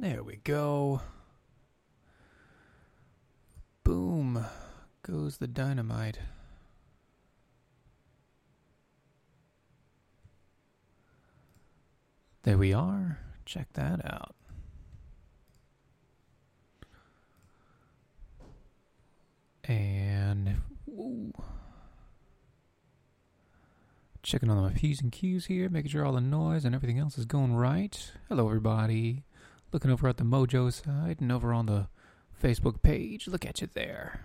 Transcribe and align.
There 0.00 0.22
we 0.22 0.36
go. 0.36 1.02
Boom 3.84 4.46
goes 5.02 5.36
the 5.36 5.46
dynamite. 5.46 6.18
There 12.44 12.56
we 12.56 12.72
are. 12.72 13.18
Check 13.44 13.74
that 13.74 14.00
out. 14.06 14.34
And 19.64 20.62
checking 24.22 24.48
on 24.48 24.62
my 24.62 24.72
P's 24.72 25.02
and 25.02 25.12
Q's 25.12 25.44
here, 25.44 25.68
making 25.68 25.90
sure 25.90 26.06
all 26.06 26.14
the 26.14 26.22
noise 26.22 26.64
and 26.64 26.74
everything 26.74 26.98
else 26.98 27.18
is 27.18 27.26
going 27.26 27.54
right. 27.54 28.12
Hello, 28.30 28.46
everybody. 28.46 29.24
Looking 29.72 29.90
over 29.90 30.08
at 30.08 30.16
the 30.16 30.24
Mojo 30.24 30.72
side 30.72 31.20
and 31.20 31.30
over 31.30 31.52
on 31.52 31.66
the 31.66 31.88
Facebook 32.42 32.82
page. 32.82 33.28
Look 33.28 33.46
at 33.46 33.60
you 33.60 33.68
there. 33.72 34.24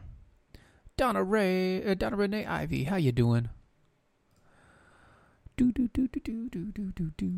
Donna 0.97 1.23
Ray, 1.23 1.83
uh, 1.83 1.93
Donna 1.93 2.15
Renee 2.15 2.45
Ivy, 2.45 2.85
how 2.85 2.95
you 2.95 3.11
doing? 3.11 3.49
Do 5.57 5.71
do 5.71 5.87
do 5.89 6.07
do 6.07 6.19
do 6.19 6.49
do 6.49 6.71
do 6.71 6.91
do 6.95 7.11
do. 7.17 7.31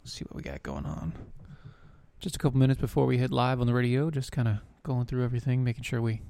Let's 0.00 0.12
see 0.12 0.24
what 0.24 0.36
we 0.36 0.42
got 0.42 0.62
going 0.62 0.86
on. 0.86 1.12
Just 2.20 2.36
a 2.36 2.38
couple 2.38 2.58
minutes 2.58 2.80
before 2.80 3.06
we 3.06 3.18
hit 3.18 3.30
live 3.30 3.60
on 3.60 3.66
the 3.66 3.74
radio, 3.74 4.10
just 4.10 4.32
kind 4.32 4.48
of 4.48 4.58
going 4.82 5.06
through 5.06 5.24
everything, 5.24 5.64
making 5.64 5.84
sure 5.84 6.00
we 6.00 6.22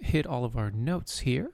hit 0.00 0.26
all 0.26 0.44
of 0.44 0.56
our 0.56 0.70
notes 0.70 1.20
here. 1.20 1.52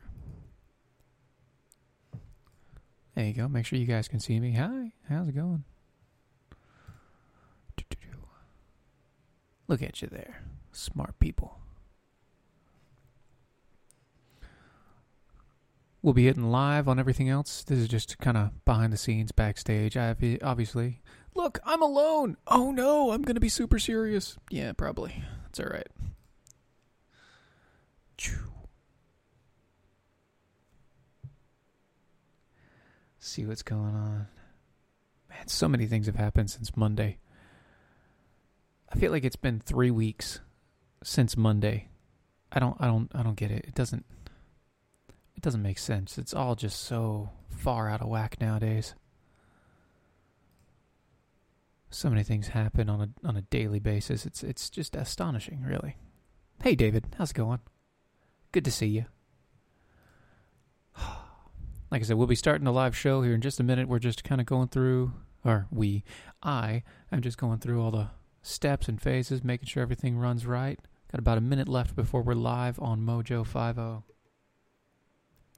There 3.15 3.27
you 3.27 3.33
go. 3.33 3.49
Make 3.49 3.67
sure 3.67 3.79
you 3.79 3.87
guys 3.87 4.09
can 4.09 4.21
see 4.21 4.41
me. 4.41 4.53
Hi, 4.53 4.93
how's 5.09 5.29
it 5.29 5.35
going? 5.35 5.65
Look 9.67 9.83
at 9.83 10.03
you 10.03 10.09
there. 10.09 10.43
Smart 10.73 11.19
people. 11.19 11.59
We'll 16.03 16.13
be 16.13 16.27
hitting 16.27 16.51
live 16.51 16.87
on 16.87 16.99
everything 16.99 17.31
else. 17.31 17.65
This 17.65 17.79
is 17.79 17.89
just 17.89 18.19
kind 18.19 18.37
of 18.37 18.65
behind 18.67 18.93
the 18.93 18.99
scenes, 18.99 19.33
backstage. 19.33 19.97
I 19.97 20.15
obviously. 20.43 21.01
Look, 21.35 21.59
I'm 21.65 21.81
alone. 21.81 22.37
Oh 22.47 22.71
no, 22.73 23.11
I'm 23.11 23.23
to 23.37 23.41
be 23.41 23.49
super 23.49 23.79
serious. 23.79 24.37
Yeah, 24.51 24.73
probably. 24.73 25.25
That's 25.45 25.61
all 25.61 25.67
right. 25.67 25.89
See 33.19 33.47
what's 33.47 33.63
going 33.63 33.95
on. 33.95 34.27
Man, 35.31 35.49
so 35.49 35.67
many 35.67 35.87
things 35.87 36.05
have 36.05 36.17
happened 36.17 36.51
since 36.51 36.77
Monday. 36.77 37.17
I 38.95 38.97
feel 38.97 39.11
like 39.11 39.25
it's 39.25 39.35
been 39.35 39.59
three 39.59 39.91
weeks 39.91 40.41
since 41.03 41.37
Monday. 41.37 41.89
I 42.53 42.61
don't, 42.61 42.77
I 42.79 42.87
don't, 42.87 43.11
I 43.13 43.25
don't 43.25 43.35
get 43.35 43.51
it. 43.51 43.65
It 43.67 43.75
doesn't, 43.75 44.07
it 45.35 45.43
doesn't 45.43 45.63
make 45.63 45.79
sense. 45.79 46.17
It's 46.17 46.33
all 46.33 46.55
just 46.55 46.81
so 46.81 47.31
far 47.49 47.89
out 47.89 48.03
of 48.03 48.09
whack 48.09 48.37
nowadays. 48.41 48.95
So 51.91 52.09
many 52.09 52.23
things 52.23 52.49
happen 52.49 52.89
on 52.89 53.01
a 53.01 53.29
on 53.29 53.37
a 53.37 53.43
daily 53.43 53.79
basis. 53.79 54.27
It's 54.27 54.43
it's 54.43 54.71
just 54.71 54.97
astonishing, 54.97 55.63
really. 55.63 55.97
Hey, 56.63 56.75
David, 56.75 57.07
how's 57.19 57.31
it 57.31 57.35
going? 57.35 57.61
Good 58.53 58.65
to 58.65 58.73
see 58.73 58.87
you. 58.87 59.05
Like 61.91 62.03
I 62.03 62.07
said, 62.07 62.17
we'll 62.17 62.27
be 62.27 62.35
starting 62.35 62.67
a 62.67 62.73
live 62.73 62.97
show 62.97 63.23
here 63.23 63.35
in 63.35 63.41
just 63.41 63.61
a 63.61 63.63
minute. 63.63 63.87
We're 63.87 64.01
just 64.01 64.25
kind 64.25 64.41
of 64.41 64.49
going 64.49 64.67
through, 64.67 65.13
or 65.45 65.69
we, 65.71 66.03
I, 66.43 66.83
am 67.13 67.21
just 67.21 67.39
going 67.39 67.61
through 67.61 67.81
all 67.81 67.93
the 67.93 68.09
steps 68.45 68.89
and 68.89 69.01
phases, 69.01 69.43
making 69.43 69.67
sure 69.67 69.83
everything 69.83 70.19
runs 70.19 70.47
right. 70.47 70.79
Got 71.11 71.19
about 71.19 71.39
a 71.39 71.41
minute 71.41 71.69
left 71.69 71.97
before 71.97 72.23
we're 72.23 72.35
live 72.35 72.79
on 72.79 73.01
Mojo 73.01 73.45
50. 73.45 74.05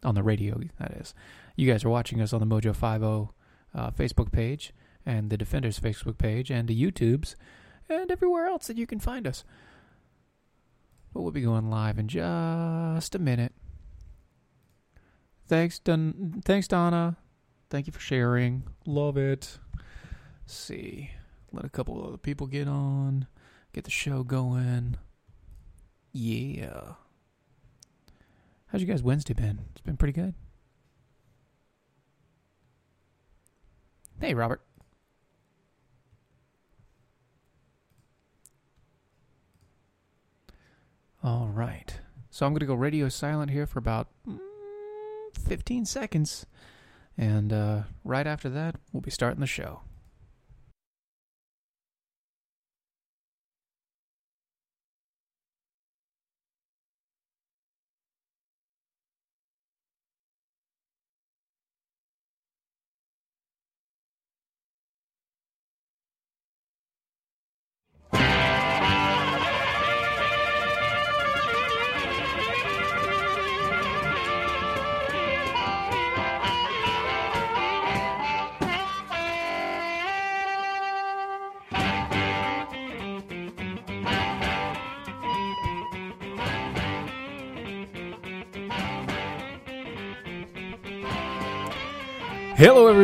On 0.05 0.15
the 0.15 0.23
radio, 0.23 0.61
that 0.79 0.93
is. 0.93 1.15
You 1.57 1.71
guys 1.71 1.85
are 1.85 1.91
watching 1.91 2.21
us 2.21 2.33
on 2.33 2.41
the 2.41 2.47
Mojo 2.47 2.75
50 2.75 3.35
uh, 3.75 3.91
Facebook 3.91 4.31
page 4.31 4.73
and 5.05 5.31
the 5.31 5.37
Defenders 5.37 5.81
Facebook 5.81 6.17
page 6.17 6.51
and 6.51 6.69
the 6.69 6.81
YouTubes 6.81 7.35
and 7.89 8.11
everywhere 8.11 8.47
else 8.47 8.69
that 8.69 8.79
you 8.79 8.87
can 8.87 9.01
find 9.01 9.27
us. 9.27 9.45
But 11.13 11.23
we'll 11.23 11.33
be 11.33 11.43
going 11.43 11.69
live 11.71 11.99
in 11.99 12.09
just 12.09 13.15
a 13.15 13.19
minute. 13.19 13.53
Thanks, 15.49 15.79
Don- 15.79 16.43
thanks, 16.45 16.69
Donna. 16.69 17.17
Thank 17.69 17.87
you 17.87 17.93
for 17.93 18.01
sharing. 18.01 18.65
Love 18.85 19.17
it. 19.17 19.59
Let's 20.45 20.55
see. 20.55 21.11
Let 21.53 21.65
a 21.65 21.69
couple 21.69 22.07
other 22.07 22.17
people 22.17 22.47
get 22.47 22.69
on. 22.69 23.27
Get 23.73 23.85
the 23.85 23.91
show 23.91 24.23
going. 24.23 24.97
Yeah. 26.13 26.95
How's 28.67 28.81
you 28.81 28.87
guys' 28.87 29.03
Wednesday 29.03 29.35
been? 29.35 29.61
It's 29.73 29.81
been 29.81 29.97
pretty 29.97 30.13
good. 30.13 30.35
Hey, 34.21 34.35
Robert. 34.35 34.63
All 41.23 41.49
right. 41.49 42.01
So 42.31 42.47
I'm 42.47 42.53
going 42.53 42.61
to 42.61 42.67
go 42.67 42.75
radio 42.75 43.09
silent 43.09 43.51
here 43.51 43.67
for 43.67 43.79
about 43.79 44.09
mm, 44.27 44.39
15 45.47 45.85
seconds. 45.85 46.47
And 47.19 47.53
uh, 47.53 47.83
right 48.05 48.27
after 48.27 48.49
that, 48.51 48.77
we'll 48.93 49.01
be 49.01 49.11
starting 49.11 49.41
the 49.41 49.47
show. 49.47 49.81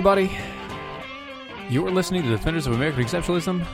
Everybody. 0.05 0.37
You 1.69 1.87
are 1.87 1.91
listening 1.93 2.25
to 2.25 2.29
Defenders 2.29 2.67
of 2.67 2.73
American 2.73 3.05
Exceptionalism. 3.05 3.65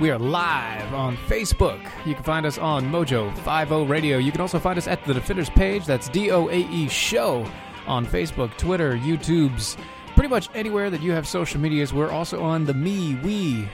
We 0.00 0.10
are 0.10 0.18
live 0.18 0.92
on 0.92 1.16
Facebook. 1.16 1.78
You 2.04 2.16
can 2.16 2.24
find 2.24 2.44
us 2.44 2.58
on 2.58 2.86
Mojo 2.86 3.32
50 3.44 3.84
Radio. 3.84 4.18
You 4.18 4.32
can 4.32 4.40
also 4.40 4.58
find 4.58 4.76
us 4.76 4.88
at 4.88 5.04
the 5.04 5.14
Defenders 5.14 5.48
page. 5.48 5.86
That's 5.86 6.08
D 6.08 6.32
O 6.32 6.48
A 6.48 6.52
E 6.52 6.88
Show 6.88 7.48
on 7.86 8.04
Facebook, 8.04 8.56
Twitter, 8.56 8.96
YouTube's, 8.96 9.76
pretty 9.76 10.14
pretty 10.16 10.28
much 10.30 10.50
anywhere 10.52 10.90
that 10.90 11.00
you 11.00 11.12
have 11.12 11.28
social 11.28 11.60
medias. 11.60 11.94
We're 11.94 12.10
also 12.10 12.42
on 12.42 12.64
the 12.64 12.72
MeWe. 12.72 13.68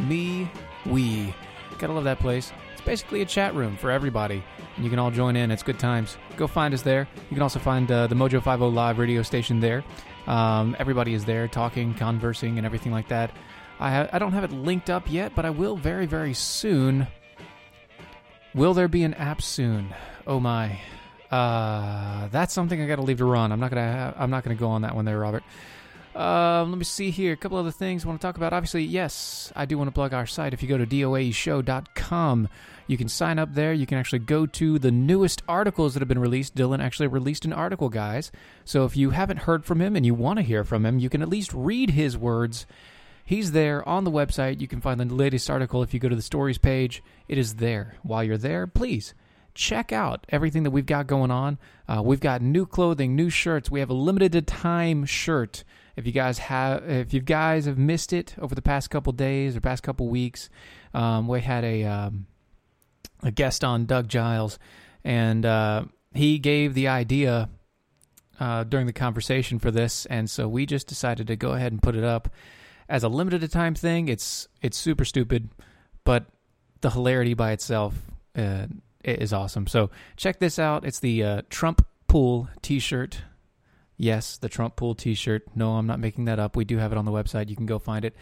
Me 0.00 0.50
We. 0.86 1.32
Gotta 1.78 1.92
love 1.92 2.02
that 2.02 2.18
place. 2.18 2.52
It's 2.72 2.80
basically 2.80 3.22
a 3.22 3.26
chat 3.26 3.54
room 3.54 3.76
for 3.76 3.92
everybody, 3.92 4.42
and 4.74 4.84
you 4.84 4.90
can 4.90 4.98
all 4.98 5.12
join 5.12 5.36
in. 5.36 5.52
It's 5.52 5.62
good 5.62 5.78
times. 5.78 6.16
Go 6.36 6.48
find 6.48 6.74
us 6.74 6.82
there. 6.82 7.06
You 7.30 7.34
can 7.36 7.42
also 7.42 7.60
find 7.60 7.88
uh, 7.92 8.08
the 8.08 8.16
Mojo 8.16 8.42
50 8.42 8.64
Live 8.64 8.98
radio 8.98 9.22
station 9.22 9.60
there. 9.60 9.84
Um, 10.26 10.74
everybody 10.78 11.14
is 11.14 11.24
there 11.24 11.48
talking, 11.48 11.94
conversing, 11.94 12.58
and 12.58 12.66
everything 12.66 12.92
like 12.92 13.08
that. 13.08 13.30
I, 13.78 13.90
ha- 13.90 14.08
I 14.12 14.18
don't 14.18 14.32
have 14.32 14.44
it 14.44 14.52
linked 14.52 14.90
up 14.90 15.10
yet, 15.10 15.32
but 15.34 15.44
I 15.44 15.50
will 15.50 15.76
very, 15.76 16.06
very 16.06 16.34
soon. 16.34 17.06
Will 18.54 18.74
there 18.74 18.88
be 18.88 19.02
an 19.02 19.14
app 19.14 19.42
soon? 19.42 19.94
Oh 20.26 20.40
my. 20.40 20.80
Uh, 21.30 22.28
that's 22.28 22.54
something 22.54 22.80
I 22.80 22.86
got 22.86 22.96
to 22.96 23.02
leave 23.02 23.18
to 23.18 23.24
run. 23.24 23.52
I'm 23.52 23.60
not 23.60 23.70
gonna. 23.70 23.92
Ha- 23.92 24.14
I'm 24.22 24.30
not 24.30 24.44
gonna 24.44 24.54
go 24.54 24.68
on 24.68 24.82
that 24.82 24.94
one 24.94 25.04
there, 25.04 25.18
Robert. 25.18 25.42
Um, 26.14 26.70
let 26.70 26.78
me 26.78 26.84
see 26.84 27.10
here. 27.10 27.34
A 27.34 27.36
couple 27.36 27.58
other 27.58 27.70
things 27.70 28.04
I 28.04 28.08
want 28.08 28.20
to 28.20 28.26
talk 28.26 28.36
about. 28.36 28.52
Obviously, 28.54 28.84
yes, 28.84 29.52
I 29.54 29.66
do 29.66 29.76
want 29.76 29.88
to 29.88 29.92
plug 29.92 30.14
our 30.14 30.26
site. 30.26 30.54
If 30.54 30.62
you 30.62 30.68
go 30.68 30.78
to 30.78 30.86
doaeshow.com, 30.86 32.48
you 32.86 32.96
can 32.96 33.08
sign 33.08 33.38
up 33.38 33.54
there. 33.54 33.72
You 33.72 33.86
can 33.86 33.98
actually 33.98 34.20
go 34.20 34.46
to 34.46 34.78
the 34.78 34.90
newest 34.90 35.42
articles 35.48 35.94
that 35.94 36.00
have 36.00 36.08
been 36.08 36.18
released. 36.18 36.54
Dylan 36.54 36.82
actually 36.82 37.08
released 37.08 37.44
an 37.44 37.52
article, 37.52 37.88
guys. 37.88 38.30
So 38.64 38.84
if 38.84 38.96
you 38.96 39.10
haven't 39.10 39.40
heard 39.40 39.64
from 39.64 39.80
him 39.80 39.96
and 39.96 40.06
you 40.06 40.14
want 40.14 40.38
to 40.38 40.42
hear 40.42 40.64
from 40.64 40.86
him, 40.86 40.98
you 40.98 41.08
can 41.08 41.22
at 41.22 41.28
least 41.28 41.52
read 41.52 41.90
his 41.90 42.16
words. 42.16 42.66
He's 43.24 43.52
there 43.52 43.86
on 43.88 44.04
the 44.04 44.10
website. 44.10 44.60
You 44.60 44.68
can 44.68 44.80
find 44.80 45.00
the 45.00 45.12
latest 45.12 45.50
article 45.50 45.82
if 45.82 45.92
you 45.92 45.98
go 45.98 46.08
to 46.08 46.16
the 46.16 46.22
stories 46.22 46.58
page. 46.58 47.02
It 47.26 47.38
is 47.38 47.56
there. 47.56 47.96
While 48.02 48.22
you're 48.22 48.38
there, 48.38 48.68
please 48.68 49.14
check 49.52 49.90
out 49.90 50.26
everything 50.28 50.62
that 50.62 50.70
we've 50.70 50.86
got 50.86 51.08
going 51.08 51.30
on. 51.32 51.58
Uh, 51.88 52.02
we've 52.04 52.20
got 52.20 52.40
new 52.40 52.66
clothing, 52.66 53.16
new 53.16 53.30
shirts. 53.30 53.70
We 53.70 53.80
have 53.80 53.90
a 53.90 53.94
limited 53.94 54.46
time 54.46 55.04
shirt. 55.06 55.64
If 55.96 56.06
you 56.06 56.12
guys 56.12 56.38
have, 56.38 56.88
if 56.88 57.12
you 57.12 57.20
guys 57.20 57.64
have 57.64 57.78
missed 57.78 58.12
it 58.12 58.36
over 58.38 58.54
the 58.54 58.62
past 58.62 58.90
couple 58.90 59.12
days 59.12 59.56
or 59.56 59.60
past 59.60 59.82
couple 59.82 60.08
weeks, 60.08 60.50
um, 60.94 61.26
we 61.26 61.40
had 61.40 61.64
a 61.64 61.84
um, 61.84 62.26
a 63.22 63.30
guest 63.30 63.64
on, 63.64 63.86
Doug 63.86 64.08
Giles, 64.08 64.58
and 65.04 65.44
uh, 65.44 65.84
he 66.14 66.38
gave 66.38 66.74
the 66.74 66.88
idea 66.88 67.48
uh, 68.38 68.64
during 68.64 68.86
the 68.86 68.92
conversation 68.92 69.58
for 69.58 69.70
this, 69.70 70.06
and 70.06 70.28
so 70.28 70.48
we 70.48 70.66
just 70.66 70.86
decided 70.86 71.26
to 71.28 71.36
go 71.36 71.52
ahead 71.52 71.72
and 71.72 71.82
put 71.82 71.96
it 71.96 72.04
up 72.04 72.28
as 72.88 73.02
a 73.02 73.08
limited 73.08 73.50
time 73.50 73.74
thing. 73.74 74.08
It's 74.08 74.48
it's 74.62 74.76
super 74.76 75.04
stupid, 75.04 75.50
but 76.04 76.26
the 76.80 76.90
hilarity 76.90 77.34
by 77.34 77.52
itself 77.52 77.94
uh, 78.36 78.66
is 79.02 79.32
awesome. 79.32 79.66
So 79.66 79.90
check 80.16 80.38
this 80.38 80.58
out. 80.58 80.84
It's 80.84 81.00
the 81.00 81.22
uh, 81.22 81.42
Trump 81.48 81.86
Pool 82.08 82.48
T-shirt. 82.62 83.22
Yes, 83.96 84.36
the 84.36 84.48
Trump 84.48 84.76
Pool 84.76 84.94
T-shirt. 84.94 85.44
No, 85.54 85.72
I'm 85.72 85.86
not 85.86 86.00
making 86.00 86.26
that 86.26 86.38
up. 86.38 86.54
We 86.54 86.64
do 86.64 86.76
have 86.78 86.92
it 86.92 86.98
on 86.98 87.06
the 87.06 87.12
website. 87.12 87.48
You 87.48 87.56
can 87.56 87.66
go 87.66 87.78
find 87.78 88.04
it. 88.04 88.14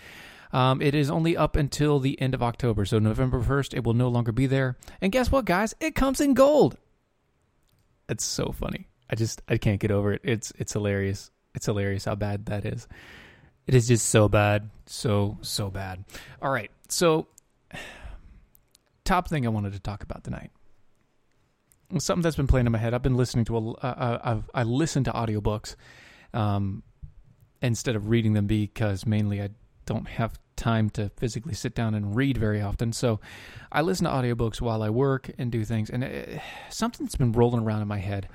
Um, 0.54 0.80
it 0.80 0.94
is 0.94 1.10
only 1.10 1.36
up 1.36 1.56
until 1.56 1.98
the 1.98 2.18
end 2.20 2.32
of 2.32 2.40
October, 2.40 2.84
so 2.84 3.00
November 3.00 3.42
1st, 3.42 3.74
it 3.74 3.82
will 3.82 3.92
no 3.92 4.06
longer 4.06 4.30
be 4.30 4.46
there. 4.46 4.76
And 5.00 5.10
guess 5.10 5.32
what, 5.32 5.46
guys? 5.46 5.74
It 5.80 5.96
comes 5.96 6.20
in 6.20 6.32
gold. 6.32 6.78
It's 8.08 8.24
so 8.24 8.54
funny. 8.56 8.86
I 9.10 9.16
just 9.16 9.42
I 9.48 9.56
can't 9.56 9.80
get 9.80 9.90
over 9.90 10.12
it. 10.12 10.20
It's 10.22 10.52
it's 10.56 10.72
hilarious. 10.72 11.32
It's 11.56 11.66
hilarious 11.66 12.04
how 12.04 12.14
bad 12.14 12.46
that 12.46 12.64
is. 12.64 12.86
It 13.66 13.74
is 13.74 13.88
just 13.88 14.08
so 14.08 14.28
bad, 14.28 14.70
so 14.86 15.38
so 15.42 15.70
bad. 15.70 16.04
All 16.40 16.52
right, 16.52 16.70
so 16.88 17.26
top 19.04 19.28
thing 19.28 19.46
I 19.46 19.50
wanted 19.50 19.72
to 19.72 19.80
talk 19.80 20.04
about 20.04 20.22
tonight. 20.22 20.52
Something 21.98 22.22
that's 22.22 22.36
been 22.36 22.46
playing 22.46 22.66
in 22.66 22.72
my 22.72 22.78
head. 22.78 22.94
I've 22.94 23.02
been 23.02 23.16
listening 23.16 23.44
to 23.46 23.56
a. 23.56 23.70
Uh, 23.72 24.18
I've, 24.22 24.50
I 24.54 24.62
listen 24.62 25.02
to 25.04 25.10
audiobooks 25.12 25.74
um, 26.32 26.84
instead 27.60 27.96
of 27.96 28.08
reading 28.08 28.34
them 28.34 28.46
because 28.46 29.04
mainly 29.04 29.42
I 29.42 29.50
don't 29.86 30.08
have 30.08 30.38
time 30.56 30.90
to 30.90 31.10
physically 31.16 31.54
sit 31.54 31.74
down 31.74 31.94
and 31.94 32.14
read 32.16 32.38
very 32.38 32.60
often. 32.60 32.92
So 32.92 33.20
I 33.72 33.82
listen 33.82 34.04
to 34.04 34.10
audiobooks 34.10 34.60
while 34.60 34.82
I 34.82 34.90
work 34.90 35.30
and 35.38 35.50
do 35.50 35.64
things. 35.64 35.90
And 35.90 36.04
it, 36.04 36.40
something 36.70 37.04
that's 37.04 37.16
been 37.16 37.32
rolling 37.32 37.62
around 37.62 37.82
in 37.82 37.88
my 37.88 37.98
head 37.98 38.28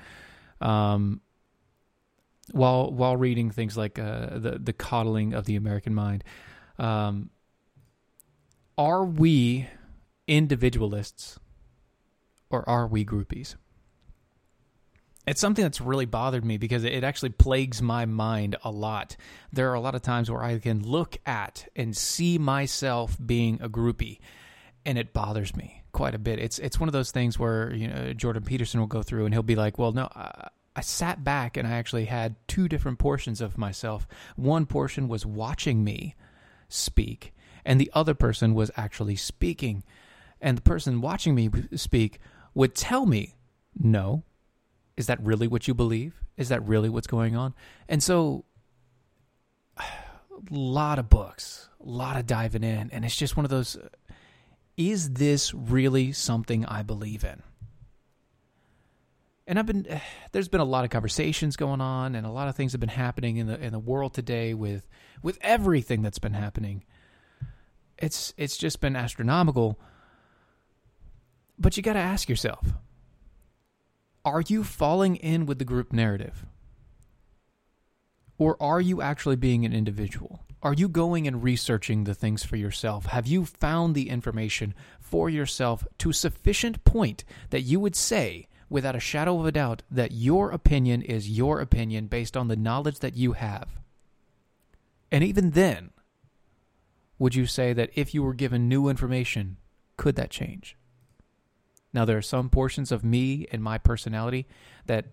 um, 0.60 1.20
while 2.52 2.90
while 2.90 3.16
reading 3.16 3.50
things 3.50 3.76
like 3.76 3.98
uh, 3.98 4.38
the 4.38 4.58
the 4.62 4.72
coddling 4.72 5.34
of 5.34 5.44
the 5.46 5.56
American 5.56 5.94
mind. 5.94 6.24
Um, 6.78 7.30
are 8.78 9.04
we 9.04 9.68
individualists 10.26 11.38
or 12.48 12.68
are 12.68 12.86
we 12.86 13.04
groupies? 13.04 13.56
It's 15.30 15.40
something 15.40 15.62
that's 15.62 15.80
really 15.80 16.06
bothered 16.06 16.44
me 16.44 16.56
because 16.56 16.82
it 16.82 17.04
actually 17.04 17.28
plagues 17.28 17.80
my 17.80 18.04
mind 18.04 18.56
a 18.64 18.70
lot. 18.72 19.16
There 19.52 19.70
are 19.70 19.74
a 19.74 19.80
lot 19.80 19.94
of 19.94 20.02
times 20.02 20.28
where 20.28 20.42
I 20.42 20.58
can 20.58 20.82
look 20.82 21.18
at 21.24 21.68
and 21.76 21.96
see 21.96 22.36
myself 22.36 23.16
being 23.24 23.60
a 23.62 23.68
groupie, 23.68 24.18
and 24.84 24.98
it 24.98 25.12
bothers 25.12 25.54
me 25.54 25.84
quite 25.92 26.16
a 26.16 26.18
bit. 26.18 26.40
It's 26.40 26.58
it's 26.58 26.80
one 26.80 26.88
of 26.88 26.92
those 26.92 27.12
things 27.12 27.38
where 27.38 27.72
you 27.72 27.86
know 27.86 28.12
Jordan 28.12 28.42
Peterson 28.42 28.80
will 28.80 28.88
go 28.88 29.04
through 29.04 29.24
and 29.24 29.32
he'll 29.32 29.44
be 29.44 29.54
like, 29.54 29.78
"Well, 29.78 29.92
no, 29.92 30.08
I, 30.16 30.48
I 30.74 30.80
sat 30.80 31.22
back 31.22 31.56
and 31.56 31.68
I 31.68 31.72
actually 31.74 32.06
had 32.06 32.34
two 32.48 32.66
different 32.66 32.98
portions 32.98 33.40
of 33.40 33.56
myself. 33.56 34.08
One 34.34 34.66
portion 34.66 35.06
was 35.06 35.24
watching 35.24 35.84
me 35.84 36.16
speak, 36.68 37.32
and 37.64 37.80
the 37.80 37.92
other 37.94 38.14
person 38.14 38.52
was 38.52 38.72
actually 38.76 39.14
speaking. 39.14 39.84
And 40.40 40.58
the 40.58 40.62
person 40.62 41.00
watching 41.00 41.36
me 41.36 41.50
speak 41.76 42.18
would 42.52 42.74
tell 42.74 43.06
me, 43.06 43.36
no, 43.78 44.24
is 45.00 45.06
that 45.06 45.18
really 45.24 45.48
what 45.48 45.66
you 45.66 45.72
believe? 45.72 46.22
Is 46.36 46.50
that 46.50 46.68
really 46.68 46.90
what's 46.90 47.06
going 47.06 47.34
on? 47.34 47.54
And 47.88 48.02
so, 48.02 48.44
a 49.78 49.82
lot 50.50 50.98
of 50.98 51.08
books, 51.08 51.70
a 51.80 51.88
lot 51.88 52.18
of 52.18 52.26
diving 52.26 52.62
in. 52.62 52.90
And 52.92 53.02
it's 53.02 53.16
just 53.16 53.34
one 53.34 53.46
of 53.46 53.50
those 53.50 53.76
uh, 53.76 53.88
is 54.76 55.14
this 55.14 55.54
really 55.54 56.12
something 56.12 56.66
I 56.66 56.82
believe 56.82 57.24
in? 57.24 57.42
And 59.46 59.58
I've 59.58 59.64
been 59.64 59.86
there's 60.32 60.48
been 60.48 60.60
a 60.60 60.64
lot 60.64 60.84
of 60.84 60.90
conversations 60.90 61.56
going 61.56 61.80
on 61.80 62.14
and 62.14 62.26
a 62.26 62.30
lot 62.30 62.48
of 62.48 62.54
things 62.54 62.72
have 62.72 62.80
been 62.80 62.90
happening 62.90 63.38
in 63.38 63.46
the 63.46 63.58
in 63.58 63.72
the 63.72 63.78
world 63.78 64.12
today 64.12 64.52
with 64.52 64.86
with 65.22 65.38
everything 65.40 66.02
that's 66.02 66.18
been 66.18 66.34
happening. 66.34 66.84
It's 67.96 68.34
it's 68.36 68.58
just 68.58 68.80
been 68.80 68.96
astronomical. 68.96 69.80
But 71.58 71.78
you 71.78 71.82
got 71.82 71.94
to 71.94 72.00
ask 72.00 72.28
yourself, 72.28 72.66
are 74.24 74.42
you 74.46 74.64
falling 74.64 75.16
in 75.16 75.46
with 75.46 75.58
the 75.58 75.64
group 75.64 75.92
narrative? 75.92 76.44
Or 78.38 78.56
are 78.62 78.80
you 78.80 79.02
actually 79.02 79.36
being 79.36 79.64
an 79.64 79.72
individual? 79.72 80.44
Are 80.62 80.74
you 80.74 80.88
going 80.88 81.26
and 81.26 81.42
researching 81.42 82.04
the 82.04 82.14
things 82.14 82.44
for 82.44 82.56
yourself? 82.56 83.06
Have 83.06 83.26
you 83.26 83.44
found 83.44 83.94
the 83.94 84.10
information 84.10 84.74
for 84.98 85.30
yourself 85.30 85.86
to 85.98 86.12
sufficient 86.12 86.84
point 86.84 87.24
that 87.48 87.62
you 87.62 87.80
would 87.80 87.96
say, 87.96 88.46
without 88.68 88.96
a 88.96 89.00
shadow 89.00 89.38
of 89.38 89.46
a 89.46 89.52
doubt, 89.52 89.82
that 89.90 90.12
your 90.12 90.50
opinion 90.50 91.02
is 91.02 91.30
your 91.30 91.60
opinion 91.60 92.06
based 92.06 92.36
on 92.36 92.48
the 92.48 92.56
knowledge 92.56 92.98
that 93.00 93.16
you 93.16 93.32
have? 93.32 93.80
And 95.10 95.24
even 95.24 95.50
then, 95.50 95.90
would 97.18 97.34
you 97.34 97.46
say 97.46 97.72
that 97.72 97.90
if 97.94 98.14
you 98.14 98.22
were 98.22 98.34
given 98.34 98.68
new 98.68 98.88
information, 98.88 99.56
could 99.96 100.16
that 100.16 100.30
change? 100.30 100.76
Now, 101.92 102.04
there 102.04 102.18
are 102.18 102.22
some 102.22 102.48
portions 102.48 102.92
of 102.92 103.04
me 103.04 103.46
and 103.50 103.62
my 103.62 103.78
personality 103.78 104.46
that 104.86 105.06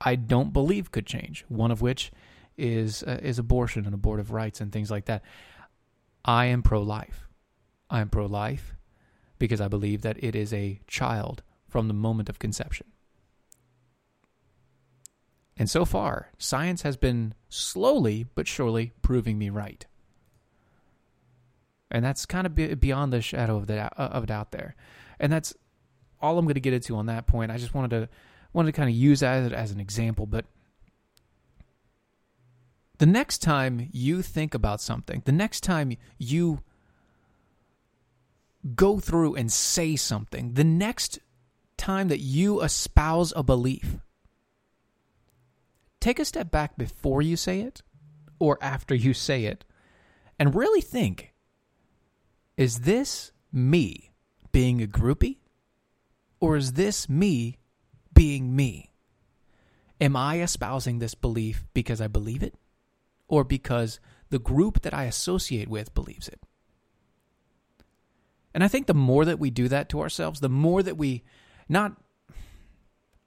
I 0.00 0.14
don't 0.14 0.52
believe 0.52 0.92
could 0.92 1.06
change. 1.06 1.44
One 1.48 1.70
of 1.70 1.80
which 1.80 2.12
is 2.56 3.02
uh, 3.02 3.18
is 3.22 3.38
abortion 3.38 3.86
and 3.86 3.94
abortive 3.94 4.32
rights 4.32 4.60
and 4.60 4.72
things 4.72 4.90
like 4.90 5.06
that. 5.06 5.22
I 6.24 6.46
am 6.46 6.62
pro 6.62 6.82
life. 6.82 7.28
I 7.88 8.00
am 8.00 8.10
pro 8.10 8.26
life 8.26 8.74
because 9.38 9.60
I 9.60 9.68
believe 9.68 10.02
that 10.02 10.22
it 10.22 10.34
is 10.34 10.52
a 10.52 10.80
child 10.86 11.42
from 11.68 11.88
the 11.88 11.94
moment 11.94 12.28
of 12.28 12.38
conception. 12.38 12.86
And 15.56 15.68
so 15.68 15.84
far, 15.84 16.30
science 16.38 16.82
has 16.82 16.96
been 16.96 17.34
slowly 17.48 18.26
but 18.34 18.46
surely 18.46 18.92
proving 19.02 19.38
me 19.38 19.50
right. 19.50 19.86
And 21.90 22.04
that's 22.04 22.26
kind 22.26 22.46
of 22.46 22.80
beyond 22.80 23.12
the 23.12 23.22
shadow 23.22 23.56
of, 23.56 23.66
the, 23.66 23.80
of 24.00 24.26
doubt 24.26 24.52
there. 24.52 24.76
And 25.18 25.32
that's 25.32 25.54
all 26.20 26.38
I'm 26.38 26.44
going 26.44 26.54
to 26.54 26.60
get 26.60 26.72
into 26.72 26.96
on 26.96 27.06
that 27.06 27.26
point. 27.26 27.50
I 27.50 27.58
just 27.58 27.74
wanted 27.74 27.90
to 27.90 28.08
wanted 28.52 28.72
to 28.72 28.76
kind 28.76 28.88
of 28.88 28.94
use 28.94 29.20
that 29.20 29.52
as 29.52 29.70
an 29.70 29.80
example, 29.80 30.26
but 30.26 30.46
the 32.98 33.06
next 33.06 33.38
time 33.38 33.88
you 33.92 34.22
think 34.22 34.54
about 34.54 34.80
something, 34.80 35.22
the 35.24 35.32
next 35.32 35.60
time 35.62 35.96
you 36.18 36.60
go 38.74 38.98
through 38.98 39.34
and 39.36 39.52
say 39.52 39.96
something, 39.96 40.54
the 40.54 40.64
next 40.64 41.18
time 41.76 42.08
that 42.08 42.18
you 42.18 42.60
espouse 42.60 43.32
a 43.36 43.42
belief, 43.42 43.98
take 46.00 46.18
a 46.18 46.24
step 46.24 46.50
back 46.50 46.76
before 46.76 47.22
you 47.22 47.36
say 47.36 47.60
it 47.60 47.82
or 48.38 48.58
after 48.60 48.94
you 48.94 49.14
say 49.14 49.44
it 49.44 49.64
and 50.38 50.54
really 50.54 50.80
think 50.80 51.34
is 52.56 52.80
this 52.80 53.30
me 53.52 54.10
being 54.50 54.82
a 54.82 54.86
groupie? 54.86 55.36
Or 56.40 56.56
is 56.56 56.72
this 56.72 57.08
me 57.08 57.58
being 58.14 58.54
me? 58.54 58.92
Am 60.00 60.14
I 60.14 60.40
espousing 60.40 60.98
this 60.98 61.14
belief 61.14 61.64
because 61.74 62.00
I 62.00 62.06
believe 62.06 62.42
it? 62.42 62.54
or 63.28 63.44
because 63.44 64.00
the 64.30 64.38
group 64.38 64.82
that 64.82 64.94
I 64.94 65.04
associate 65.04 65.68
with 65.68 65.94
believes 65.94 66.28
it. 66.28 66.40
And 68.54 68.64
I 68.64 68.68
think 68.68 68.86
the 68.86 68.94
more 68.94 69.24
that 69.24 69.38
we 69.38 69.50
do 69.50 69.68
that 69.68 69.90
to 69.90 70.00
ourselves, 70.00 70.40
the 70.40 70.48
more 70.48 70.82
that 70.82 70.96
we 70.96 71.22
not 71.68 71.96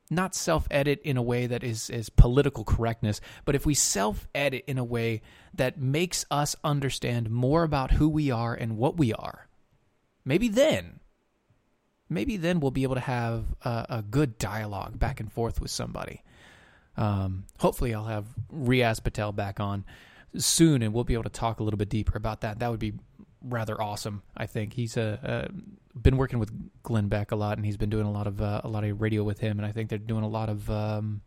not 0.09 0.35
self-edit 0.35 0.99
in 1.03 1.15
a 1.15 1.21
way 1.21 1.47
that 1.47 1.63
is 1.63 1.89
is 1.89 2.09
political 2.09 2.65
correctness, 2.65 3.21
but 3.45 3.55
if 3.55 3.65
we 3.65 3.73
self-edit 3.73 4.65
in 4.67 4.77
a 4.77 4.83
way 4.83 5.21
that 5.53 5.79
makes 5.79 6.25
us 6.29 6.55
understand 6.63 7.29
more 7.29 7.63
about 7.63 7.91
who 7.91 8.09
we 8.09 8.29
are 8.29 8.53
and 8.53 8.77
what 8.77 8.97
we 8.97 9.13
are, 9.13 9.47
maybe 10.25 10.49
then 10.49 10.99
maybe 12.11 12.35
then 12.37 12.59
we'll 12.59 12.71
be 12.71 12.83
able 12.83 12.95
to 12.95 13.01
have 13.01 13.45
a, 13.63 13.85
a 13.89 14.01
good 14.03 14.37
dialogue 14.37 14.99
back 14.99 15.19
and 15.19 15.31
forth 15.31 15.61
with 15.61 15.71
somebody. 15.71 16.21
Um, 16.97 17.45
hopefully, 17.57 17.93
I'll 17.95 18.05
have 18.05 18.25
Riaz 18.53 19.01
Patel 19.01 19.31
back 19.31 19.59
on 19.59 19.85
soon, 20.37 20.81
and 20.83 20.93
we'll 20.93 21.05
be 21.05 21.13
able 21.13 21.23
to 21.23 21.29
talk 21.29 21.59
a 21.59 21.63
little 21.63 21.77
bit 21.77 21.89
deeper 21.89 22.17
about 22.17 22.41
that. 22.41 22.59
That 22.59 22.69
would 22.69 22.81
be 22.81 22.93
rather 23.41 23.81
awesome. 23.81 24.21
I 24.35 24.45
think 24.45 24.73
he's 24.73 24.97
uh, 24.97 25.17
uh, 25.23 25.47
been 25.99 26.17
working 26.17 26.37
with 26.37 26.51
Glenn 26.83 27.07
Beck 27.07 27.31
a 27.31 27.35
lot, 27.35 27.57
and 27.57 27.65
he's 27.65 27.77
been 27.77 27.89
doing 27.89 28.05
a 28.05 28.11
lot 28.11 28.27
of 28.27 28.41
uh, 28.41 28.61
a 28.63 28.67
lot 28.67 28.83
of 28.83 29.01
radio 29.01 29.23
with 29.23 29.39
him. 29.39 29.57
And 29.57 29.65
I 29.65 29.71
think 29.71 29.89
they're 29.89 29.97
doing 29.97 30.23
a 30.23 30.29
lot 30.29 30.49
of. 30.49 30.69
Um, 30.69 31.21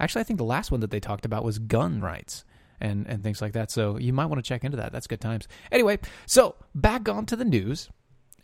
actually, 0.00 0.22
I 0.22 0.24
think 0.24 0.38
the 0.38 0.44
last 0.44 0.70
one 0.70 0.80
that 0.80 0.90
they 0.90 1.00
talked 1.00 1.26
about 1.26 1.44
was 1.44 1.58
gun 1.58 2.00
rights 2.00 2.44
and 2.80 3.06
and 3.06 3.22
things 3.22 3.42
like 3.42 3.52
that. 3.52 3.70
So 3.70 3.98
you 3.98 4.14
might 4.14 4.26
want 4.26 4.42
to 4.42 4.48
check 4.48 4.64
into 4.64 4.78
that. 4.78 4.90
That's 4.90 5.06
good 5.06 5.20
times. 5.20 5.48
Anyway, 5.70 5.98
so 6.24 6.56
back 6.74 7.08
on 7.10 7.26
to 7.26 7.36
the 7.36 7.44
news. 7.44 7.90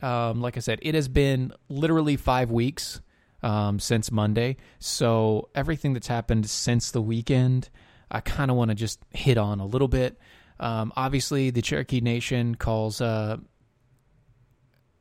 Um, 0.00 0.40
like 0.40 0.56
I 0.56 0.60
said, 0.60 0.78
it 0.82 0.94
has 0.94 1.08
been 1.08 1.52
literally 1.68 2.16
five 2.16 2.50
weeks 2.50 3.00
um, 3.42 3.78
since 3.78 4.10
Monday. 4.10 4.56
So 4.78 5.48
everything 5.54 5.92
that's 5.92 6.06
happened 6.06 6.48
since 6.48 6.90
the 6.90 7.02
weekend, 7.02 7.68
I 8.10 8.20
kind 8.20 8.50
of 8.50 8.56
want 8.56 8.70
to 8.70 8.74
just 8.74 9.00
hit 9.10 9.38
on 9.38 9.60
a 9.60 9.66
little 9.66 9.88
bit. 9.88 10.18
Um, 10.60 10.92
obviously, 10.96 11.50
the 11.50 11.62
Cherokee 11.62 12.00
Nation 12.00 12.54
calls 12.54 13.00
uh, 13.00 13.36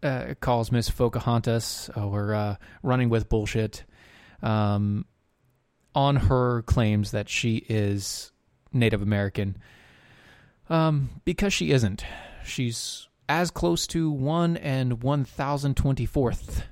uh, 0.04 0.34
calls 0.40 0.72
Miss 0.72 0.90
Pocahontas 0.90 1.90
or 1.96 2.34
uh, 2.34 2.56
running 2.84 3.10
with 3.10 3.30
bullshit 3.30 3.84
um, 4.44 5.06
on 5.96 6.16
her 6.16 6.62
claims 6.64 7.12
that 7.12 7.28
she 7.30 7.58
is 7.58 8.32
Native 8.72 9.02
American 9.02 9.58
um, 10.70 11.10
because 11.26 11.54
she 11.54 11.72
isn't. 11.72 12.06
She's 12.46 13.07
as 13.30 13.52
close 13.52 13.88
to 13.88 14.10
one 14.10 14.58
and 14.58 15.04
one 15.04 15.26
thousand 15.26 15.76
twenty 15.76 16.06
fourth 16.06 16.64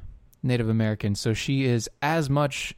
Native 0.43 0.69
American, 0.69 1.15
so 1.15 1.33
she 1.33 1.65
is 1.65 1.89
as 2.01 2.29
much 2.29 2.75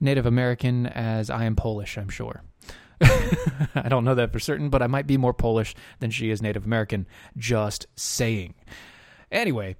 Native 0.00 0.26
American 0.26 0.86
as 0.86 1.30
I 1.30 1.44
am 1.44 1.56
Polish. 1.56 1.96
I'm 1.96 2.08
sure. 2.08 2.42
I 3.02 3.86
don't 3.88 4.04
know 4.04 4.14
that 4.14 4.32
for 4.32 4.38
certain, 4.38 4.68
but 4.68 4.82
I 4.82 4.86
might 4.86 5.06
be 5.06 5.16
more 5.16 5.32
Polish 5.32 5.74
than 6.00 6.10
she 6.10 6.30
is 6.30 6.42
Native 6.42 6.66
American. 6.66 7.06
Just 7.36 7.86
saying. 7.96 8.54
Anyway, 9.32 9.76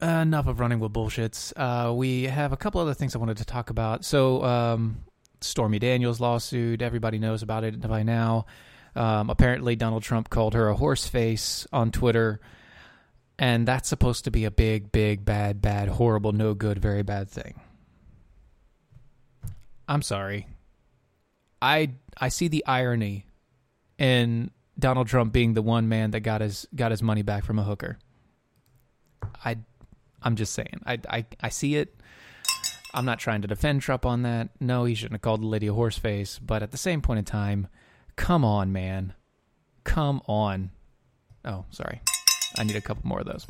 enough 0.00 0.46
of 0.46 0.60
running 0.60 0.80
with 0.80 0.92
bullshits. 0.92 1.52
Uh, 1.56 1.92
we 1.92 2.24
have 2.24 2.52
a 2.52 2.56
couple 2.56 2.80
other 2.80 2.94
things 2.94 3.14
I 3.14 3.18
wanted 3.18 3.38
to 3.38 3.44
talk 3.44 3.70
about. 3.70 4.04
So, 4.04 4.42
um, 4.44 4.98
Stormy 5.40 5.78
Daniels 5.78 6.20
lawsuit, 6.20 6.82
everybody 6.82 7.18
knows 7.18 7.42
about 7.42 7.64
it 7.64 7.80
by 7.80 8.02
now. 8.02 8.46
Um, 8.96 9.30
apparently, 9.30 9.76
Donald 9.76 10.02
Trump 10.02 10.30
called 10.30 10.54
her 10.54 10.68
a 10.68 10.74
horse 10.74 11.06
face 11.06 11.66
on 11.72 11.90
Twitter. 11.90 12.40
And 13.38 13.68
that's 13.68 13.88
supposed 13.88 14.24
to 14.24 14.32
be 14.32 14.44
a 14.44 14.50
big, 14.50 14.90
big, 14.90 15.24
bad, 15.24 15.62
bad, 15.62 15.88
horrible, 15.88 16.32
no 16.32 16.54
good, 16.54 16.78
very 16.78 17.02
bad 17.02 17.30
thing. 17.30 17.60
I'm 19.86 20.02
sorry. 20.02 20.48
I 21.62 21.92
I 22.16 22.28
see 22.28 22.48
the 22.48 22.64
irony 22.66 23.26
in 23.96 24.50
Donald 24.78 25.08
Trump 25.08 25.32
being 25.32 25.54
the 25.54 25.62
one 25.62 25.88
man 25.88 26.10
that 26.12 26.20
got 26.20 26.40
his 26.40 26.66
got 26.74 26.90
his 26.90 27.02
money 27.02 27.22
back 27.22 27.44
from 27.44 27.58
a 27.58 27.64
hooker. 27.64 27.98
I 29.44 29.56
I'm 30.22 30.36
just 30.36 30.52
saying. 30.52 30.82
I 30.84 30.98
I 31.08 31.26
I 31.40 31.48
see 31.48 31.76
it. 31.76 31.94
I'm 32.94 33.04
not 33.04 33.18
trying 33.18 33.42
to 33.42 33.48
defend 33.48 33.82
Trump 33.82 34.06
on 34.06 34.22
that. 34.22 34.48
No, 34.60 34.84
he 34.84 34.94
shouldn't 34.94 35.14
have 35.14 35.22
called 35.22 35.42
the 35.42 35.46
lady 35.46 35.66
a 35.66 35.72
horseface, 35.72 36.38
but 36.42 36.62
at 36.62 36.70
the 36.70 36.78
same 36.78 37.02
point 37.02 37.18
in 37.18 37.24
time, 37.24 37.68
come 38.18 38.44
on, 38.44 38.72
man. 38.72 39.14
Come 39.84 40.20
on. 40.26 40.70
Oh, 41.44 41.64
sorry. 41.70 42.02
I 42.58 42.64
need 42.64 42.76
a 42.76 42.80
couple 42.82 43.08
more 43.08 43.20
of 43.20 43.26
those. 43.26 43.46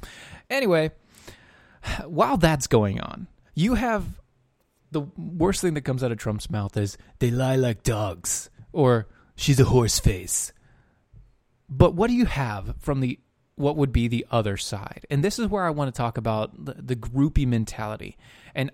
Anyway, 0.49 0.93
while 2.07 2.37
that's 2.37 2.69
going 2.69 3.01
on, 3.01 3.27
you 3.55 3.75
have 3.75 4.05
the 4.93 5.03
worst 5.17 5.63
thing 5.63 5.75
that 5.75 5.81
comes 5.81 6.05
out 6.05 6.13
of 6.13 6.19
Trump's 6.19 6.51
mouth 6.51 6.77
is 6.77 6.97
they 7.19 7.31
lie 7.31 7.57
like 7.57 7.83
dogs 7.83 8.51
or 8.73 9.09
she's 9.35 9.59
a 9.59 9.65
horse 9.65 9.99
face. 9.99 10.53
But 11.69 11.95
what 11.95 12.09
do 12.09 12.15
you 12.15 12.27
have 12.27 12.75
from 12.79 13.01
the 13.01 13.19
what 13.57 13.77
would 13.77 13.93
be 13.93 14.07
the 14.07 14.27
other 14.31 14.57
side? 14.57 15.05
And 15.11 15.25
this 15.25 15.39
is 15.39 15.49
where 15.49 15.65
I 15.65 15.71
want 15.71 15.93
to 15.93 15.97
talk 15.97 16.17
about 16.17 16.65
the, 16.65 16.75
the 16.75 16.95
groupie 16.95 17.47
mentality. 17.47 18.17
And 18.55 18.71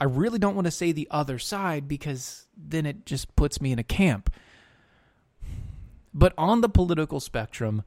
I 0.00 0.04
really 0.04 0.38
don't 0.38 0.54
want 0.54 0.66
to 0.66 0.70
say 0.70 0.92
the 0.92 1.08
other 1.10 1.38
side 1.38 1.86
because 1.86 2.46
then 2.56 2.86
it 2.86 3.04
just 3.04 3.36
puts 3.36 3.60
me 3.60 3.72
in 3.72 3.78
a 3.78 3.84
camp. 3.84 4.34
But 6.14 6.32
on 6.38 6.60
the 6.60 6.68
political 6.68 7.18
spectrum, 7.18 7.82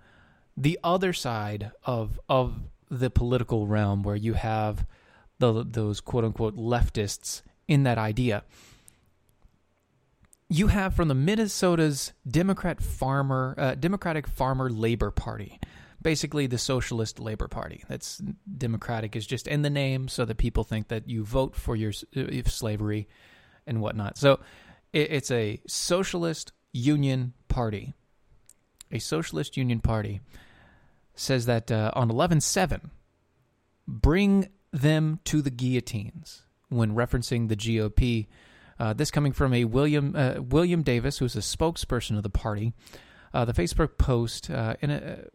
the 0.58 0.78
other 0.84 1.14
side 1.14 1.72
of 1.86 2.20
of 2.28 2.60
the 2.90 3.10
political 3.10 3.68
realm 3.68 4.04
where 4.04 4.16
you 4.16 4.34
have 4.34 4.86
the, 5.40 5.64
those 5.66 6.02
quote 6.02 6.26
unquote 6.26 6.58
leftists 6.58 7.42
in 7.68 7.84
that 7.84 7.98
idea. 7.98 8.44
You 10.50 10.68
have 10.68 10.96
from 10.96 11.10
the 11.10 11.14
Minnesota's 11.14 12.14
Democrat 12.28 12.82
Farmer 12.82 13.54
uh, 13.58 13.76
Democratic 13.76 14.28
Farmer 14.28 14.70
Labor 14.70 15.12
Party, 15.12 15.60
basically 16.02 16.48
the 16.48 16.58
Socialist 16.58 17.20
Labor 17.20 17.48
Party. 17.48 17.84
That's 17.90 18.22
Democratic 18.58 19.16
is 19.16 19.28
just 19.28 19.48
in 19.48 19.62
the 19.62 19.70
name, 19.70 20.08
so 20.08 20.26
that 20.26 20.38
people 20.38 20.64
think 20.64 20.88
that 20.88 21.10
you 21.10 21.24
vote 21.24 21.56
for 21.56 21.76
your 21.76 21.92
uh, 22.16 22.42
slavery 22.46 23.08
and 23.66 23.82
whatnot. 23.82 24.18
So 24.18 24.40
it, 24.94 25.12
it's 25.12 25.32
a 25.32 25.62
socialist 25.68 26.54
union 26.72 27.34
party. 27.50 27.94
A 28.92 29.00
socialist 29.00 29.58
union 29.58 29.80
party 29.80 30.22
says 31.16 31.46
that 31.46 31.72
uh, 31.72 31.92
on 31.94 32.10
eleven 32.10 32.42
seven, 32.42 32.92
bring 33.88 34.50
them 34.72 35.20
to 35.26 35.42
the 35.42 35.50
guillotines 35.50 36.44
when 36.70 36.96
referencing 36.96 37.50
the 37.50 37.56
GOP. 37.56 38.28
Uh, 38.80 38.94
this 38.94 39.10
coming 39.10 39.34
from 39.34 39.54
a 39.54 39.66
William 39.66 40.16
uh, 40.16 40.36
William 40.40 40.84
Davis, 40.84 41.18
who's 41.18 41.36
a 41.36 41.40
spokesperson 41.40 42.16
of 42.16 42.24
the 42.24 42.30
party. 42.30 42.74
Uh, 43.34 43.46
the 43.46 43.54
Facebook 43.54 43.98
post 43.98 44.50
uh, 44.50 44.76
a, 44.82 45.26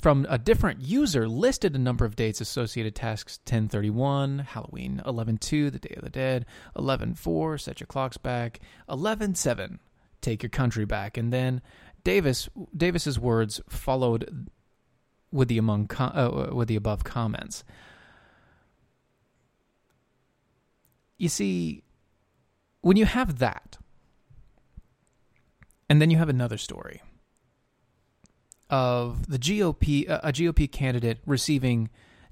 from 0.00 0.26
a 0.28 0.38
different 0.38 0.80
user 0.80 1.28
listed 1.28 1.74
a 1.74 1.78
number 1.78 2.04
of 2.04 2.16
dates 2.16 2.40
associated 2.40 2.94
tasks 2.94 3.38
1031 3.44 4.40
halloween 4.40 5.00
11.2 5.06 5.70
the 5.70 5.78
day 5.78 5.94
of 5.96 6.02
the 6.02 6.10
dead 6.10 6.44
11.4 6.76 7.60
set 7.60 7.80
your 7.80 7.86
clocks 7.86 8.16
back 8.16 8.60
11.7 8.88 9.78
take 10.24 10.42
your 10.42 10.50
country 10.50 10.84
back 10.84 11.16
and 11.16 11.32
then 11.32 11.60
davis 12.02 12.48
davis's 12.76 13.18
words 13.18 13.60
followed 13.68 14.48
with 15.34 15.48
the 15.48 15.58
among 15.58 15.90
uh, 15.98 16.50
with 16.52 16.68
the 16.68 16.76
above 16.76 17.04
comments. 17.04 17.64
You 21.18 21.28
see, 21.28 21.82
when 22.80 22.96
you 22.96 23.04
have 23.04 23.38
that, 23.40 23.76
and 25.88 26.00
then 26.00 26.10
you 26.10 26.18
have 26.18 26.28
another 26.28 26.56
story 26.56 27.02
of 28.70 29.28
the 29.28 29.38
GOP, 29.38 30.08
a 30.08 30.32
GOP 30.32 30.70
candidate 30.70 31.18
receiving 31.26 31.90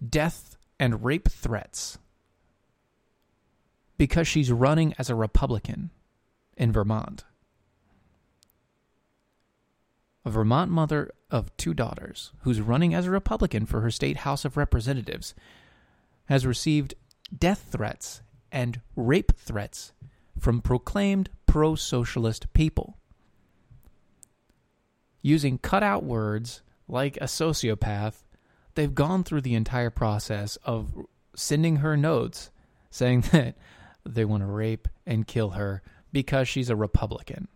death 0.08 0.56
and 0.78 1.04
rape 1.04 1.28
threats 1.28 1.99
because 3.99 4.26
she's 4.26 4.50
running 4.50 4.94
as 4.99 5.11
a 5.11 5.14
Republican 5.14 5.90
in 6.56 6.72
Vermont 6.72 7.25
a 10.24 10.30
Vermont 10.30 10.70
mother 10.70 11.10
of 11.30 11.56
two 11.56 11.74
daughters 11.74 12.32
who's 12.42 12.60
running 12.60 12.94
as 12.94 13.06
a 13.06 13.10
Republican 13.10 13.66
for 13.66 13.80
her 13.80 13.90
state 13.90 14.18
House 14.18 14.44
of 14.44 14.56
Representatives, 14.56 15.34
has 16.26 16.46
received 16.46 16.94
death 17.36 17.66
threats 17.70 18.22
and 18.50 18.80
rape 18.94 19.32
threats 19.36 19.92
from 20.38 20.60
proclaimed 20.60 21.30
pro 21.46 21.74
socialist 21.74 22.52
people. 22.52 22.98
Using 25.22 25.58
cutout 25.58 26.04
words 26.04 26.62
like 26.88 27.16
a 27.16 27.24
sociopath, 27.24 28.22
they've 28.74 28.94
gone 28.94 29.24
through 29.24 29.42
the 29.42 29.54
entire 29.54 29.90
process 29.90 30.56
of 30.64 31.06
sending 31.34 31.76
her 31.76 31.96
notes 31.96 32.50
saying 32.90 33.20
that 33.32 33.56
they 34.04 34.24
want 34.24 34.42
to 34.42 34.46
rape 34.46 34.88
and 35.06 35.26
kill 35.26 35.50
her 35.50 35.82
because 36.12 36.48
she's 36.48 36.70
a 36.70 36.76
Republican. 36.76 37.48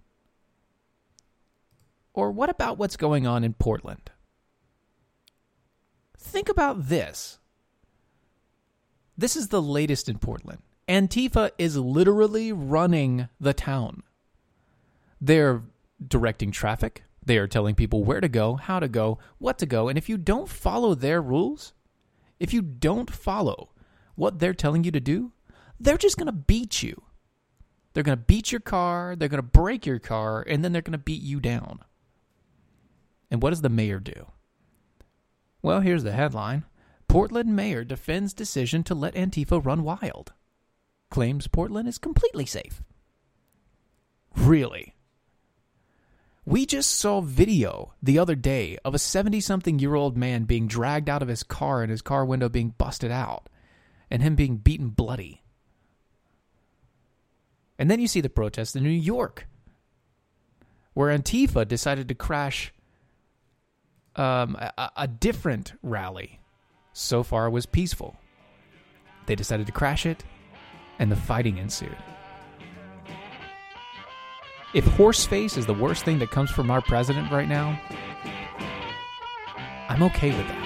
Or 2.17 2.33
what 2.33 2.49
about 2.49 2.79
what's 2.79 2.97
going 2.97 3.27
on 3.27 3.45
in 3.45 3.53
Portland? 3.53 4.11
Think 6.19 6.49
about 6.49 6.89
this. 6.89 7.39
This 9.17 9.37
is 9.37 9.49
the 9.49 9.63
latest 9.63 10.09
in 10.09 10.19
Portland. 10.19 10.63
Antifa 10.89 11.51
is 11.59 11.77
literally 11.77 12.53
running 12.53 13.29
the 13.39 13.53
town. 13.53 14.03
They're 15.21 15.63
directing 16.07 16.51
traffic. 16.51 17.05
They 17.25 17.37
are 17.37 17.47
telling 17.47 17.75
people 17.75 18.03
where 18.03 18.21
to 18.21 18.29
go, 18.29 18.55
how 18.55 18.81
to 18.81 18.89
go, 18.89 19.19
what 19.39 19.59
to 19.59 19.67
go. 19.67 19.89
And 19.89 19.99
if 19.99 20.09
you 20.09 20.17
don't 20.17 20.49
follow 20.49 20.95
their 20.95 21.21
rules, 21.21 21.75
if 22.41 22.55
you 22.55 22.63
don't 22.63 23.11
follow 23.11 23.71
what 24.15 24.39
they're 24.39 24.55
telling 24.55 24.85
you 24.85 24.91
to 24.93 25.01
do, 25.01 25.33
they're 25.79 25.99
just 25.99 26.17
going 26.17 26.27
to 26.27 26.33
beat 26.33 26.83
you. 26.83 27.03
They're 27.93 28.03
going 28.03 28.19
to 28.19 28.25
beat 28.25 28.53
your 28.53 28.61
car, 28.61 29.17
they're 29.17 29.29
going 29.29 29.43
to 29.43 29.43
break 29.43 29.85
your 29.85 29.99
car, 29.99 30.43
and 30.47 30.65
then 30.65 30.73
they're 30.73 30.83
going 30.83 30.93
to 30.93 30.99
beat 30.99 31.23
you 31.23 31.41
down. 31.41 31.81
And 33.31 33.43
what 33.43 33.51
does 33.51 33.63
the 33.63 33.69
mayor 33.69 33.99
do? 33.99 34.27
Well, 35.63 35.81
here's 35.81 36.05
the 36.05 36.13
headline 36.13 36.65
Portland 37.09 37.55
mayor 37.55 37.85
defends 37.85 38.33
decision 38.33 38.83
to 38.85 38.95
let 38.95 39.15
Antifa 39.15 39.65
run 39.65 39.83
wild. 39.83 40.33
Claims 41.11 41.47
Portland 41.47 41.89
is 41.89 41.99
completely 41.99 42.47
safe. 42.47 42.83
Really? 44.37 44.95
We 46.45 46.65
just 46.65 46.91
saw 46.91 47.21
video 47.21 47.95
the 48.01 48.19
other 48.19 48.37
day 48.37 48.79
of 48.85 48.95
a 48.95 49.01
70 49.01 49.41
something 49.41 49.81
year 49.81 49.95
old 49.95 50.17
man 50.17 50.45
being 50.45 50.69
dragged 50.69 51.09
out 51.09 51.23
of 51.23 51.29
his 51.29 51.43
car 51.43 51.83
and 51.83 51.91
his 51.91 52.03
car 52.03 52.25
window 52.25 52.49
being 52.49 52.75
busted 52.79 53.11
out 53.11 53.49
and 54.11 54.23
him 54.23 54.37
being 54.37 54.59
beaten 54.59 54.91
bloody. 54.91 55.43
And 57.79 57.91
then 57.91 58.01
you 58.01 58.07
see 58.07 58.21
the 58.21 58.29
protests 58.29 58.77
in 58.77 58.85
New 58.85 58.91
York, 58.91 59.49
where 60.95 61.17
Antifa 61.17 61.67
decided 61.67 62.09
to 62.09 62.15
crash 62.15 62.73
um, 64.17 64.57
a, 64.57 64.91
a 64.97 65.09
different 65.09 65.75
rally. 65.83 66.41
So 66.93 67.23
far, 67.23 67.51
was 67.51 67.67
peaceful. 67.67 68.17
They 69.27 69.35
decided 69.35 69.67
to 69.67 69.73
crash 69.73 70.07
it, 70.07 70.25
and 70.99 71.11
the 71.13 71.17
fighting 71.17 71.59
ensued. 71.59 71.97
If 74.75 74.85
horseface 74.85 75.57
is 75.57 75.67
the 75.67 75.75
worst 75.75 76.05
thing 76.05 76.19
that 76.19 76.31
comes 76.31 76.51
from 76.51 76.71
our 76.71 76.81
president 76.83 77.31
right 77.31 77.49
now, 77.49 77.81
I'm 79.89 80.03
okay 80.05 80.37
with 80.37 80.47
that. 80.49 80.66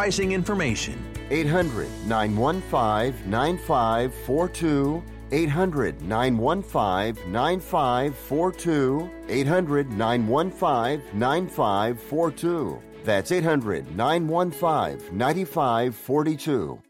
information. 0.31 0.97
800 1.29 1.87
915 2.07 3.29
9542. 3.29 5.03
800 5.31 6.01
915 6.01 7.31
9542. 7.31 9.09
800 9.29 9.91
915 9.91 11.01
9542. 11.13 12.81
That's 13.05 13.31
800 13.31 13.95
915 13.95 15.17
9542. 15.17 16.81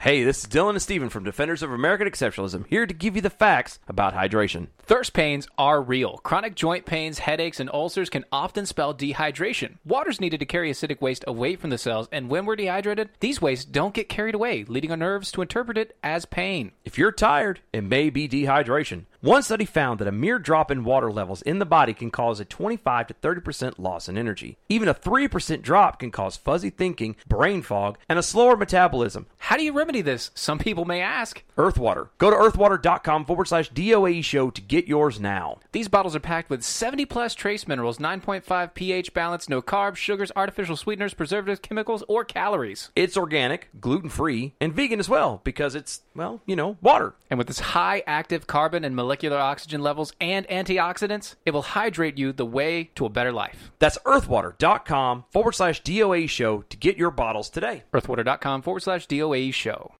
Hey, 0.00 0.24
this 0.24 0.38
is 0.38 0.46
Dylan 0.46 0.70
and 0.70 0.80
Steven 0.80 1.10
from 1.10 1.24
Defenders 1.24 1.62
of 1.62 1.70
American 1.70 2.08
Exceptionalism 2.08 2.66
here 2.68 2.86
to 2.86 2.94
give 2.94 3.16
you 3.16 3.20
the 3.20 3.28
facts 3.28 3.78
about 3.86 4.14
hydration. 4.14 4.68
Thirst 4.78 5.12
pains 5.12 5.46
are 5.58 5.82
real. 5.82 6.16
Chronic 6.22 6.54
joint 6.54 6.86
pains, 6.86 7.18
headaches, 7.18 7.60
and 7.60 7.68
ulcers 7.70 8.08
can 8.08 8.24
often 8.32 8.64
spell 8.64 8.94
dehydration. 8.94 9.76
Water's 9.84 10.18
needed 10.18 10.40
to 10.40 10.46
carry 10.46 10.70
acidic 10.70 11.02
waste 11.02 11.22
away 11.26 11.54
from 11.54 11.68
the 11.68 11.76
cells, 11.76 12.08
and 12.10 12.30
when 12.30 12.46
we're 12.46 12.56
dehydrated, 12.56 13.10
these 13.20 13.42
wastes 13.42 13.66
don't 13.66 13.92
get 13.92 14.08
carried 14.08 14.34
away, 14.34 14.64
leading 14.64 14.90
our 14.90 14.96
nerves 14.96 15.30
to 15.32 15.42
interpret 15.42 15.76
it 15.76 15.94
as 16.02 16.24
pain. 16.24 16.72
If 16.82 16.96
you're 16.96 17.12
tired, 17.12 17.60
it 17.70 17.84
may 17.84 18.08
be 18.08 18.26
dehydration. 18.26 19.04
One 19.22 19.42
study 19.42 19.66
found 19.66 19.98
that 19.98 20.08
a 20.08 20.12
mere 20.12 20.38
drop 20.38 20.70
in 20.70 20.82
water 20.82 21.12
levels 21.12 21.42
in 21.42 21.58
the 21.58 21.66
body 21.66 21.92
can 21.92 22.10
cause 22.10 22.40
a 22.40 22.44
25 22.46 23.08
to 23.08 23.14
30% 23.14 23.74
loss 23.78 24.08
in 24.08 24.16
energy. 24.16 24.56
Even 24.70 24.88
a 24.88 24.94
3% 24.94 25.60
drop 25.60 25.98
can 25.98 26.10
cause 26.10 26.38
fuzzy 26.38 26.70
thinking, 26.70 27.16
brain 27.28 27.60
fog, 27.60 27.98
and 28.08 28.18
a 28.18 28.22
slower 28.22 28.56
metabolism. 28.56 29.26
How 29.36 29.58
do 29.58 29.62
you 29.62 29.74
remedy 29.74 30.00
this? 30.00 30.30
Some 30.34 30.58
people 30.58 30.86
may 30.86 31.02
ask. 31.02 31.42
Earthwater. 31.58 32.08
Go 32.16 32.30
to 32.30 32.36
earthwater.com 32.36 33.26
forward 33.26 33.48
slash 33.48 33.70
DOAE 33.72 34.24
show 34.24 34.48
to 34.48 34.62
get 34.62 34.88
yours 34.88 35.20
now. 35.20 35.58
These 35.72 35.88
bottles 35.88 36.16
are 36.16 36.20
packed 36.20 36.48
with 36.48 36.62
70 36.62 37.04
plus 37.04 37.34
trace 37.34 37.68
minerals, 37.68 37.98
9.5 37.98 38.72
pH 38.72 39.12
balance, 39.12 39.50
no 39.50 39.60
carbs, 39.60 39.96
sugars, 39.96 40.32
artificial 40.34 40.76
sweeteners, 40.76 41.12
preservatives, 41.12 41.60
chemicals, 41.60 42.02
or 42.08 42.24
calories. 42.24 42.90
It's 42.96 43.18
organic, 43.18 43.68
gluten 43.82 44.08
free, 44.08 44.54
and 44.62 44.72
vegan 44.72 44.98
as 44.98 45.10
well 45.10 45.42
because 45.44 45.74
it's, 45.74 46.00
well, 46.14 46.40
you 46.46 46.56
know, 46.56 46.78
water. 46.80 47.12
And 47.28 47.36
with 47.36 47.48
this 47.48 47.60
high 47.60 48.02
active 48.06 48.46
carbon 48.46 48.82
and 48.82 48.96
molecular 48.96 49.09
oxygen 49.32 49.82
levels 49.82 50.12
and 50.20 50.46
antioxidants, 50.48 51.34
it 51.44 51.52
will 51.52 51.62
hydrate 51.62 52.18
you 52.18 52.32
the 52.32 52.46
way 52.46 52.90
to 52.94 53.06
a 53.06 53.10
better 53.10 53.32
life. 53.32 53.70
That's 53.78 53.98
earthwater.com 53.98 55.24
forward 55.30 55.52
slash 55.52 55.82
DOAE 55.82 56.28
show 56.28 56.62
to 56.62 56.76
get 56.76 56.96
your 56.96 57.10
bottles 57.10 57.50
today. 57.50 57.84
Earthwater.com 57.92 58.62
forward 58.62 58.82
slash 58.82 59.06
DOAE 59.06 59.52
show. 59.52 59.92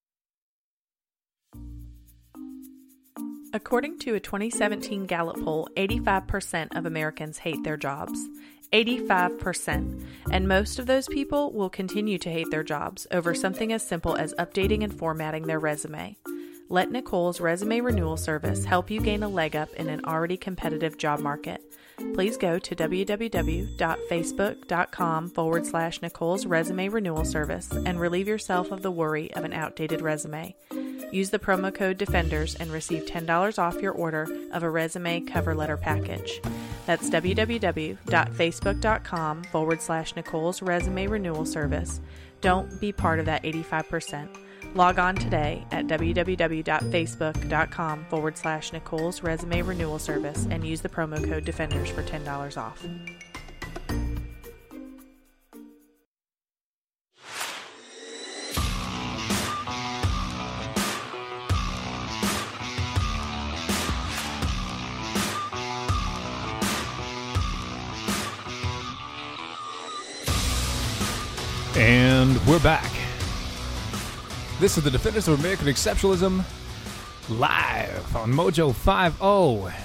According 3.53 3.99
to 3.99 4.15
a 4.15 4.19
2017 4.19 5.05
Gallup 5.07 5.43
poll, 5.43 5.67
85% 5.75 6.77
of 6.77 6.85
Americans 6.85 7.39
hate 7.39 7.61
their 7.63 7.75
jobs. 7.75 8.17
85%. 8.71 10.05
And 10.31 10.47
most 10.47 10.79
of 10.79 10.85
those 10.85 11.07
people 11.09 11.51
will 11.51 11.69
continue 11.69 12.17
to 12.19 12.29
hate 12.29 12.49
their 12.49 12.63
jobs 12.63 13.07
over 13.11 13.33
something 13.35 13.73
as 13.73 13.85
simple 13.85 14.15
as 14.15 14.33
updating 14.35 14.85
and 14.85 14.97
formatting 14.97 15.47
their 15.47 15.59
resume. 15.59 16.15
Let 16.71 16.89
Nicole's 16.89 17.39
resume 17.41 17.81
renewal 17.81 18.15
service 18.15 18.63
help 18.63 18.89
you 18.89 19.01
gain 19.01 19.23
a 19.23 19.27
leg 19.27 19.57
up 19.57 19.73
in 19.73 19.89
an 19.89 20.05
already 20.05 20.37
competitive 20.37 20.97
job 20.97 21.19
market. 21.19 21.61
Please 22.13 22.37
go 22.37 22.57
to 22.59 22.73
www.facebook.com 22.73 25.29
forward 25.31 25.65
slash 25.65 26.01
Nicole's 26.01 26.45
resume 26.45 26.87
renewal 26.87 27.25
service 27.25 27.69
and 27.71 27.99
relieve 27.99 28.29
yourself 28.29 28.71
of 28.71 28.83
the 28.83 28.91
worry 28.91 29.33
of 29.33 29.43
an 29.43 29.51
outdated 29.51 30.01
resume. 30.01 30.55
Use 31.11 31.29
the 31.29 31.39
promo 31.39 31.75
code 31.75 31.97
DEFENDERS 31.97 32.55
and 32.55 32.71
receive 32.71 33.03
$10 33.03 33.59
off 33.59 33.81
your 33.81 33.91
order 33.91 34.25
of 34.53 34.63
a 34.63 34.69
resume 34.69 35.19
cover 35.19 35.53
letter 35.53 35.75
package. 35.75 36.39
That's 36.85 37.09
www.facebook.com 37.09 39.43
forward 39.43 39.81
slash 39.81 40.15
Nicole's 40.15 40.61
resume 40.61 41.07
renewal 41.07 41.45
service. 41.45 41.99
Don't 42.39 42.79
be 42.79 42.93
part 42.93 43.19
of 43.19 43.25
that 43.25 43.43
85%. 43.43 44.50
Log 44.73 44.99
on 44.99 45.15
today 45.15 45.65
at 45.71 45.87
www.facebook.com 45.87 48.05
forward 48.05 48.37
slash 48.37 48.71
Nicole's 48.71 49.21
resume 49.21 49.63
renewal 49.63 49.99
service 49.99 50.47
and 50.49 50.65
use 50.65 50.79
the 50.79 50.87
promo 50.87 51.21
code 51.27 51.43
DEFENDERS 51.43 51.89
for 51.89 52.03
$10 52.03 52.57
off. 52.57 52.81
And 71.75 72.37
we're 72.45 72.59
back. 72.59 73.00
This 74.61 74.77
is 74.77 74.83
the 74.83 74.91
Defenders 74.91 75.27
of 75.27 75.39
American 75.39 75.65
Exceptionalism 75.65 76.43
live 77.29 78.15
on 78.15 78.31
Mojo 78.31 78.71
50. 78.71 79.75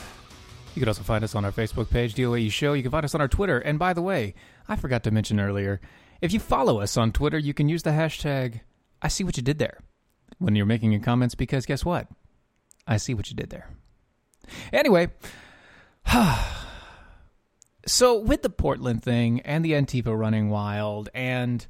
You 0.75 0.81
can 0.81 0.89
also 0.89 1.03
find 1.03 1.25
us 1.25 1.35
on 1.35 1.47
our 1.47 1.51
Facebook 1.51 1.89
page, 1.89 2.15
DOAE 2.15 2.53
Show. 2.53 2.75
You 2.75 2.83
can 2.83 2.93
find 2.93 3.03
us 3.03 3.15
on 3.15 3.23
our 3.23 3.27
Twitter. 3.27 3.59
And 3.59 3.79
by 3.79 3.95
the 3.95 4.03
way, 4.03 4.35
I 4.69 4.77
forgot 4.77 5.03
to 5.05 5.11
mention 5.11 5.41
earlier, 5.41 5.81
if 6.21 6.31
you 6.31 6.39
follow 6.39 6.79
us 6.81 6.99
on 6.99 7.11
Twitter, 7.11 7.39
you 7.39 7.55
can 7.55 7.71
use 7.71 7.85
the 7.85 7.91
hashtag 7.93 8.61
I 9.01 9.09
see 9.09 9.25
what 9.25 9.39
you 9.39 9.43
did 9.43 9.59
there 9.59 9.79
when 10.41 10.55
you're 10.55 10.67
making 10.67 10.93
your 10.93 11.01
comments 11.01 11.35
because 11.35 11.65
guess 11.65 11.83
what? 11.83 12.09
I 12.87 12.99
see 12.99 13.15
what 13.15 13.31
you 13.31 13.35
did 13.35 13.49
there. 13.49 13.71
Anyway, 14.75 15.09
so 17.87 18.19
with 18.19 18.43
the 18.43 18.51
Portland 18.51 19.03
thing 19.03 19.41
and 19.41 19.65
the 19.65 19.73
Antifa 19.73 20.15
running 20.15 20.51
wild 20.51 21.09
and 21.15 21.67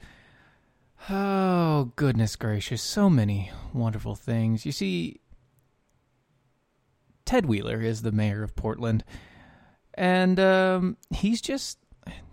oh 1.11 1.93
goodness 1.97 2.37
gracious, 2.37 2.83
so 2.83 3.09
many 3.09 3.51
wonderful 3.73 4.15
things. 4.15 4.67
You 4.67 4.73
see 4.73 5.21
Ted 7.25 7.47
Wheeler 7.47 7.81
is 7.81 8.03
the 8.03 8.13
mayor 8.13 8.43
of 8.43 8.57
Portland 8.57 9.05
and 9.95 10.39
um, 10.39 10.97
he's 11.11 11.41
just 11.41 11.79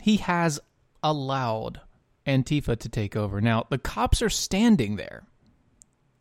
he 0.02 0.18
has 0.18 0.60
allowed 1.02 1.82
Antifa 2.26 2.78
to 2.78 2.90
take 2.90 3.16
over. 3.16 3.42
Now, 3.42 3.66
the 3.70 3.78
cops 3.78 4.22
are 4.22 4.30
standing 4.30 4.96
there. 4.96 5.24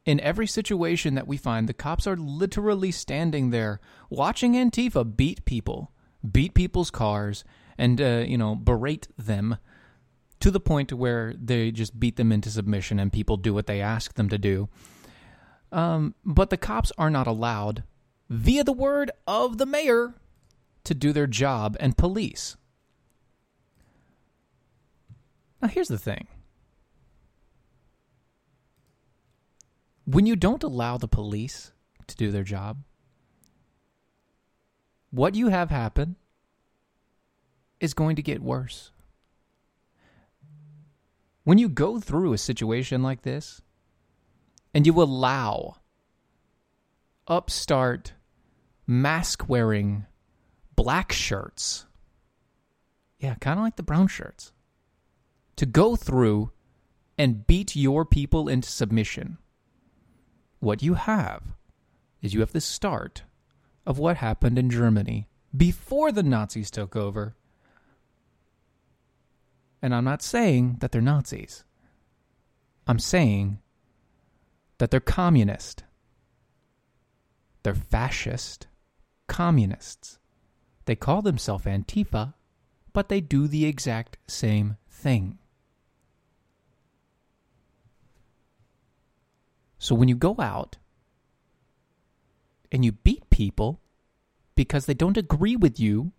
In 0.05 0.19
every 0.19 0.49
situation 0.49 1.15
that 1.15 1.29
we 1.29 1.37
find, 1.37 1.69
the 1.69 1.75
cops 1.75 2.09
are 2.09 2.17
literally 2.17 2.91
standing 2.91 3.51
there 3.51 3.81
watching 4.11 4.55
Antifa 4.55 5.17
beat 5.17 5.45
people, 5.45 5.93
beat 6.29 6.55
people's 6.55 6.91
cars, 6.91 7.45
and, 7.79 8.01
uh, 8.01 8.25
you 8.27 8.37
know, 8.37 8.57
berate 8.57 9.07
them 9.17 9.59
to 10.43 10.51
the 10.51 10.61
point 10.61 10.93
where 10.93 11.35
they 11.41 11.71
just 11.71 12.01
beat 12.01 12.17
them 12.17 12.33
into 12.33 12.51
submission 12.51 12.99
and 12.99 13.13
people 13.13 13.37
do 13.37 13.55
what 13.55 13.69
they 13.69 13.81
ask 13.81 14.15
them 14.15 14.29
to 14.29 14.37
do. 14.37 14.69
Um, 15.71 16.17
but 16.25 16.51
the 16.51 16.57
cops 16.57 16.91
are 16.99 17.11
not 17.11 17.29
allowed, 17.29 17.85
via 18.29 18.65
the 18.65 18.73
word 18.73 19.13
of 19.25 19.59
the 19.59 19.67
mayor, 19.67 20.15
to 20.83 20.95
do 20.95 21.13
their 21.13 21.29
job 21.29 21.77
and 21.79 21.97
police. 21.97 22.57
Now, 25.63 25.69
here's 25.69 25.87
the 25.87 25.97
thing 25.97 26.27
when 30.05 30.27
you 30.27 30.35
don't 30.35 30.65
allow 30.65 30.99
the 30.99 31.07
police 31.07 31.71
to 32.09 32.17
do 32.17 32.33
their 32.33 32.43
job, 32.43 32.83
what 35.13 35.37
you 35.37 35.49
have 35.51 35.71
happen 35.71 36.17
is 37.79 37.95
going 37.95 38.17
to 38.17 38.23
get 38.23 38.43
worse. 38.43 38.91
When 41.45 41.59
you 41.59 41.69
go 41.69 41.99
through 41.99 42.33
a 42.33 42.39
situation 42.39 43.03
like 43.03 43.23
this 43.23 43.61
and 44.73 44.87
you 44.87 45.03
allow 45.03 45.77
upstart, 47.27 48.13
mask 48.87 49.49
wearing 49.49 50.07
black 50.77 51.13
shirts, 51.13 51.87
yeah, 53.19 53.35
kind 53.37 53.59
of 53.59 53.65
like 53.65 53.77
the 53.77 53.83
brown 53.83 54.09
shirts, 54.09 54.53
to 55.57 55.67
go 55.67 55.97
through 55.97 56.51
and 57.19 57.47
beat 57.47 57.77
your 57.77 58.05
people 58.05 58.49
into 58.49 58.69
submission. 58.69 59.39
What 60.61 60.83
you 60.83 60.95
have 60.95 61.43
is 62.21 62.35
you 62.35 62.41
have 62.41 62.53
the 62.53 62.61
start 62.61 63.25
of 63.85 63.99
what 63.99 64.17
happened 64.19 64.59
in 64.59 64.71
Germany 64.71 65.29
before 65.57 66.13
the 66.13 66.23
Nazis 66.23 66.71
took 66.71 66.95
over. 66.97 67.35
And 69.83 69.95
I'm 69.95 70.05
not 70.05 70.23
saying 70.23 70.77
that 70.79 70.93
they're 70.93 71.03
Nazis. 71.03 71.65
I'm 72.87 73.01
saying 73.01 73.59
that 74.79 74.91
they're 74.91 75.01
communist. 75.01 75.83
They're 77.65 77.75
fascist 77.75 78.69
communists. 79.27 80.19
They 80.85 80.95
call 80.97 81.23
themselves 81.23 81.65
Antifa, 81.65 82.35
but 82.93 83.09
they 83.09 83.21
do 83.21 83.49
the 83.49 83.65
exact 83.67 84.19
same 84.27 84.77
thing. 84.89 85.39
So 89.79 89.95
when 89.95 90.09
you 90.09 90.15
go 90.15 90.37
out 90.39 90.77
and 92.71 92.85
you 92.85 92.93
beat 92.93 93.29
people 93.31 93.81
because 94.55 94.87
they 94.87 94.95
don't 94.95 95.17
agree 95.17 95.57
with 95.57 95.81
you, 95.81 96.13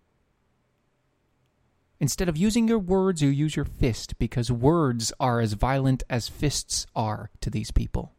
instead 2.04 2.28
of 2.28 2.36
using 2.36 2.68
your 2.68 2.78
words, 2.78 3.22
you 3.22 3.30
use 3.30 3.56
your 3.56 3.64
fist 3.64 4.18
because 4.18 4.52
words 4.52 5.10
are 5.18 5.40
as 5.40 5.54
violent 5.54 6.02
as 6.10 6.28
fists 6.28 6.86
are 6.94 7.30
to 7.40 7.48
these 7.48 7.70
people. 7.70 8.12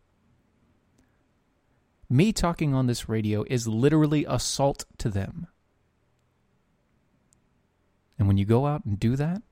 Me 2.10 2.34
talking 2.34 2.74
on 2.74 2.88
this 2.88 3.08
radio 3.08 3.45
is 3.48 3.67
literally 3.67 4.26
assault 4.28 4.86
to 4.98 5.08
them. 5.08 5.45
And 8.17 8.28
when 8.28 8.38
you 8.38 8.45
go 8.45 8.65
out 8.65 8.86
and 8.86 9.00
do 9.00 9.15
that, 9.17 9.43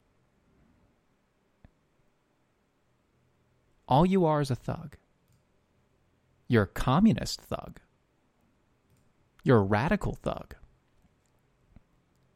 all 3.87 4.03
you 4.03 4.25
are 4.25 4.41
is 4.41 4.49
a 4.49 4.55
thug. 4.55 4.97
You're 6.47 6.63
a 6.63 6.67
communist 6.89 7.39
thug. 7.39 7.79
You're 9.43 9.59
a 9.59 9.61
radical 9.61 10.15
thug. 10.15 10.55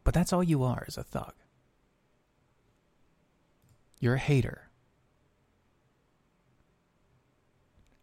But 0.03 0.13
that's 0.13 0.31
all 0.31 0.43
you 0.43 0.63
are 0.63 0.85
is 0.87 0.95
a 0.95 1.03
thug. 1.03 1.33
You're 3.99 4.15
a 4.15 4.19
hater. 4.19 4.69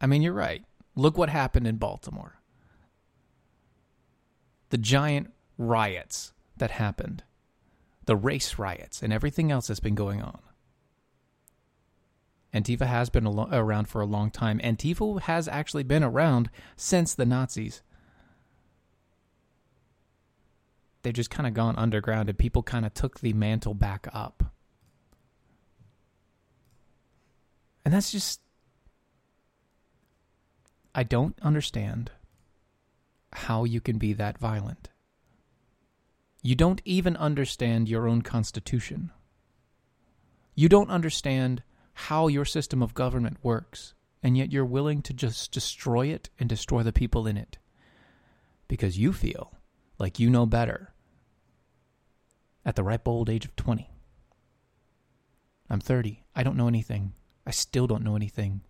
I 0.00 0.06
mean, 0.06 0.22
you're 0.22 0.32
right. 0.32 0.64
Look 0.96 1.16
what 1.16 1.28
happened 1.28 1.66
in 1.66 1.76
Baltimore. 1.76 2.40
The 4.70 4.78
giant 4.78 5.32
riots 5.56 6.32
that 6.56 6.72
happened, 6.72 7.22
the 8.06 8.16
race 8.16 8.58
riots, 8.58 9.02
and 9.02 9.12
everything 9.12 9.50
else 9.50 9.68
that's 9.68 9.80
been 9.80 9.94
going 9.94 10.20
on. 10.20 10.40
Antifa 12.52 12.86
has 12.86 13.10
been 13.10 13.26
around 13.26 13.88
for 13.88 14.00
a 14.00 14.06
long 14.06 14.30
time. 14.30 14.60
Antifa 14.60 15.20
has 15.22 15.48
actually 15.48 15.82
been 15.82 16.04
around 16.04 16.50
since 16.76 17.14
the 17.14 17.26
Nazis. 17.26 17.82
They've 21.02 21.12
just 21.12 21.30
kind 21.30 21.46
of 21.46 21.54
gone 21.54 21.76
underground 21.76 22.28
and 22.28 22.38
people 22.38 22.62
kind 22.62 22.86
of 22.86 22.94
took 22.94 23.20
the 23.20 23.32
mantle 23.32 23.74
back 23.74 24.06
up. 24.12 24.53
And 27.84 27.92
that's 27.92 28.12
just. 28.12 28.40
I 30.94 31.02
don't 31.02 31.36
understand 31.42 32.12
how 33.32 33.64
you 33.64 33.80
can 33.80 33.98
be 33.98 34.12
that 34.12 34.38
violent. 34.38 34.90
You 36.40 36.54
don't 36.54 36.80
even 36.84 37.16
understand 37.16 37.88
your 37.88 38.06
own 38.06 38.22
constitution. 38.22 39.10
You 40.54 40.68
don't 40.68 40.90
understand 40.90 41.62
how 41.94 42.28
your 42.28 42.44
system 42.44 42.82
of 42.82 42.94
government 42.94 43.38
works, 43.42 43.94
and 44.22 44.36
yet 44.36 44.52
you're 44.52 44.64
willing 44.64 45.02
to 45.02 45.12
just 45.12 45.52
destroy 45.52 46.08
it 46.08 46.30
and 46.38 46.48
destroy 46.48 46.82
the 46.82 46.92
people 46.92 47.26
in 47.26 47.36
it 47.36 47.58
because 48.68 48.98
you 48.98 49.12
feel 49.12 49.52
like 49.98 50.18
you 50.18 50.30
know 50.30 50.46
better 50.46 50.92
at 52.64 52.76
the 52.76 52.82
ripe 52.82 53.06
old 53.06 53.28
age 53.28 53.44
of 53.44 53.54
20. 53.56 53.90
I'm 55.68 55.80
30. 55.80 56.24
I 56.34 56.42
don't 56.42 56.56
know 56.56 56.68
anything. 56.68 57.12
I 57.46 57.50
still 57.50 57.86
don't 57.86 58.02
know 58.02 58.16
anything. 58.16 58.62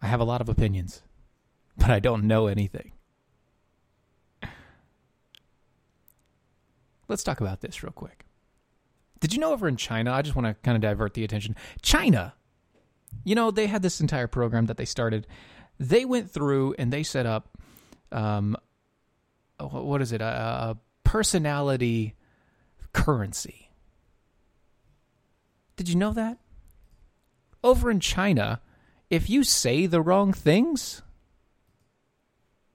I 0.00 0.06
have 0.06 0.20
a 0.20 0.24
lot 0.24 0.40
of 0.40 0.48
opinions, 0.48 1.02
but 1.76 1.90
I 1.90 1.98
don't 1.98 2.24
know 2.24 2.46
anything. 2.46 2.92
Let's 7.08 7.22
talk 7.22 7.40
about 7.40 7.60
this 7.60 7.82
real 7.82 7.92
quick. 7.92 8.24
Did 9.20 9.32
you 9.32 9.40
know 9.40 9.52
over 9.52 9.68
in 9.68 9.76
China? 9.76 10.12
I 10.12 10.22
just 10.22 10.36
want 10.36 10.46
to 10.46 10.54
kind 10.62 10.76
of 10.76 10.82
divert 10.82 11.14
the 11.14 11.24
attention. 11.24 11.56
China, 11.82 12.34
you 13.24 13.34
know, 13.34 13.50
they 13.50 13.66
had 13.66 13.82
this 13.82 14.00
entire 14.00 14.26
program 14.26 14.66
that 14.66 14.76
they 14.76 14.84
started. 14.84 15.26
They 15.78 16.04
went 16.04 16.30
through 16.30 16.74
and 16.78 16.92
they 16.92 17.02
set 17.02 17.26
up, 17.26 17.56
um, 18.12 18.56
what 19.58 20.02
is 20.02 20.12
it? 20.12 20.20
A, 20.20 20.24
a 20.24 20.76
personality 21.04 22.14
currency. 22.92 23.70
Did 25.76 25.88
you 25.88 25.96
know 25.96 26.12
that? 26.12 26.38
Over 27.64 27.90
in 27.90 27.98
China, 27.98 28.60
if 29.08 29.30
you 29.30 29.42
say 29.42 29.86
the 29.86 30.02
wrong 30.02 30.34
things, 30.34 31.00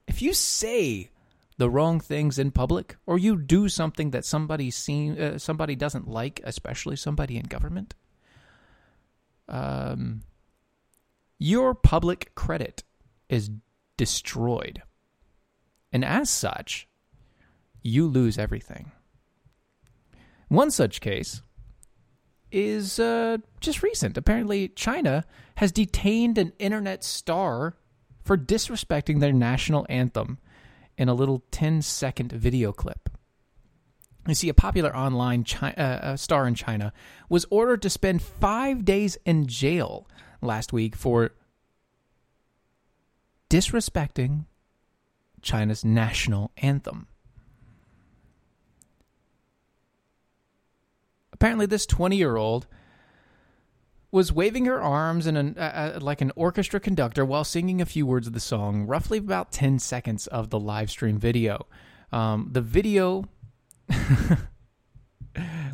if 0.08 0.20
you 0.20 0.34
say 0.34 1.10
the 1.58 1.70
wrong 1.70 2.00
things 2.00 2.40
in 2.40 2.50
public, 2.50 2.96
or 3.06 3.16
you 3.16 3.36
do 3.36 3.68
something 3.68 4.10
that 4.10 4.24
somebody 4.24 4.68
seen 4.68 5.16
uh, 5.16 5.38
somebody 5.38 5.76
doesn't 5.76 6.08
like, 6.08 6.40
especially 6.42 6.96
somebody 6.96 7.36
in 7.36 7.44
government, 7.44 7.94
um, 9.48 10.22
your 11.38 11.72
public 11.72 12.34
credit 12.34 12.82
is 13.28 13.48
destroyed, 13.96 14.82
and 15.92 16.04
as 16.04 16.28
such, 16.28 16.88
you 17.80 18.08
lose 18.08 18.38
everything. 18.38 18.90
One 20.48 20.72
such 20.72 21.00
case 21.00 21.42
is 22.52 22.98
uh, 22.98 23.38
just 23.60 23.82
recent. 23.82 24.16
Apparently, 24.16 24.68
China 24.68 25.24
has 25.56 25.72
detained 25.72 26.38
an 26.38 26.52
internet 26.58 27.04
star 27.04 27.76
for 28.24 28.36
disrespecting 28.36 29.20
their 29.20 29.32
national 29.32 29.86
anthem 29.88 30.38
in 30.96 31.08
a 31.08 31.14
little 31.14 31.42
10 31.50 31.82
second 31.82 32.32
video 32.32 32.72
clip. 32.72 33.08
You 34.26 34.34
see, 34.34 34.48
a 34.48 34.54
popular 34.54 34.94
online 34.94 35.44
chi- 35.44 35.72
uh, 35.72 36.16
star 36.16 36.46
in 36.46 36.54
China 36.54 36.92
was 37.28 37.46
ordered 37.50 37.82
to 37.82 37.90
spend 37.90 38.22
five 38.22 38.84
days 38.84 39.16
in 39.24 39.46
jail 39.46 40.06
last 40.42 40.72
week 40.72 40.94
for 40.94 41.30
disrespecting 43.48 44.44
China's 45.42 45.84
national 45.84 46.52
anthem. 46.58 47.08
Apparently, 51.40 51.64
this 51.64 51.86
20 51.86 52.18
year 52.18 52.36
old 52.36 52.66
was 54.10 54.30
waving 54.30 54.66
her 54.66 54.78
arms 54.78 55.26
in 55.26 55.38
an, 55.38 55.56
uh, 55.56 55.94
uh, 55.96 55.98
like 56.02 56.20
an 56.20 56.32
orchestra 56.36 56.78
conductor 56.78 57.24
while 57.24 57.44
singing 57.44 57.80
a 57.80 57.86
few 57.86 58.04
words 58.04 58.26
of 58.26 58.34
the 58.34 58.40
song, 58.40 58.86
roughly 58.86 59.16
about 59.16 59.50
10 59.50 59.78
seconds 59.78 60.26
of 60.26 60.50
the 60.50 60.60
live 60.60 60.90
stream 60.90 61.16
video. 61.16 61.66
Um, 62.12 62.50
the 62.52 62.60
video, 62.60 63.24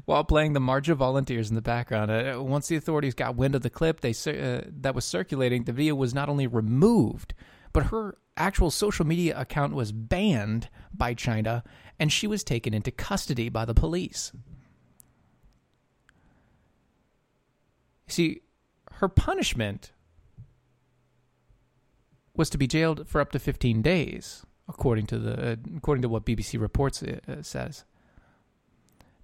while 0.04 0.22
playing 0.22 0.52
the 0.52 0.60
March 0.60 0.88
of 0.88 0.98
Volunteers 0.98 1.48
in 1.48 1.56
the 1.56 1.62
background, 1.62 2.12
uh, 2.12 2.40
once 2.40 2.68
the 2.68 2.76
authorities 2.76 3.14
got 3.14 3.34
wind 3.34 3.56
of 3.56 3.62
the 3.62 3.70
clip 3.70 4.02
they 4.02 4.10
uh, 4.10 4.60
that 4.68 4.94
was 4.94 5.04
circulating, 5.04 5.64
the 5.64 5.72
video 5.72 5.96
was 5.96 6.14
not 6.14 6.28
only 6.28 6.46
removed, 6.46 7.34
but 7.72 7.86
her 7.86 8.18
actual 8.36 8.70
social 8.70 9.04
media 9.04 9.36
account 9.36 9.74
was 9.74 9.90
banned 9.90 10.68
by 10.94 11.12
China, 11.12 11.64
and 11.98 12.12
she 12.12 12.28
was 12.28 12.44
taken 12.44 12.72
into 12.72 12.92
custody 12.92 13.48
by 13.48 13.64
the 13.64 13.74
police. 13.74 14.30
See, 18.08 18.42
her 18.92 19.08
punishment 19.08 19.92
was 22.34 22.50
to 22.50 22.58
be 22.58 22.66
jailed 22.66 23.08
for 23.08 23.20
up 23.20 23.32
to 23.32 23.38
15 23.38 23.82
days, 23.82 24.44
according 24.68 25.06
to 25.06 25.18
the 25.18 25.52
uh, 25.52 25.56
according 25.76 26.02
to 26.02 26.08
what 26.08 26.24
BBC 26.24 26.60
Reports 26.60 27.02
uh, 27.02 27.42
says. 27.42 27.84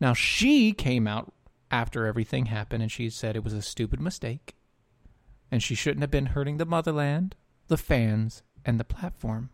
Now 0.00 0.14
she 0.14 0.72
came 0.72 1.06
out 1.06 1.32
after 1.70 2.06
everything 2.06 2.46
happened 2.46 2.82
and 2.82 2.90
she 2.90 3.08
said 3.08 3.36
it 3.36 3.44
was 3.44 3.54
a 3.54 3.62
stupid 3.62 4.00
mistake 4.00 4.54
and 5.50 5.62
she 5.62 5.74
shouldn't 5.74 6.00
have 6.00 6.10
been 6.10 6.26
hurting 6.26 6.56
the 6.56 6.66
motherland, 6.66 7.36
the 7.68 7.76
fans, 7.76 8.42
and 8.64 8.80
the 8.80 8.84
platform. 8.84 9.50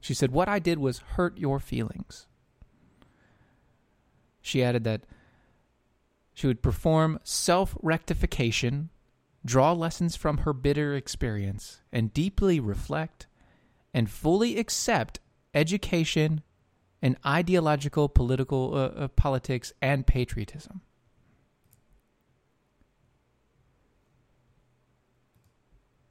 She 0.00 0.12
said 0.12 0.32
what 0.32 0.48
I 0.48 0.58
did 0.58 0.78
was 0.78 0.98
hurt 0.98 1.38
your 1.38 1.58
feelings. 1.58 2.26
She 4.42 4.62
added 4.62 4.84
that 4.84 5.02
she 6.34 6.48
would 6.48 6.62
perform 6.62 7.20
self 7.22 7.76
rectification, 7.80 8.90
draw 9.44 9.72
lessons 9.72 10.16
from 10.16 10.38
her 10.38 10.52
bitter 10.52 10.94
experience, 10.94 11.80
and 11.92 12.12
deeply 12.12 12.58
reflect 12.58 13.28
and 13.94 14.10
fully 14.10 14.58
accept 14.58 15.20
education 15.54 16.42
and 17.00 17.16
ideological 17.24 18.08
political 18.08 18.74
uh, 18.74 18.78
uh, 18.78 19.08
politics 19.08 19.72
and 19.80 20.06
patriotism. 20.06 20.80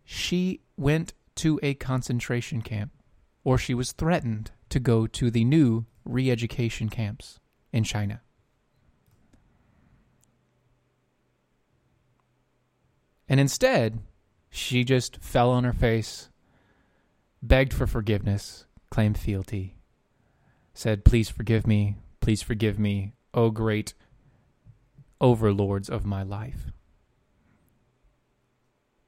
She 0.05 0.61
went 0.77 1.13
to 1.35 1.59
a 1.63 1.73
concentration 1.73 2.61
camp, 2.61 2.91
or 3.43 3.57
she 3.57 3.73
was 3.73 3.91
threatened 3.91 4.51
to 4.69 4.79
go 4.79 5.07
to 5.07 5.29
the 5.29 5.43
new 5.43 5.85
re 6.05 6.31
education 6.31 6.87
camps 6.87 7.39
in 7.73 7.83
China. 7.83 8.21
And 13.33 13.39
instead, 13.39 13.97
she 14.51 14.83
just 14.83 15.17
fell 15.17 15.49
on 15.49 15.63
her 15.63 15.73
face, 15.73 16.29
begged 17.41 17.73
for 17.73 17.87
forgiveness, 17.87 18.67
claimed 18.91 19.17
fealty, 19.17 19.73
said, 20.75 21.03
Please 21.03 21.29
forgive 21.29 21.65
me, 21.65 21.95
please 22.19 22.43
forgive 22.43 22.77
me, 22.77 23.13
O 23.33 23.49
great 23.49 23.95
overlords 25.19 25.89
of 25.89 26.05
my 26.05 26.21
life. 26.21 26.67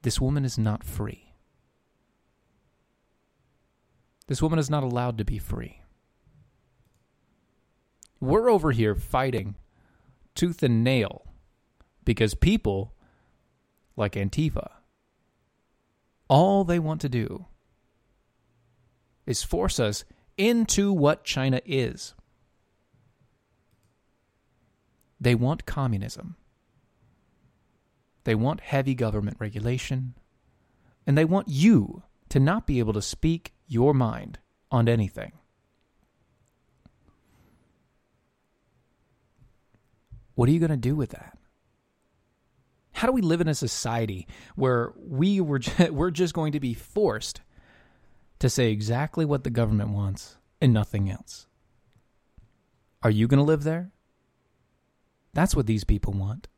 This 0.02 0.20
woman 0.20 0.44
is 0.44 0.58
not 0.58 0.82
free. 0.82 1.32
This 4.26 4.42
woman 4.42 4.58
is 4.58 4.68
not 4.68 4.82
allowed 4.82 5.18
to 5.18 5.24
be 5.24 5.38
free. 5.38 5.82
We're 8.18 8.50
over 8.50 8.72
here 8.72 8.96
fighting 8.96 9.54
tooth 10.34 10.64
and 10.64 10.82
nail 10.82 11.26
because 12.04 12.34
people 12.34 12.92
like 13.96 14.12
Antifa, 14.12 14.70
all 16.28 16.64
they 16.64 16.78
want 16.78 17.00
to 17.00 17.08
do 17.08 17.46
is 19.26 19.42
force 19.42 19.80
us 19.80 20.04
into 20.36 20.92
what 20.92 21.24
China 21.24 21.60
is. 21.64 22.14
They 25.20 25.34
want 25.34 25.66
communism. 25.66 26.36
They 28.24 28.34
want 28.34 28.60
heavy 28.60 28.94
government 28.94 29.38
regulation. 29.40 30.14
And 31.06 31.16
they 31.16 31.24
want 31.24 31.48
you 31.48 32.02
to 32.28 32.40
not 32.40 32.66
be 32.66 32.80
able 32.80 32.92
to 32.92 33.02
speak 33.02 33.54
your 33.66 33.94
mind 33.94 34.38
on 34.70 34.88
anything. 34.88 35.32
What 40.34 40.48
are 40.48 40.52
you 40.52 40.60
going 40.60 40.70
to 40.70 40.76
do 40.76 40.94
with 40.94 41.10
that? 41.10 41.35
How 42.96 43.06
do 43.06 43.12
we 43.12 43.20
live 43.20 43.42
in 43.42 43.48
a 43.48 43.54
society 43.54 44.26
where 44.54 44.94
we 44.96 45.38
were 45.38 45.60
we're 45.90 46.10
just 46.10 46.32
going 46.32 46.52
to 46.52 46.60
be 46.60 46.72
forced 46.72 47.42
to 48.38 48.48
say 48.48 48.72
exactly 48.72 49.26
what 49.26 49.44
the 49.44 49.50
government 49.50 49.90
wants 49.90 50.38
and 50.62 50.72
nothing 50.72 51.10
else? 51.10 51.46
Are 53.02 53.10
you 53.10 53.28
going 53.28 53.38
to 53.38 53.44
live 53.44 53.64
there? 53.64 53.90
That's 55.34 55.54
what 55.54 55.66
these 55.66 55.84
people 55.84 56.14
want. 56.14 56.48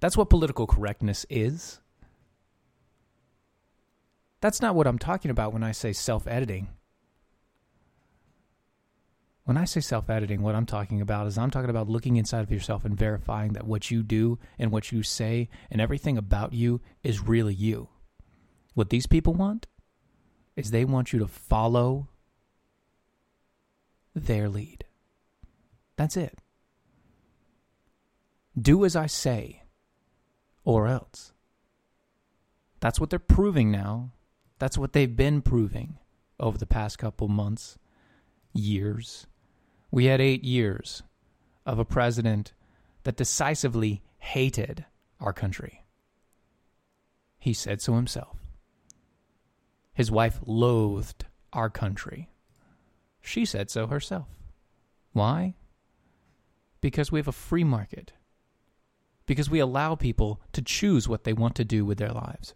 That's 0.00 0.18
what 0.18 0.28
political 0.28 0.66
correctness 0.66 1.24
is. 1.30 1.80
That's 4.42 4.60
not 4.60 4.74
what 4.74 4.86
I'm 4.86 4.98
talking 4.98 5.30
about 5.30 5.54
when 5.54 5.62
I 5.62 5.72
say 5.72 5.94
self 5.94 6.26
editing. 6.26 6.68
When 9.48 9.56
I 9.56 9.64
say 9.64 9.80
self 9.80 10.10
editing, 10.10 10.42
what 10.42 10.54
I'm 10.54 10.66
talking 10.66 11.00
about 11.00 11.26
is 11.26 11.38
I'm 11.38 11.50
talking 11.50 11.70
about 11.70 11.88
looking 11.88 12.16
inside 12.16 12.42
of 12.42 12.52
yourself 12.52 12.84
and 12.84 12.94
verifying 12.94 13.54
that 13.54 13.66
what 13.66 13.90
you 13.90 14.02
do 14.02 14.38
and 14.58 14.70
what 14.70 14.92
you 14.92 15.02
say 15.02 15.48
and 15.70 15.80
everything 15.80 16.18
about 16.18 16.52
you 16.52 16.82
is 17.02 17.26
really 17.26 17.54
you. 17.54 17.88
What 18.74 18.90
these 18.90 19.06
people 19.06 19.32
want 19.32 19.66
is 20.54 20.70
they 20.70 20.84
want 20.84 21.14
you 21.14 21.18
to 21.20 21.26
follow 21.26 22.08
their 24.14 24.50
lead. 24.50 24.84
That's 25.96 26.18
it. 26.18 26.40
Do 28.60 28.84
as 28.84 28.94
I 28.94 29.06
say, 29.06 29.62
or 30.62 30.88
else. 30.88 31.32
That's 32.80 33.00
what 33.00 33.08
they're 33.08 33.18
proving 33.18 33.70
now. 33.70 34.12
That's 34.58 34.76
what 34.76 34.92
they've 34.92 35.16
been 35.16 35.40
proving 35.40 35.96
over 36.38 36.58
the 36.58 36.66
past 36.66 36.98
couple 36.98 37.28
months, 37.28 37.78
years. 38.52 39.26
We 39.90 40.06
had 40.06 40.20
eight 40.20 40.44
years 40.44 41.02
of 41.64 41.78
a 41.78 41.84
president 41.84 42.52
that 43.04 43.16
decisively 43.16 44.02
hated 44.18 44.84
our 45.20 45.32
country. 45.32 45.84
He 47.38 47.54
said 47.54 47.80
so 47.80 47.94
himself. 47.94 48.36
His 49.94 50.10
wife 50.10 50.40
loathed 50.44 51.24
our 51.52 51.70
country. 51.70 52.28
She 53.20 53.44
said 53.44 53.70
so 53.70 53.86
herself. 53.86 54.26
Why? 55.12 55.54
Because 56.80 57.10
we 57.10 57.18
have 57.18 57.28
a 57.28 57.32
free 57.32 57.64
market. 57.64 58.12
Because 59.26 59.50
we 59.50 59.58
allow 59.58 59.94
people 59.94 60.40
to 60.52 60.62
choose 60.62 61.08
what 61.08 61.24
they 61.24 61.32
want 61.32 61.54
to 61.56 61.64
do 61.64 61.84
with 61.84 61.98
their 61.98 62.12
lives. 62.12 62.54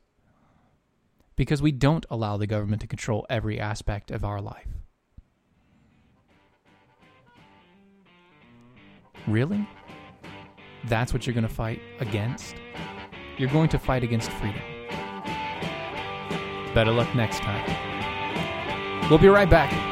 Because 1.35 1.61
we 1.61 1.73
don't 1.73 2.07
allow 2.11 2.37
the 2.37 2.47
government 2.47 2.83
to 2.83 2.87
control 2.87 3.27
every 3.29 3.59
aspect 3.59 4.11
of 4.11 4.25
our 4.25 4.41
life. 4.41 4.69
Really? 9.27 9.69
That's 10.85 11.13
what 11.13 11.27
you're 11.27 11.35
going 11.35 11.47
to 11.47 11.55
fight 11.55 11.81
against? 12.01 12.57
You're 13.39 13.51
going 13.51 13.69
to 13.71 13.79
fight 13.79 14.03
against 14.03 14.31
freedom. 14.33 14.63
Better 16.75 16.91
luck 16.91 17.15
next 17.15 17.41
time. 17.41 19.09
We'll 19.09 19.19
be 19.19 19.29
right 19.29 19.49
back. 19.49 19.92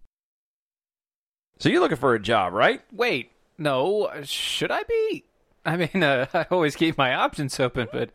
So 1.61 1.69
you're 1.69 1.79
looking 1.79 1.97
for 1.97 2.15
a 2.15 2.19
job, 2.19 2.53
right? 2.53 2.81
Wait, 2.91 3.33
no, 3.59 4.09
should 4.23 4.71
I 4.71 4.81
be? 4.81 5.25
I 5.63 5.77
mean, 5.77 5.89
uh, 6.03 6.25
I 6.33 6.47
always 6.49 6.75
keep 6.75 6.97
my 6.97 7.13
options 7.13 7.59
open, 7.59 7.87
but 7.93 8.09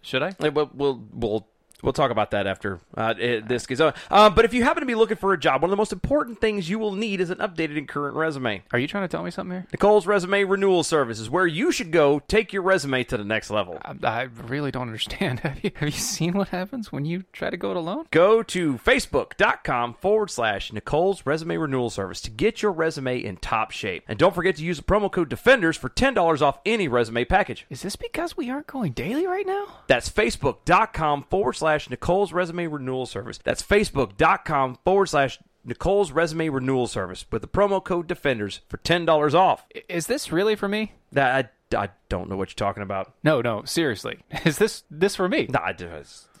should 0.00 0.22
I? 0.22 0.34
Hey, 0.40 0.48
We'll, 0.48 0.70
we'll, 0.72 1.04
we'll, 1.12 1.46
we'll 1.82 1.92
talk 1.92 2.10
about 2.10 2.30
that 2.30 2.46
after 2.46 2.80
uh, 2.96 3.14
it, 3.18 3.48
this 3.48 3.66
gets 3.66 3.80
on. 3.80 3.92
Uh, 4.10 4.30
but 4.30 4.44
if 4.44 4.54
you 4.54 4.64
happen 4.64 4.80
to 4.80 4.86
be 4.86 4.94
looking 4.94 5.16
for 5.16 5.32
a 5.32 5.38
job, 5.38 5.62
one 5.62 5.68
of 5.68 5.72
the 5.72 5.76
most 5.76 5.92
important 5.92 6.40
things 6.40 6.68
you 6.70 6.78
will 6.78 6.92
need 6.92 7.20
is 7.20 7.30
an 7.30 7.38
updated 7.38 7.76
and 7.76 7.88
current 7.88 8.16
resume. 8.16 8.62
Are 8.72 8.78
you 8.78 8.88
trying 8.88 9.04
to 9.04 9.08
tell 9.08 9.22
me 9.22 9.30
something 9.30 9.52
here? 9.58 9.66
Nicole's 9.72 10.06
Resume 10.06 10.44
Renewal 10.44 10.84
Service 10.84 11.18
is 11.18 11.28
where 11.28 11.46
you 11.46 11.72
should 11.72 11.90
go 11.90 12.20
take 12.20 12.52
your 12.52 12.62
resume 12.62 13.04
to 13.04 13.16
the 13.16 13.24
next 13.24 13.50
level. 13.50 13.78
I, 13.82 13.94
I 14.02 14.22
really 14.46 14.70
don't 14.70 14.82
understand. 14.82 15.40
Have 15.42 15.62
you 15.64 15.70
have 15.74 15.88
you 15.88 15.92
seen 15.92 16.34
what 16.34 16.48
happens 16.48 16.92
when 16.92 17.04
you 17.04 17.24
try 17.32 17.50
to 17.50 17.56
go 17.56 17.70
it 17.70 17.76
alone? 17.76 18.06
Go 18.10 18.42
to 18.44 18.74
facebook.com 18.74 19.94
forward 19.94 20.30
slash 20.30 20.72
Nicole's 20.72 21.26
Resume 21.26 21.56
Renewal 21.56 21.90
Service 21.90 22.20
to 22.22 22.30
get 22.30 22.62
your 22.62 22.72
resume 22.72 23.18
in 23.18 23.36
top 23.36 23.70
shape. 23.70 24.04
And 24.06 24.18
don't 24.18 24.34
forget 24.34 24.56
to 24.56 24.64
use 24.64 24.76
the 24.78 24.84
promo 24.84 25.10
code 25.10 25.28
DEFENDERS 25.30 25.76
for 25.76 25.88
$10 25.88 26.42
off 26.42 26.58
any 26.64 26.88
resume 26.88 27.24
package. 27.24 27.66
Is 27.70 27.82
this 27.82 27.96
because 27.96 28.36
we 28.36 28.50
aren't 28.50 28.66
going 28.66 28.92
daily 28.92 29.26
right 29.26 29.46
now? 29.46 29.66
That's 29.88 30.08
facebook.com 30.08 31.24
forward 31.24 31.54
slash 31.54 31.71
Nicole's 31.90 32.32
Resume 32.32 32.66
Renewal 32.66 33.06
Service. 33.06 33.38
That's 33.42 33.62
facebook.com 33.62 34.78
forward 34.84 35.06
slash 35.06 35.38
Nicole's 35.64 36.12
Resume 36.12 36.48
Renewal 36.48 36.86
Service 36.86 37.24
with 37.30 37.42
the 37.42 37.48
promo 37.48 37.82
code 37.82 38.08
DEFENDERS 38.08 38.60
for 38.68 38.78
$10 38.78 39.34
off. 39.34 39.66
Is 39.88 40.06
this 40.06 40.32
really 40.32 40.56
for 40.56 40.68
me? 40.68 40.92
That 41.12 41.50
I, 41.72 41.84
I 41.84 41.88
don't 42.08 42.28
know 42.28 42.36
what 42.36 42.50
you're 42.50 42.66
talking 42.66 42.82
about. 42.82 43.14
No, 43.22 43.40
no, 43.40 43.62
seriously. 43.64 44.18
Is 44.44 44.58
this 44.58 44.84
this 44.90 45.16
for 45.16 45.28
me? 45.28 45.46
Nah, 45.48 45.62
I 45.64 45.72
do. 45.72 45.88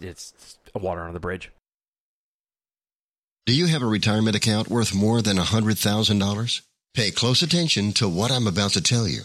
It's, 0.00 0.58
a 0.74 0.78
water 0.78 1.02
under 1.02 1.12
the 1.12 1.20
bridge. 1.20 1.50
Do 3.44 3.54
you 3.54 3.66
have 3.66 3.82
a 3.82 3.86
retirement 3.86 4.36
account 4.36 4.68
worth 4.68 4.94
more 4.94 5.20
than 5.20 5.36
$100,000? 5.36 6.62
Pay 6.94 7.10
close 7.10 7.42
attention 7.42 7.92
to 7.94 8.08
what 8.08 8.30
I'm 8.30 8.46
about 8.46 8.70
to 8.72 8.82
tell 8.82 9.06
you. 9.06 9.22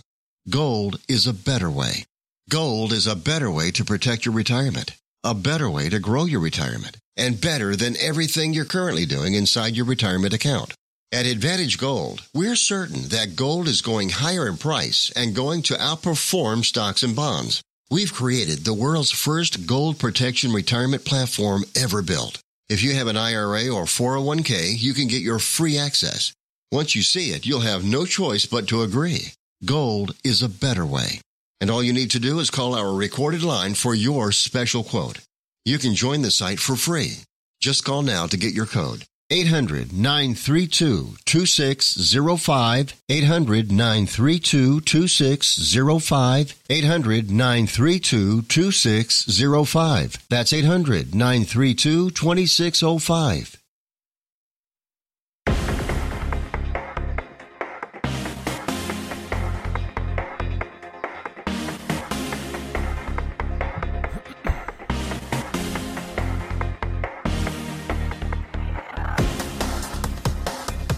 Gold 0.49 0.99
is 1.07 1.27
a 1.27 1.33
better 1.33 1.69
way. 1.69 2.05
Gold 2.49 2.93
is 2.93 3.07
a 3.07 3.15
better 3.15 3.51
way 3.51 3.71
to 3.71 3.83
protect 3.83 4.25
your 4.25 4.33
retirement, 4.33 4.95
a 5.23 5.34
better 5.34 5.69
way 5.69 5.89
to 5.89 5.99
grow 5.99 6.25
your 6.25 6.39
retirement, 6.39 6.97
and 7.15 7.41
better 7.41 7.75
than 7.75 7.97
everything 7.97 8.53
you're 8.53 8.65
currently 8.65 9.06
doing 9.06 9.34
inside 9.34 9.75
your 9.75 9.86
retirement 9.86 10.34
account. 10.34 10.73
At 11.12 11.25
Advantage 11.25 11.77
Gold, 11.77 12.23
we're 12.34 12.58
certain 12.58 13.10
that 13.10 13.38
gold 13.38 13.67
is 13.67 13.82
going 13.82 14.10
higher 14.10 14.47
in 14.47 14.58
price 14.58 15.12
and 15.15 15.34
going 15.34 15.62
to 15.63 15.75
outperform 15.75 16.65
stocks 16.65 17.01
and 17.01 17.15
bonds. 17.15 17.62
We've 17.89 18.13
created 18.13 18.65
the 18.65 18.73
world's 18.73 19.12
first 19.12 19.65
gold 19.65 19.99
protection 19.99 20.51
retirement 20.51 21.06
platform 21.06 21.63
ever 21.75 22.01
built. 22.01 22.39
If 22.67 22.84
you 22.84 22.93
have 22.95 23.08
an 23.08 23.15
IRA 23.15 23.69
or 23.69 23.86
401k, 23.86 24.77
you 24.77 24.93
can 24.93 25.08
get 25.08 25.21
your 25.21 25.39
free 25.39 25.77
access. 25.77 26.34
Once 26.69 26.95
you 26.95 27.01
see 27.01 27.30
it, 27.30 27.45
you'll 27.45 27.62
have 27.62 27.86
no 27.86 28.06
choice 28.06 28.45
but 28.45 28.67
to 28.67 28.82
agree. 28.82 29.32
Gold 29.63 30.13
is 30.25 30.43
a 30.43 30.49
better 30.49 30.86
way. 30.86 31.21
And 31.59 31.71
all 31.71 31.83
you 31.83 31.93
need 31.93 32.11
to 32.11 32.19
do 32.19 32.39
is 32.39 32.49
call 32.49 32.75
our 32.75 32.93
recorded 32.93 33.43
line 33.43 33.73
for 33.73 33.95
your 33.95 34.31
special 34.31 34.83
quote. 34.83 35.19
You 35.65 35.77
can 35.79 35.95
join 35.95 36.21
the 36.21 36.31
site 36.31 36.59
for 36.59 36.75
free. 36.75 37.17
Just 37.61 37.83
call 37.83 38.03
now 38.03 38.27
to 38.27 38.37
get 38.37 38.53
your 38.53 38.67
code. 38.67 39.05
800 39.29 39.91
932 39.91 41.15
2605. 41.25 42.93
800 43.09 43.71
932 43.71 44.81
2605. 44.81 46.55
800 46.69 47.31
932 47.31 48.41
2605. 48.43 50.17
That's 50.29 50.53
800 50.53 51.13
932 51.13 52.11
2605. 52.11 53.57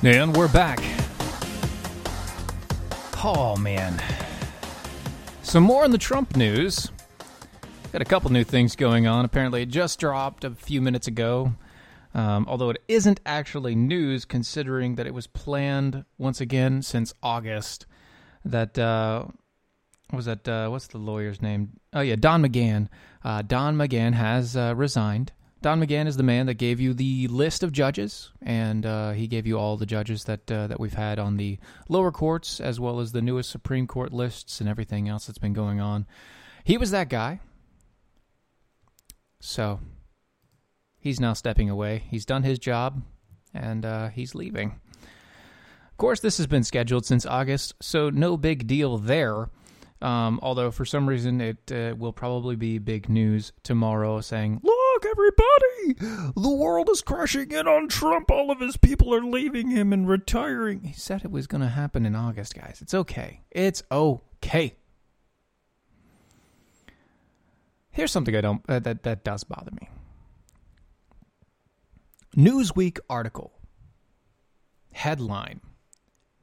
And 0.01 0.33
we're 0.33 0.47
back. 0.47 0.79
Oh 3.21 3.57
man. 3.59 4.01
Some 5.43 5.63
more 5.63 5.83
on 5.83 5.91
the 5.91 5.97
Trump 5.97 6.37
news. 6.37 6.89
Got 7.91 8.01
a 8.01 8.05
couple 8.05 8.31
new 8.31 8.45
things 8.45 8.77
going 8.77 9.07
on. 9.07 9.25
Apparently, 9.25 9.63
it 9.63 9.65
just 9.65 9.99
dropped 9.99 10.45
a 10.45 10.51
few 10.51 10.81
minutes 10.81 11.07
ago. 11.07 11.53
Um, 12.13 12.45
although 12.47 12.69
it 12.69 12.81
isn't 12.87 13.19
actually 13.25 13.75
news, 13.75 14.23
considering 14.23 14.95
that 14.95 15.05
it 15.05 15.13
was 15.13 15.27
planned 15.27 16.05
once 16.17 16.39
again 16.39 16.81
since 16.81 17.13
August. 17.21 17.85
That 18.45 18.79
uh, 18.79 19.25
was 20.13 20.25
that? 20.25 20.47
Uh, 20.47 20.69
what's 20.69 20.87
the 20.87 20.97
lawyer's 20.97 21.41
name? 21.41 21.73
Oh 21.91 22.01
yeah, 22.01 22.15
Don 22.15 22.41
McGahn. 22.41 22.87
Uh, 23.21 23.41
Don 23.41 23.75
McGahn 23.75 24.13
has 24.13 24.55
uh, 24.55 24.73
resigned. 24.77 25.33
Don 25.61 25.81
McGahn 25.81 26.07
is 26.07 26.15
the 26.15 26.23
man 26.23 26.45
that 26.45 26.53
gave 26.53 26.79
you 26.79 26.93
the 26.93 27.27
list 27.27 27.63
of 27.63 27.73
judges, 27.73 28.31
and 28.41 28.85
uh, 28.85 29.11
he 29.11 29.27
gave 29.27 29.45
you 29.45 29.59
all 29.59 29.75
the 29.75 29.85
judges 29.85 30.23
that 30.23 30.49
uh, 30.49 30.67
that 30.67 30.79
we've 30.79 30.93
had 30.93 31.19
on 31.19 31.35
the 31.35 31.59
lower 31.89 32.11
courts, 32.11 32.61
as 32.61 32.79
well 32.79 33.01
as 33.01 33.11
the 33.11 33.21
newest 33.21 33.49
Supreme 33.49 33.85
Court 33.85 34.13
lists 34.13 34.61
and 34.61 34.69
everything 34.69 35.09
else 35.09 35.25
that's 35.25 35.37
been 35.37 35.53
going 35.53 35.81
on. 35.81 36.05
He 36.63 36.77
was 36.77 36.91
that 36.91 37.09
guy. 37.09 37.41
So 39.41 39.81
he's 40.97 41.19
now 41.19 41.33
stepping 41.33 41.69
away. 41.69 42.03
He's 42.09 42.25
done 42.25 42.43
his 42.43 42.57
job, 42.57 43.01
and 43.53 43.85
uh, 43.85 44.07
he's 44.09 44.35
leaving. 44.35 44.79
Of 45.91 45.97
course, 45.97 46.21
this 46.21 46.37
has 46.37 46.47
been 46.47 46.63
scheduled 46.63 47.05
since 47.05 47.25
August, 47.25 47.73
so 47.81 48.09
no 48.09 48.37
big 48.37 48.65
deal 48.65 48.97
there. 48.97 49.49
Um, 50.01 50.39
although 50.41 50.71
for 50.71 50.85
some 50.85 51.09
reason 51.09 51.41
it 51.41 51.69
uh, 51.73 51.93
will 51.97 52.13
probably 52.13 52.55
be 52.55 52.77
big 52.77 53.09
news 53.09 53.51
tomorrow, 53.63 54.21
saying, 54.21 54.61
"Look, 54.63 54.78
everybody, 55.05 56.33
the 56.35 56.55
world 56.55 56.89
is 56.89 57.01
crashing 57.01 57.51
in 57.51 57.67
on 57.67 57.87
Trump. 57.87 58.31
All 58.31 58.51
of 58.51 58.59
his 58.59 58.77
people 58.77 59.13
are 59.13 59.23
leaving 59.23 59.69
him 59.69 59.93
and 59.93 60.07
retiring." 60.07 60.83
He 60.83 60.93
said 60.93 61.23
it 61.23 61.31
was 61.31 61.47
going 61.47 61.61
to 61.61 61.67
happen 61.69 62.05
in 62.05 62.15
August, 62.15 62.55
guys. 62.55 62.79
It's 62.81 62.93
okay. 62.93 63.41
It's 63.51 63.83
okay. 63.91 64.75
Here's 67.91 68.11
something 68.11 68.35
I 68.35 68.41
don't 68.41 68.61
uh, 68.69 68.79
that 68.79 69.03
that 69.03 69.23
does 69.23 69.43
bother 69.43 69.71
me. 69.71 69.89
Newsweek 72.35 72.99
article 73.09 73.53
headline: 74.93 75.61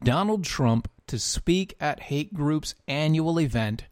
Donald 0.03 0.45
Trump 0.45 0.91
to 1.07 1.19
speak 1.19 1.77
at 1.81 2.01
hate 2.01 2.35
group's 2.35 2.75
annual 2.89 3.39
event 3.41 3.87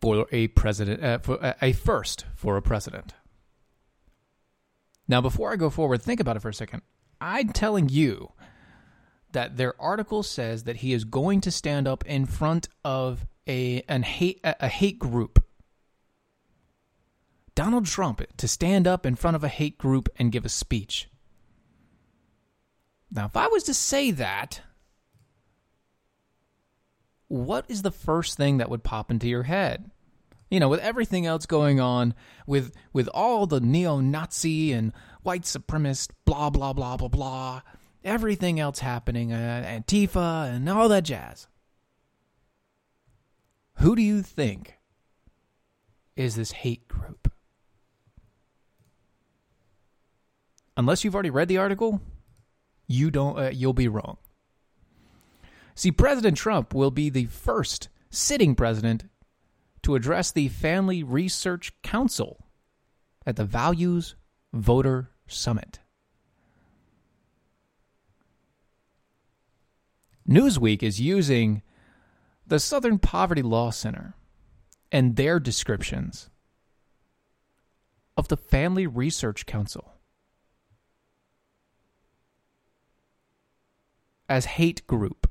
for 0.00 0.26
a 0.32 0.48
president 0.48 1.02
uh, 1.02 1.18
for 1.18 1.38
a- 1.60 1.72
first 1.72 2.24
for 2.34 2.56
a 2.56 2.62
president. 2.62 3.14
Now, 5.08 5.20
before 5.20 5.52
I 5.52 5.56
go 5.56 5.70
forward, 5.70 6.02
think 6.02 6.20
about 6.20 6.36
it 6.36 6.40
for 6.40 6.48
a 6.48 6.54
second. 6.54 6.82
I'm 7.20 7.50
telling 7.50 7.88
you 7.88 8.32
that 9.32 9.56
their 9.56 9.80
article 9.80 10.22
says 10.22 10.64
that 10.64 10.76
he 10.76 10.92
is 10.92 11.04
going 11.04 11.40
to 11.42 11.50
stand 11.50 11.86
up 11.86 12.04
in 12.06 12.26
front 12.26 12.68
of 12.84 13.26
a 13.46 13.82
an 13.88 14.02
hate 14.02 14.40
a 14.42 14.68
hate 14.68 14.98
group. 14.98 15.44
Donald 17.54 17.86
Trump 17.86 18.22
to 18.36 18.48
stand 18.48 18.86
up 18.86 19.06
in 19.06 19.14
front 19.14 19.34
of 19.34 19.44
a 19.44 19.48
hate 19.48 19.78
group 19.78 20.08
and 20.18 20.32
give 20.32 20.44
a 20.44 20.50
speech. 20.50 21.08
Now, 23.10 23.26
if 23.26 23.36
I 23.36 23.46
was 23.46 23.62
to 23.64 23.74
say 23.74 24.10
that, 24.10 24.60
what 27.28 27.64
is 27.68 27.82
the 27.82 27.90
first 27.90 28.36
thing 28.36 28.58
that 28.58 28.70
would 28.70 28.84
pop 28.84 29.10
into 29.10 29.28
your 29.28 29.44
head? 29.44 29.90
You 30.50 30.60
know, 30.60 30.68
with 30.68 30.80
everything 30.80 31.26
else 31.26 31.44
going 31.46 31.80
on, 31.80 32.14
with 32.46 32.72
with 32.92 33.08
all 33.08 33.46
the 33.46 33.60
neo-Nazi 33.60 34.72
and 34.72 34.92
white 35.22 35.42
supremacist 35.42 36.10
blah 36.24 36.50
blah 36.50 36.72
blah 36.72 36.96
blah 36.96 37.08
blah, 37.08 37.62
everything 38.04 38.60
else 38.60 38.78
happening, 38.78 39.32
uh, 39.32 39.64
Antifa 39.66 40.54
and 40.54 40.68
all 40.68 40.88
that 40.88 41.02
jazz. 41.04 41.48
Who 43.78 43.96
do 43.96 44.02
you 44.02 44.22
think 44.22 44.78
is 46.14 46.36
this 46.36 46.52
hate 46.52 46.86
group? 46.86 47.32
Unless 50.76 51.04
you've 51.04 51.14
already 51.14 51.30
read 51.30 51.48
the 51.48 51.58
article, 51.58 52.00
you 52.86 53.10
don't 53.10 53.36
uh, 53.38 53.50
you'll 53.52 53.72
be 53.72 53.88
wrong. 53.88 54.18
See, 55.76 55.92
President 55.92 56.38
Trump 56.38 56.74
will 56.74 56.90
be 56.90 57.10
the 57.10 57.26
first 57.26 57.90
sitting 58.08 58.54
president 58.54 59.04
to 59.82 59.94
address 59.94 60.32
the 60.32 60.48
Family 60.48 61.02
Research 61.02 61.70
Council 61.82 62.46
at 63.26 63.36
the 63.36 63.44
Values 63.44 64.16
Voter 64.54 65.10
Summit. 65.26 65.80
Newsweek 70.26 70.82
is 70.82 70.98
using 70.98 71.62
the 72.46 72.58
Southern 72.58 72.98
Poverty 72.98 73.42
Law 73.42 73.70
Center 73.70 74.14
and 74.90 75.16
their 75.16 75.38
descriptions 75.38 76.30
of 78.16 78.28
the 78.28 78.36
Family 78.38 78.86
Research 78.86 79.44
Council 79.44 79.92
as 84.26 84.46
hate 84.46 84.86
group. 84.86 85.30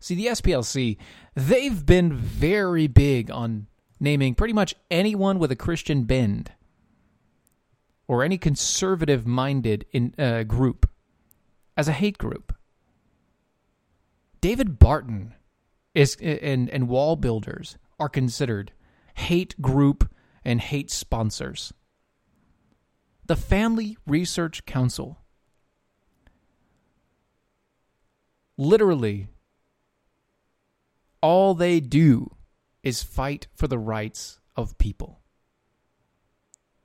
See, 0.00 0.14
the 0.14 0.26
SPLC, 0.26 0.96
they've 1.34 1.84
been 1.84 2.14
very 2.14 2.86
big 2.86 3.30
on 3.30 3.66
naming 4.00 4.34
pretty 4.34 4.54
much 4.54 4.74
anyone 4.90 5.38
with 5.38 5.52
a 5.52 5.56
Christian 5.56 6.04
bend 6.04 6.52
or 8.08 8.24
any 8.24 8.38
conservative 8.38 9.26
minded 9.26 9.84
in, 9.92 10.14
uh, 10.18 10.42
group 10.44 10.90
as 11.76 11.86
a 11.86 11.92
hate 11.92 12.16
group. 12.16 12.56
David 14.40 14.78
Barton 14.78 15.34
is 15.94 16.16
and 16.16 16.70
and 16.70 16.88
WallBuilders 16.88 17.76
are 17.98 18.08
considered 18.08 18.72
hate 19.14 19.60
group 19.60 20.10
and 20.44 20.62
hate 20.62 20.90
sponsors. 20.90 21.74
The 23.26 23.36
Family 23.36 23.98
Research 24.06 24.64
Council 24.64 25.18
literally 28.56 29.28
all 31.22 31.54
they 31.54 31.80
do 31.80 32.34
is 32.82 33.02
fight 33.02 33.46
for 33.54 33.68
the 33.68 33.78
rights 33.78 34.38
of 34.56 34.78
people. 34.78 35.20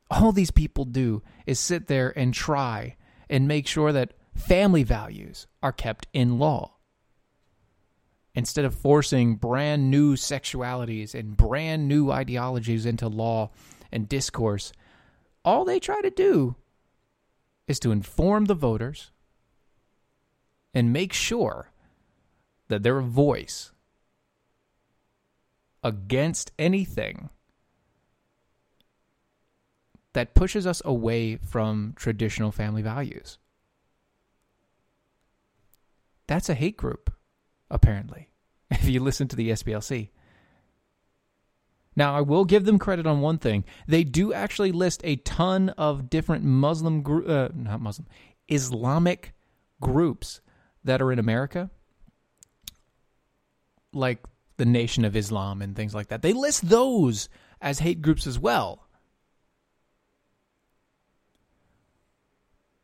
All 0.09 0.31
these 0.31 0.51
people 0.51 0.85
do 0.85 1.23
is 1.45 1.59
sit 1.59 1.87
there 1.87 2.17
and 2.17 2.33
try 2.33 2.95
and 3.29 3.47
make 3.47 3.67
sure 3.67 3.91
that 3.91 4.13
family 4.35 4.83
values 4.83 5.47
are 5.63 5.71
kept 5.71 6.07
in 6.13 6.37
law 6.37 6.75
instead 8.35 8.65
of 8.65 8.75
forcing 8.75 9.35
brand 9.35 9.89
new 9.89 10.15
sexualities 10.15 11.15
and 11.15 11.37
brand 11.37 11.87
new 11.87 12.11
ideologies 12.11 12.85
into 12.85 13.07
law 13.07 13.49
and 13.91 14.09
discourse, 14.09 14.73
all 15.43 15.63
they 15.63 15.79
try 15.79 16.01
to 16.01 16.09
do 16.09 16.55
is 17.67 17.79
to 17.79 17.91
inform 17.91 18.45
the 18.45 18.53
voters 18.53 19.11
and 20.73 20.91
make 20.91 21.13
sure 21.13 21.71
that 22.67 22.83
their 22.83 22.99
voice 22.99 23.71
against 25.85 26.51
anything 26.57 27.29
that 30.13 30.33
pushes 30.33 30.65
us 30.65 30.81
away 30.83 31.35
from 31.35 31.93
traditional 31.95 32.51
family 32.51 32.81
values. 32.81 33.37
That's 36.25 36.49
a 36.49 36.55
hate 36.55 36.75
group 36.75 37.13
apparently, 37.69 38.29
if 38.71 38.85
you 38.85 38.99
listen 38.99 39.27
to 39.27 39.35
the 39.35 39.51
SPLC. 39.51 40.09
Now, 41.95 42.15
I 42.15 42.21
will 42.21 42.45
give 42.45 42.65
them 42.65 42.79
credit 42.79 43.05
on 43.05 43.21
one 43.21 43.37
thing. 43.37 43.63
They 43.87 44.03
do 44.03 44.33
actually 44.33 44.71
list 44.71 45.01
a 45.03 45.17
ton 45.17 45.69
of 45.69 46.09
different 46.09 46.43
Muslim, 46.43 47.03
group, 47.03 47.29
uh, 47.29 47.49
not 47.53 47.79
Muslim, 47.79 48.07
Islamic 48.47 49.33
groups 49.79 50.41
that 50.83 51.01
are 51.01 51.11
in 51.11 51.19
America, 51.19 51.69
like 53.93 54.19
the 54.57 54.65
Nation 54.65 55.05
of 55.05 55.15
Islam 55.15 55.61
and 55.61 55.75
things 55.75 55.93
like 55.93 56.07
that. 56.07 56.21
They 56.21 56.33
list 56.33 56.69
those 56.69 57.29
as 57.61 57.79
hate 57.79 58.01
groups 58.01 58.27
as 58.27 58.39
well. 58.39 58.87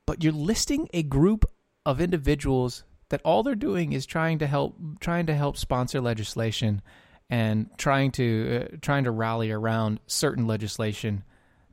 But 0.06 0.24
you're 0.24 0.34
listing 0.34 0.90
a 0.94 1.04
group 1.04 1.46
of 1.86 2.02
individuals 2.02 2.84
that 3.10 3.22
all 3.24 3.44
they're 3.44 3.56
doing 3.56 3.94
is 3.94 4.06
trying 4.06 4.40
to 4.40 4.48
help 4.48 4.76
trying 5.00 5.26
to 5.28 5.36
help 5.36 5.58
sponsor 5.58 6.02
legislation 6.02 6.82
and 7.30 7.70
trying 7.78 8.12
to 8.12 8.68
uh, 8.74 8.78
trying 8.82 9.04
to 9.06 9.12
rally 9.12 9.52
around 9.52 10.00
certain 10.08 10.48
legislation. 10.48 11.24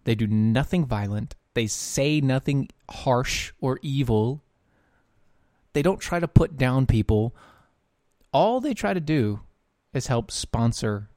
They 0.05 0.15
do 0.15 0.27
nothing 0.27 0.87
violent. 0.87 1.35
They 1.55 1.67
say 1.67 2.21
nothing 2.21 2.69
harsh 2.89 3.53
or 3.61 3.79
evil. 3.83 4.43
They 5.73 5.83
don't 5.83 6.01
try 6.01 6.21
to 6.21 6.29
put 6.29 6.57
down 6.57 6.87
people. 6.87 7.35
All 8.33 8.61
they 8.61 8.75
try 8.75 8.95
to 8.95 9.01
do 9.01 9.41
is 9.93 10.07
helped 10.07 10.32
sponsor 10.32 11.11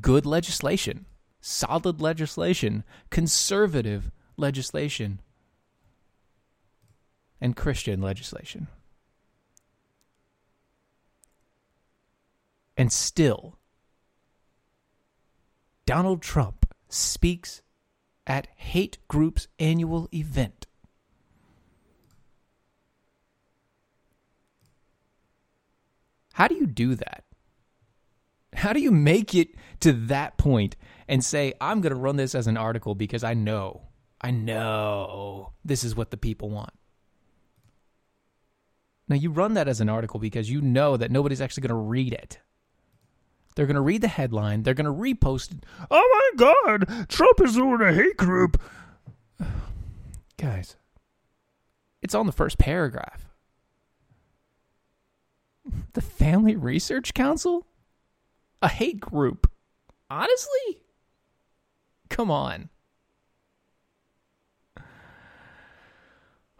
good 0.00 0.24
legislation, 0.26 1.06
solid 1.40 2.00
legislation, 2.00 2.84
conservative 3.10 4.10
legislation 4.36 5.20
and 7.40 7.56
Christian 7.56 8.00
legislation. 8.00 8.68
And 12.76 12.92
still, 12.92 13.58
Donald 15.84 16.22
Trump 16.22 16.72
speaks 16.88 17.62
at 18.26 18.48
hate 18.54 18.98
group's 19.08 19.48
annual 19.58 20.08
event. 20.14 20.66
How 26.32 26.48
do 26.48 26.54
you 26.54 26.66
do 26.66 26.94
that? 26.94 27.24
How 28.54 28.72
do 28.72 28.80
you 28.80 28.90
make 28.90 29.34
it 29.34 29.54
to 29.80 29.92
that 29.92 30.36
point 30.36 30.76
and 31.08 31.24
say, 31.24 31.54
I'm 31.60 31.80
going 31.80 31.94
to 31.94 31.98
run 31.98 32.16
this 32.16 32.34
as 32.34 32.46
an 32.46 32.56
article 32.56 32.94
because 32.94 33.24
I 33.24 33.34
know, 33.34 33.82
I 34.20 34.30
know 34.30 35.52
this 35.64 35.84
is 35.84 35.96
what 35.96 36.10
the 36.10 36.16
people 36.16 36.50
want? 36.50 36.72
Now, 39.08 39.16
you 39.16 39.30
run 39.30 39.54
that 39.54 39.68
as 39.68 39.80
an 39.80 39.88
article 39.88 40.20
because 40.20 40.50
you 40.50 40.60
know 40.60 40.96
that 40.96 41.10
nobody's 41.10 41.40
actually 41.40 41.62
going 41.62 41.70
to 41.70 41.88
read 41.88 42.12
it. 42.12 42.40
They're 43.54 43.66
going 43.66 43.74
to 43.74 43.82
read 43.82 44.00
the 44.00 44.08
headline. 44.08 44.62
They're 44.62 44.74
going 44.74 44.86
to 44.86 44.92
repost 44.92 45.52
it. 45.52 45.66
Oh 45.90 46.32
my 46.36 46.44
God, 46.44 47.08
Trump 47.08 47.40
is 47.42 47.54
doing 47.54 47.82
a 47.82 47.92
hate 47.92 48.16
group. 48.16 48.60
Guys, 50.38 50.76
it's 52.00 52.14
on 52.14 52.26
the 52.26 52.32
first 52.32 52.58
paragraph. 52.58 53.31
The 55.94 56.00
Family 56.00 56.56
Research 56.56 57.14
Council? 57.14 57.66
A 58.62 58.68
hate 58.68 59.00
group. 59.00 59.50
Honestly? 60.08 60.82
Come 62.08 62.30
on. 62.30 62.70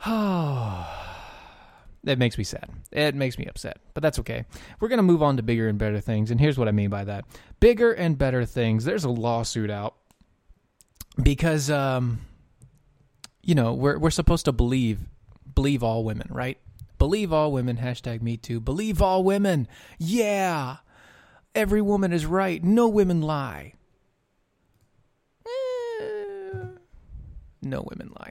It 2.05 2.19
makes 2.19 2.37
me 2.37 2.43
sad. 2.43 2.69
It 2.91 3.15
makes 3.15 3.39
me 3.39 3.47
upset, 3.47 3.79
but 3.95 4.03
that's 4.03 4.19
okay. 4.19 4.45
We're 4.81 4.89
going 4.89 4.99
to 4.99 5.05
move 5.05 5.23
on 5.23 5.37
to 5.37 5.43
bigger 5.45 5.69
and 5.69 5.79
better 5.79 6.01
things. 6.01 6.33
And 6.33 6.41
here's 6.41 6.59
what 6.59 6.67
I 6.67 6.73
mean 6.73 6.91
by 6.91 7.05
that 7.05 7.25
bigger 7.61 7.93
and 7.93 8.19
better 8.19 8.45
things. 8.45 8.85
There's 8.85 9.05
a 9.05 9.09
lawsuit 9.09 9.71
out 9.71 9.95
because, 11.23 11.71
um, 11.71 12.19
you 13.41 13.55
know, 13.55 13.73
we're, 13.75 13.99
we're 13.99 14.11
supposed 14.11 14.47
to 14.47 14.53
believe, 14.53 14.99
believe 15.55 15.85
all 15.85 16.03
women, 16.03 16.27
right? 16.31 16.59
Believe 17.03 17.33
all 17.33 17.51
women, 17.51 17.79
hashtag 17.79 18.23
me 18.23 18.37
too. 18.37 18.61
Believe 18.61 19.03
all 19.03 19.25
women. 19.25 19.67
Yeah. 19.99 20.77
Every 21.53 21.83
woman 21.83 22.13
is 22.13 22.27
right. 22.27 22.63
No 22.63 22.87
women 22.87 23.21
lie. 23.21 23.73
Eh, 25.45 26.65
no 27.61 27.85
women 27.91 28.13
lie. 28.17 28.31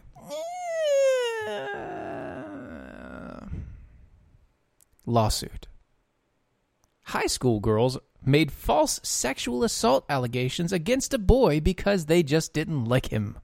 lawsuit. 5.05 5.67
High 7.07 7.27
school 7.27 7.59
girls 7.59 7.97
made 8.23 8.53
false 8.53 9.01
sexual 9.03 9.65
assault 9.65 10.05
allegations 10.07 10.71
against 10.71 11.13
a 11.13 11.19
boy 11.19 11.59
because 11.59 12.05
they 12.05 12.23
just 12.23 12.53
didn't 12.53 12.85
like 12.85 13.07
him. 13.07 13.37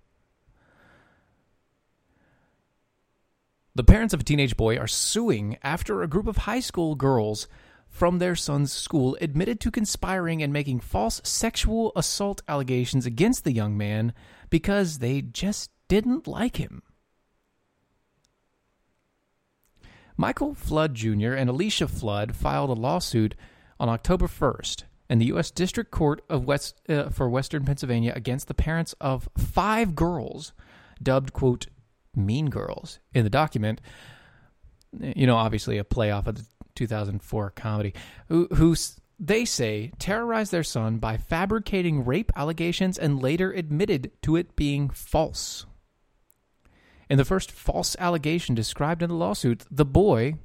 The 3.78 3.84
parents 3.84 4.11
of 4.11 4.21
a 4.21 4.23
teenage 4.23 4.57
boy 4.57 4.78
are 4.78 4.88
suing 4.88 5.59
after 5.61 6.01
a 6.01 6.07
group 6.07 6.25
of 6.25 6.38
high 6.38 6.61
school 6.61 6.95
girls 6.95 7.47
from 7.88 8.17
their 8.17 8.36
son's 8.36 8.73
school 8.73 9.15
admitted 9.21 9.59
to 9.59 9.69
conspiring 9.69 10.41
and 10.41 10.51
making 10.51 10.80
false 10.80 11.21
sexual 11.23 11.91
assault 11.95 12.41
allegations 12.47 13.05
against 13.05 13.43
the 13.43 13.51
young 13.51 13.78
man 13.78 14.13
because 14.49 14.97
they 14.97 15.21
just 15.21 15.69
didn't 15.89 16.25
like 16.25 16.55
him. 16.55 16.82
Michael 20.17 20.55
Flood 20.55 20.95
Jr. 20.95 21.34
and 21.34 21.47
Alicia 21.47 21.88
Flood 21.88 22.36
filed 22.36 22.71
a 22.71 22.73
lawsuit 22.73 23.36
on 23.80 23.89
October 23.89 24.25
1st 24.25 24.86
in 25.07 25.19
the 25.19 25.28
U.S. 25.28 25.51
District 25.51 25.91
Court 25.91 26.23
of 26.28 26.45
West 26.45 26.82
uh, 26.89 27.09
for 27.09 27.30
Western 27.30 27.63
Pennsylvania 27.63 28.13
against 28.15 28.47
the 28.47 28.55
parents 28.55 28.95
of 28.99 29.30
five 29.38 29.93
girls, 29.93 30.51
dubbed 30.99 31.32
"quote 31.32 31.67
Mean 32.18 32.49
Girls 32.49 32.99
in 33.13 33.24
the 33.24 33.30
document. 33.30 33.82
You 34.99 35.28
know, 35.28 35.36
obviously 35.36 35.78
a 35.78 35.84
playoff 35.84 36.28
of 36.28 36.36
the 36.36 36.45
2004 36.76 37.51
comedy. 37.51 37.93
Who, 38.30 38.47
who 38.55 38.76
they 39.20 39.45
say 39.45 39.91
terrorized 39.99 40.51
their 40.51 40.63
son 40.63 40.97
by 40.97 41.18
fabricating 41.18 42.05
rape 42.05 42.32
allegations 42.36 42.97
and 42.97 43.22
later 43.22 43.51
admitted 43.51 44.11
to 44.24 44.36
it 44.36 44.55
being 44.55 44.89
false. 44.89 45.65
In 47.09 47.18
the 47.18 47.26
first 47.26 47.51
false 47.51 47.95
allegation 47.99 48.53
described 48.53 49.01
in 49.01 49.09
the 49.09 49.15
lawsuit, 49.15 49.63
the 49.72 49.86
boy, 49.86 50.36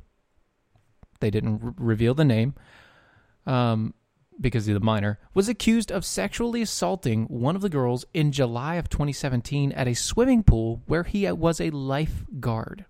they 1.20 1.30
didn't 1.30 1.60
r- 1.62 1.74
reveal 1.76 2.14
the 2.14 2.24
name 2.24 2.54
um, 3.46 3.94
because 4.42 4.66
he's 4.66 4.76
a 4.76 4.80
minor, 4.80 5.18
was 5.32 5.48
accused 5.48 5.90
of 5.90 6.04
sexually 6.04 6.60
assaulting 6.60 7.24
one 7.24 7.56
of 7.56 7.62
the 7.62 7.68
girls 7.68 8.04
in 8.12 8.32
July 8.32 8.74
of 8.74 8.90
2017 8.90 9.72
at 9.72 9.88
a 9.88 9.94
swimming 9.94 10.42
pool 10.42 10.82
where 10.86 11.04
he 11.04 11.30
was 11.30 11.60
a 11.60 11.70
lifeguard. 11.70 12.84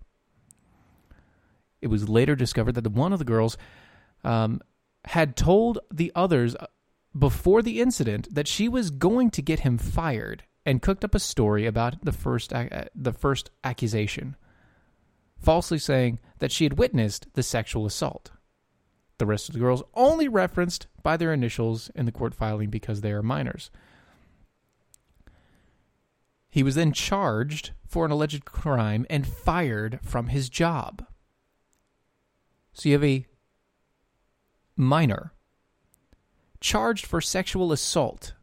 It 1.81 1.87
was 1.87 2.09
later 2.09 2.35
discovered 2.35 2.73
that 2.73 2.87
one 2.87 3.13
of 3.13 3.19
the 3.19 3.25
girls 3.25 3.57
um, 4.23 4.61
had 5.05 5.35
told 5.35 5.79
the 5.93 6.11
others 6.15 6.55
uh, 6.55 6.67
before 7.17 7.61
the 7.61 7.81
incident 7.81 8.33
that 8.33 8.47
she 8.47 8.67
was 8.67 8.89
going 8.89 9.29
to 9.31 9.41
get 9.41 9.61
him 9.61 9.77
fired 9.77 10.43
and 10.65 10.81
cooked 10.81 11.03
up 11.03 11.13
a 11.13 11.19
story 11.19 11.65
about 11.65 12.03
the 12.03 12.11
first 12.11 12.53
uh, 12.53 12.85
the 12.95 13.11
first 13.11 13.51
accusation, 13.63 14.35
falsely 15.37 15.77
saying 15.77 16.19
that 16.39 16.51
she 16.51 16.63
had 16.63 16.77
witnessed 16.77 17.27
the 17.33 17.43
sexual 17.43 17.85
assault. 17.85 18.31
The 19.17 19.25
rest 19.25 19.47
of 19.47 19.53
the 19.53 19.59
girls 19.59 19.83
only 19.93 20.27
referenced 20.27 20.87
by 21.01 21.17
their 21.17 21.33
initials 21.33 21.89
in 21.95 22.05
the 22.05 22.11
court 22.11 22.33
filing 22.33 22.69
because 22.69 23.01
they 23.01 23.11
are 23.11 23.21
minors. 23.21 23.69
He 26.49 26.63
was 26.63 26.75
then 26.75 26.93
charged 26.93 27.71
for 27.87 28.05
an 28.05 28.11
alleged 28.11 28.45
crime 28.45 29.05
and 29.09 29.25
fired 29.25 29.99
from 30.03 30.27
his 30.27 30.49
job. 30.49 31.05
So 32.73 32.89
you 32.89 32.93
have 32.93 33.03
a 33.03 33.25
minor 34.75 35.33
charged 36.59 37.05
for 37.05 37.21
sexual 37.21 37.71
assault 37.71 38.33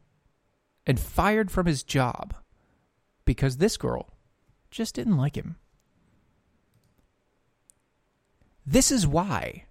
and 0.85 0.99
fired 0.99 1.51
from 1.51 1.65
his 1.65 1.83
job 1.83 2.33
because 3.25 3.57
this 3.57 3.77
girl 3.77 4.09
just 4.69 4.95
didn't 4.95 5.17
like 5.17 5.35
him. 5.35 5.57
This 8.65 8.91
is 8.91 9.07
why 9.07 9.65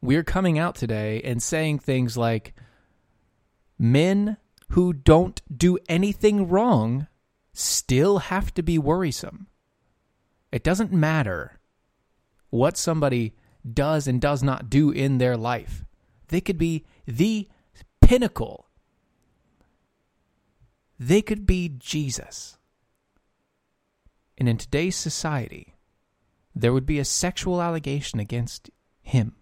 we're 0.00 0.24
coming 0.24 0.58
out 0.58 0.74
today 0.74 1.20
and 1.22 1.42
saying 1.42 1.78
things 1.78 2.16
like 2.16 2.54
men 3.78 4.36
who 4.70 4.92
don't 4.92 5.40
do 5.56 5.78
anything 5.88 6.48
wrong 6.48 7.06
still 7.52 8.18
have 8.18 8.52
to 8.54 8.62
be 8.62 8.78
worrisome. 8.78 9.46
It 10.52 10.62
doesn't 10.62 10.92
matter 10.92 11.58
what 12.50 12.76
somebody 12.76 13.34
does 13.70 14.06
and 14.06 14.20
does 14.20 14.42
not 14.42 14.70
do 14.70 14.90
in 14.90 15.18
their 15.18 15.36
life. 15.36 15.84
They 16.28 16.40
could 16.40 16.58
be 16.58 16.84
the 17.06 17.48
pinnacle. 18.00 18.66
They 20.98 21.22
could 21.22 21.46
be 21.46 21.68
Jesus. 21.68 22.58
And 24.36 24.48
in 24.48 24.56
today's 24.56 24.96
society, 24.96 25.74
there 26.54 26.72
would 26.72 26.86
be 26.86 26.98
a 26.98 27.04
sexual 27.04 27.60
allegation 27.60 28.20
against 28.20 28.70
him. 29.02 29.34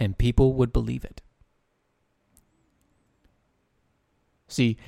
And 0.00 0.18
people 0.18 0.54
would 0.54 0.72
believe 0.72 1.04
it. 1.04 1.20
See, 4.48 4.78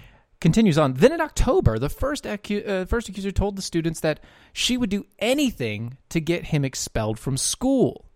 continues 0.41 0.79
on. 0.79 0.95
Then 0.95 1.13
in 1.13 1.21
October, 1.21 1.79
the 1.79 1.89
first, 1.91 2.25
acu- 2.25 2.67
uh, 2.67 2.85
first 2.87 3.09
accuser 3.09 3.31
told 3.31 3.55
the 3.55 3.63
students 3.63 4.01
that 4.01 4.21
she 4.53 4.77
would 4.77 4.91
do 4.91 5.07
anything 5.19 5.99
to 6.09 6.21
get 6.21 6.47
him 6.47 6.65
expelled 6.65 7.19
from 7.19 7.37
school. 7.37 8.09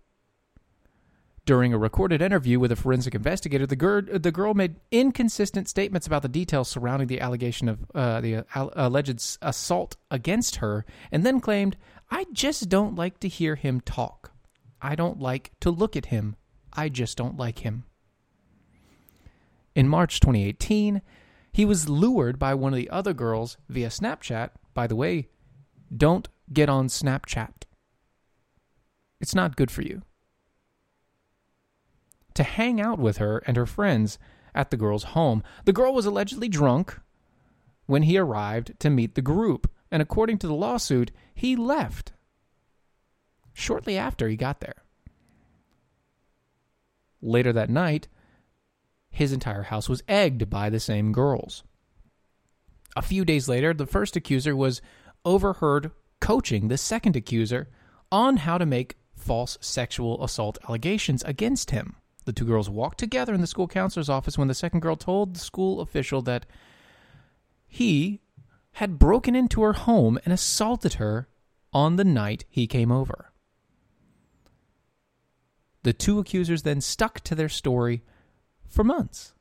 During 1.44 1.72
a 1.72 1.78
recorded 1.78 2.20
interview 2.20 2.58
with 2.58 2.72
a 2.72 2.76
forensic 2.76 3.14
investigator, 3.14 3.66
the, 3.66 3.76
girl, 3.76 4.02
the 4.02 4.32
girl 4.32 4.54
made 4.54 4.80
inconsistent 4.90 5.68
statements 5.68 6.06
about 6.06 6.22
the 6.22 6.28
details 6.28 6.68
surrounding 6.68 7.06
the 7.06 7.20
allegation 7.20 7.68
of 7.68 7.78
uh, 7.94 8.20
the 8.20 8.44
alleged 8.54 9.38
assault 9.42 9.96
against 10.10 10.56
her, 10.56 10.84
and 11.12 11.24
then 11.24 11.40
claimed, 11.40 11.76
I 12.10 12.24
just 12.32 12.68
don't 12.68 12.96
like 12.96 13.20
to 13.20 13.28
hear 13.28 13.54
him 13.54 13.80
talk. 13.82 14.32
I 14.82 14.96
don't 14.96 15.20
like 15.20 15.52
to 15.60 15.70
look 15.70 15.94
at 15.94 16.06
him. 16.06 16.34
I 16.76 16.88
just 16.88 17.16
don't 17.16 17.36
like 17.36 17.60
him. 17.60 17.84
In 19.74 19.88
March 19.88 20.20
2018, 20.20 21.02
he 21.52 21.64
was 21.64 21.88
lured 21.88 22.38
by 22.38 22.54
one 22.54 22.72
of 22.72 22.76
the 22.76 22.90
other 22.90 23.14
girls 23.14 23.56
via 23.68 23.88
Snapchat. 23.88 24.50
By 24.74 24.86
the 24.86 24.96
way, 24.96 25.28
don't 25.94 26.28
get 26.52 26.68
on 26.68 26.88
Snapchat. 26.88 27.64
It's 29.20 29.34
not 29.34 29.56
good 29.56 29.70
for 29.70 29.82
you 29.82 30.02
to 32.34 32.42
hang 32.42 32.80
out 32.80 32.98
with 32.98 33.16
her 33.16 33.42
and 33.46 33.56
her 33.56 33.66
friends 33.66 34.18
at 34.54 34.70
the 34.70 34.76
girl's 34.76 35.04
home. 35.04 35.42
The 35.64 35.72
girl 35.72 35.94
was 35.94 36.06
allegedly 36.06 36.48
drunk 36.48 37.00
when 37.86 38.02
he 38.02 38.18
arrived 38.18 38.78
to 38.80 38.90
meet 38.90 39.14
the 39.14 39.22
group, 39.22 39.70
and 39.90 40.02
according 40.02 40.38
to 40.38 40.46
the 40.46 40.54
lawsuit, 40.54 41.10
he 41.34 41.56
left 41.56 42.12
shortly 43.54 43.96
after 43.96 44.28
he 44.28 44.36
got 44.36 44.60
there. 44.60 44.85
Later 47.22 47.52
that 47.52 47.70
night, 47.70 48.08
his 49.10 49.32
entire 49.32 49.62
house 49.62 49.88
was 49.88 50.02
egged 50.08 50.50
by 50.50 50.70
the 50.70 50.80
same 50.80 51.12
girls. 51.12 51.64
A 52.94 53.02
few 53.02 53.24
days 53.24 53.48
later, 53.48 53.74
the 53.74 53.86
first 53.86 54.16
accuser 54.16 54.54
was 54.54 54.80
overheard 55.24 55.90
coaching 56.20 56.68
the 56.68 56.78
second 56.78 57.16
accuser 57.16 57.68
on 58.10 58.38
how 58.38 58.58
to 58.58 58.66
make 58.66 58.96
false 59.14 59.58
sexual 59.60 60.22
assault 60.22 60.58
allegations 60.68 61.22
against 61.24 61.70
him. 61.70 61.96
The 62.24 62.32
two 62.32 62.44
girls 62.44 62.68
walked 62.68 62.98
together 62.98 63.34
in 63.34 63.40
the 63.40 63.46
school 63.46 63.68
counselor's 63.68 64.08
office 64.08 64.36
when 64.36 64.48
the 64.48 64.54
second 64.54 64.80
girl 64.80 64.96
told 64.96 65.34
the 65.34 65.40
school 65.40 65.80
official 65.80 66.22
that 66.22 66.46
he 67.66 68.20
had 68.72 68.98
broken 68.98 69.34
into 69.34 69.62
her 69.62 69.72
home 69.72 70.18
and 70.24 70.32
assaulted 70.32 70.94
her 70.94 71.28
on 71.72 71.96
the 71.96 72.04
night 72.04 72.44
he 72.48 72.66
came 72.66 72.92
over. 72.92 73.25
The 75.86 75.92
two 75.92 76.18
accusers 76.18 76.64
then 76.64 76.80
stuck 76.80 77.20
to 77.20 77.36
their 77.36 77.48
story 77.48 78.02
for 78.66 78.82
months, 78.82 79.34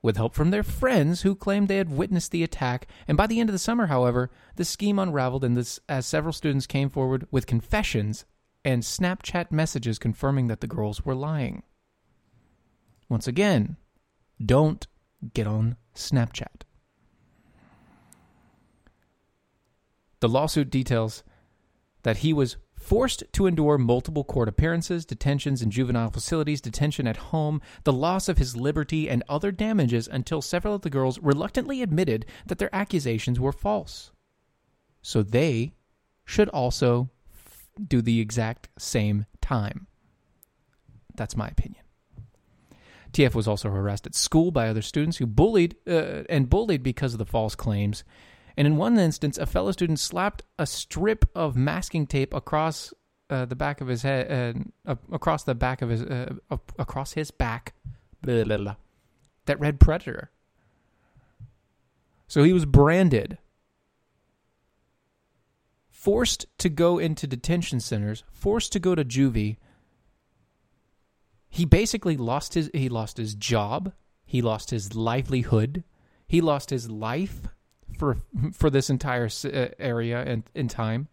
with 0.00 0.16
help 0.16 0.34
from 0.34 0.50
their 0.50 0.62
friends 0.62 1.20
who 1.20 1.34
claimed 1.34 1.68
they 1.68 1.76
had 1.76 1.90
witnessed 1.90 2.30
the 2.30 2.42
attack. 2.42 2.86
And 3.06 3.18
by 3.18 3.26
the 3.26 3.38
end 3.38 3.50
of 3.50 3.52
the 3.52 3.58
summer, 3.58 3.88
however, 3.88 4.30
the 4.56 4.64
scheme 4.64 4.98
unraveled 4.98 5.44
and 5.44 5.58
this, 5.58 5.78
as 5.86 6.06
several 6.06 6.32
students 6.32 6.66
came 6.66 6.88
forward 6.88 7.28
with 7.30 7.46
confessions 7.46 8.24
and 8.64 8.82
Snapchat 8.82 9.52
messages 9.52 9.98
confirming 9.98 10.46
that 10.46 10.62
the 10.62 10.66
girls 10.66 11.04
were 11.04 11.14
lying. 11.14 11.62
Once 13.10 13.28
again, 13.28 13.76
don't 14.42 14.86
get 15.34 15.46
on 15.46 15.76
Snapchat. 15.94 16.62
The 20.20 20.30
lawsuit 20.30 20.70
details 20.70 21.24
that 22.04 22.18
he 22.18 22.32
was 22.32 22.56
forced 22.78 23.24
to 23.32 23.46
endure 23.46 23.78
multiple 23.78 24.24
court 24.24 24.48
appearances, 24.48 25.04
detentions 25.04 25.62
in 25.62 25.70
juvenile 25.70 26.10
facilities, 26.10 26.60
detention 26.60 27.06
at 27.06 27.16
home, 27.16 27.60
the 27.84 27.92
loss 27.92 28.28
of 28.28 28.38
his 28.38 28.56
liberty, 28.56 29.08
and 29.08 29.22
other 29.28 29.52
damages 29.52 30.08
until 30.08 30.40
several 30.40 30.74
of 30.74 30.82
the 30.82 30.90
girls 30.90 31.18
reluctantly 31.18 31.82
admitted 31.82 32.24
that 32.46 32.58
their 32.58 32.74
accusations 32.74 33.38
were 33.38 33.52
false. 33.52 34.12
So 35.02 35.22
they 35.22 35.74
should 36.24 36.48
also 36.50 37.10
do 37.86 38.02
the 38.02 38.20
exact 38.20 38.68
same 38.78 39.26
time. 39.40 39.86
That's 41.14 41.36
my 41.36 41.48
opinion. 41.48 41.82
TF 43.12 43.34
was 43.34 43.48
also 43.48 43.70
harassed 43.70 44.06
at 44.06 44.14
school 44.14 44.50
by 44.50 44.68
other 44.68 44.82
students 44.82 45.16
who 45.16 45.26
bullied 45.26 45.76
uh, 45.86 46.24
and 46.28 46.50
bullied 46.50 46.82
because 46.82 47.14
of 47.14 47.18
the 47.18 47.26
false 47.26 47.54
claims. 47.54 48.04
And 48.58 48.66
in 48.66 48.76
one 48.76 48.98
instance, 48.98 49.38
a 49.38 49.46
fellow 49.46 49.70
student 49.70 50.00
slapped 50.00 50.42
a 50.58 50.66
strip 50.66 51.24
of 51.32 51.54
masking 51.54 52.08
tape 52.08 52.34
across 52.34 52.92
uh, 53.30 53.44
the 53.44 53.54
back 53.54 53.80
of 53.80 53.86
his 53.86 54.02
head, 54.02 54.66
uh, 54.84 54.96
across 55.12 55.44
the 55.44 55.54
back 55.54 55.80
of 55.80 55.90
his, 55.90 56.02
uh, 56.02 56.34
across 56.76 57.12
his 57.12 57.30
back, 57.30 57.74
blah, 58.20 58.42
blah, 58.42 58.56
blah, 58.56 58.74
that 59.44 59.60
read 59.60 59.78
Predator. 59.78 60.32
So 62.26 62.42
he 62.42 62.52
was 62.52 62.64
branded, 62.64 63.38
forced 65.88 66.46
to 66.58 66.68
go 66.68 66.98
into 66.98 67.28
detention 67.28 67.78
centers, 67.78 68.24
forced 68.32 68.72
to 68.72 68.80
go 68.80 68.96
to 68.96 69.04
juvie, 69.04 69.58
he 71.48 71.64
basically 71.64 72.16
lost 72.16 72.54
his 72.54 72.70
he 72.74 72.88
lost 72.88 73.18
his 73.18 73.36
job, 73.36 73.92
he 74.26 74.42
lost 74.42 74.70
his 74.70 74.96
livelihood, 74.96 75.84
he 76.26 76.40
lost 76.40 76.70
his 76.70 76.90
life 76.90 77.46
for 77.98 78.18
for 78.52 78.70
this 78.70 78.88
entire 78.88 79.28
uh, 79.44 79.66
area 79.78 80.22
and 80.22 80.44
in 80.54 80.68
time. 80.68 81.08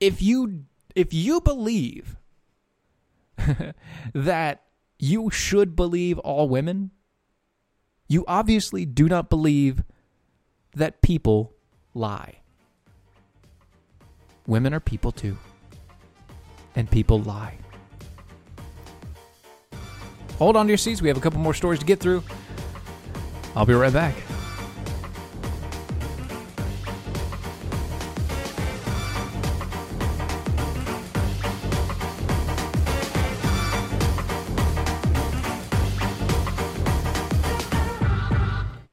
If 0.00 0.20
you 0.22 0.64
if 0.94 1.12
you 1.14 1.40
believe 1.40 2.16
that 4.14 4.62
you 4.98 5.30
should 5.30 5.76
believe 5.76 6.18
all 6.20 6.48
women, 6.48 6.90
You 8.08 8.24
obviously 8.28 8.84
do 8.86 9.08
not 9.08 9.28
believe 9.28 9.82
that 10.74 11.02
people 11.02 11.54
lie. 11.94 12.40
Women 14.46 14.72
are 14.74 14.80
people 14.80 15.10
too. 15.10 15.36
And 16.76 16.90
people 16.90 17.18
lie. 17.20 17.58
Hold 20.38 20.56
on 20.56 20.66
to 20.66 20.70
your 20.70 20.78
seats. 20.78 21.00
We 21.00 21.08
have 21.08 21.16
a 21.16 21.20
couple 21.20 21.40
more 21.40 21.54
stories 21.54 21.80
to 21.80 21.86
get 21.86 22.00
through. 22.00 22.22
I'll 23.54 23.66
be 23.66 23.72
right 23.72 23.92
back. 23.92 24.14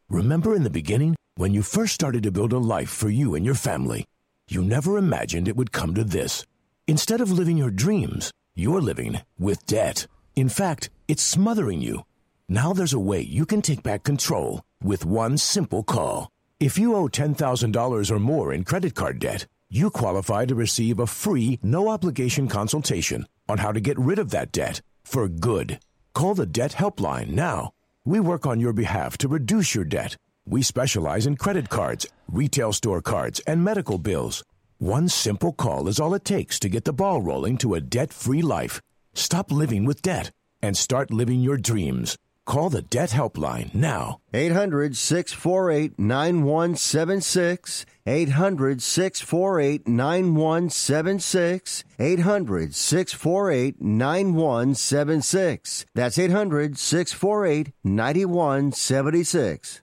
Remember 0.09 0.55
in 0.55 0.63
the 0.63 0.69
beginning, 0.69 1.15
when 1.35 1.53
you 1.53 1.61
first 1.61 1.93
started 1.93 2.23
to 2.23 2.31
build 2.31 2.53
a 2.53 2.57
life 2.57 2.89
for 2.89 3.09
you 3.09 3.35
and 3.35 3.45
your 3.45 3.55
family, 3.55 4.05
you 4.49 4.63
never 4.63 4.97
imagined 4.97 5.47
it 5.47 5.57
would 5.57 5.71
come 5.73 5.93
to 5.95 6.03
this. 6.03 6.45
Instead 6.87 7.19
of 7.19 7.31
living 7.31 7.57
your 7.57 7.69
dreams, 7.69 8.31
you're 8.55 8.81
living 8.81 9.19
with 9.37 9.65
debt. 9.65 10.07
In 10.35 10.49
fact, 10.49 10.89
it's 11.13 11.21
smothering 11.21 11.79
you. 11.79 12.01
Now 12.49 12.73
there's 12.73 12.97
a 12.97 13.07
way 13.11 13.21
you 13.21 13.45
can 13.45 13.61
take 13.61 13.83
back 13.83 14.01
control 14.01 14.63
with 14.81 15.05
one 15.05 15.37
simple 15.37 15.83
call. 15.83 16.31
If 16.59 16.79
you 16.79 16.95
owe 16.95 17.07
$10,000 17.07 18.09
or 18.09 18.19
more 18.19 18.51
in 18.51 18.63
credit 18.63 18.95
card 18.95 19.19
debt, 19.19 19.45
you 19.69 19.91
qualify 19.91 20.47
to 20.47 20.55
receive 20.55 20.97
a 20.99 21.05
free, 21.05 21.59
no 21.61 21.89
obligation 21.89 22.47
consultation 22.47 23.27
on 23.47 23.59
how 23.59 23.71
to 23.71 23.79
get 23.79 23.99
rid 23.99 24.17
of 24.17 24.31
that 24.31 24.51
debt 24.51 24.81
for 25.03 25.27
good. 25.29 25.79
Call 26.15 26.33
the 26.33 26.47
Debt 26.47 26.71
Helpline 26.71 27.27
now. 27.27 27.69
We 28.03 28.19
work 28.19 28.47
on 28.47 28.59
your 28.59 28.73
behalf 28.73 29.15
to 29.19 29.27
reduce 29.27 29.75
your 29.75 29.85
debt. 29.85 30.17
We 30.47 30.63
specialize 30.63 31.27
in 31.27 31.35
credit 31.35 31.69
cards, 31.69 32.07
retail 32.27 32.73
store 32.73 33.03
cards, 33.03 33.39
and 33.45 33.63
medical 33.63 33.99
bills. 33.99 34.43
One 34.79 35.07
simple 35.09 35.53
call 35.53 35.87
is 35.87 35.99
all 35.99 36.15
it 36.15 36.25
takes 36.25 36.57
to 36.61 36.69
get 36.69 36.85
the 36.85 36.99
ball 37.01 37.21
rolling 37.21 37.59
to 37.59 37.75
a 37.75 37.81
debt 37.81 38.11
free 38.11 38.41
life. 38.41 38.81
Stop 39.13 39.51
living 39.51 39.85
with 39.85 40.01
debt 40.01 40.31
and 40.63 40.77
start 40.77 41.11
living 41.11 41.41
your 41.41 41.57
dreams. 41.57 42.17
Call 42.45 42.69
the 42.69 42.81
Debt 42.81 43.11
Helpline 43.11 43.73
now. 43.75 44.19
800 44.33 44.97
648 44.97 45.99
9176. 45.99 47.85
800 48.07 48.81
648 48.81 49.87
9176. 49.87 51.83
800 51.99 52.75
648 52.75 53.81
9176. 53.81 55.85
That's 55.93 56.17
800 56.17 56.77
648 56.77 57.73
9176. 57.83 59.82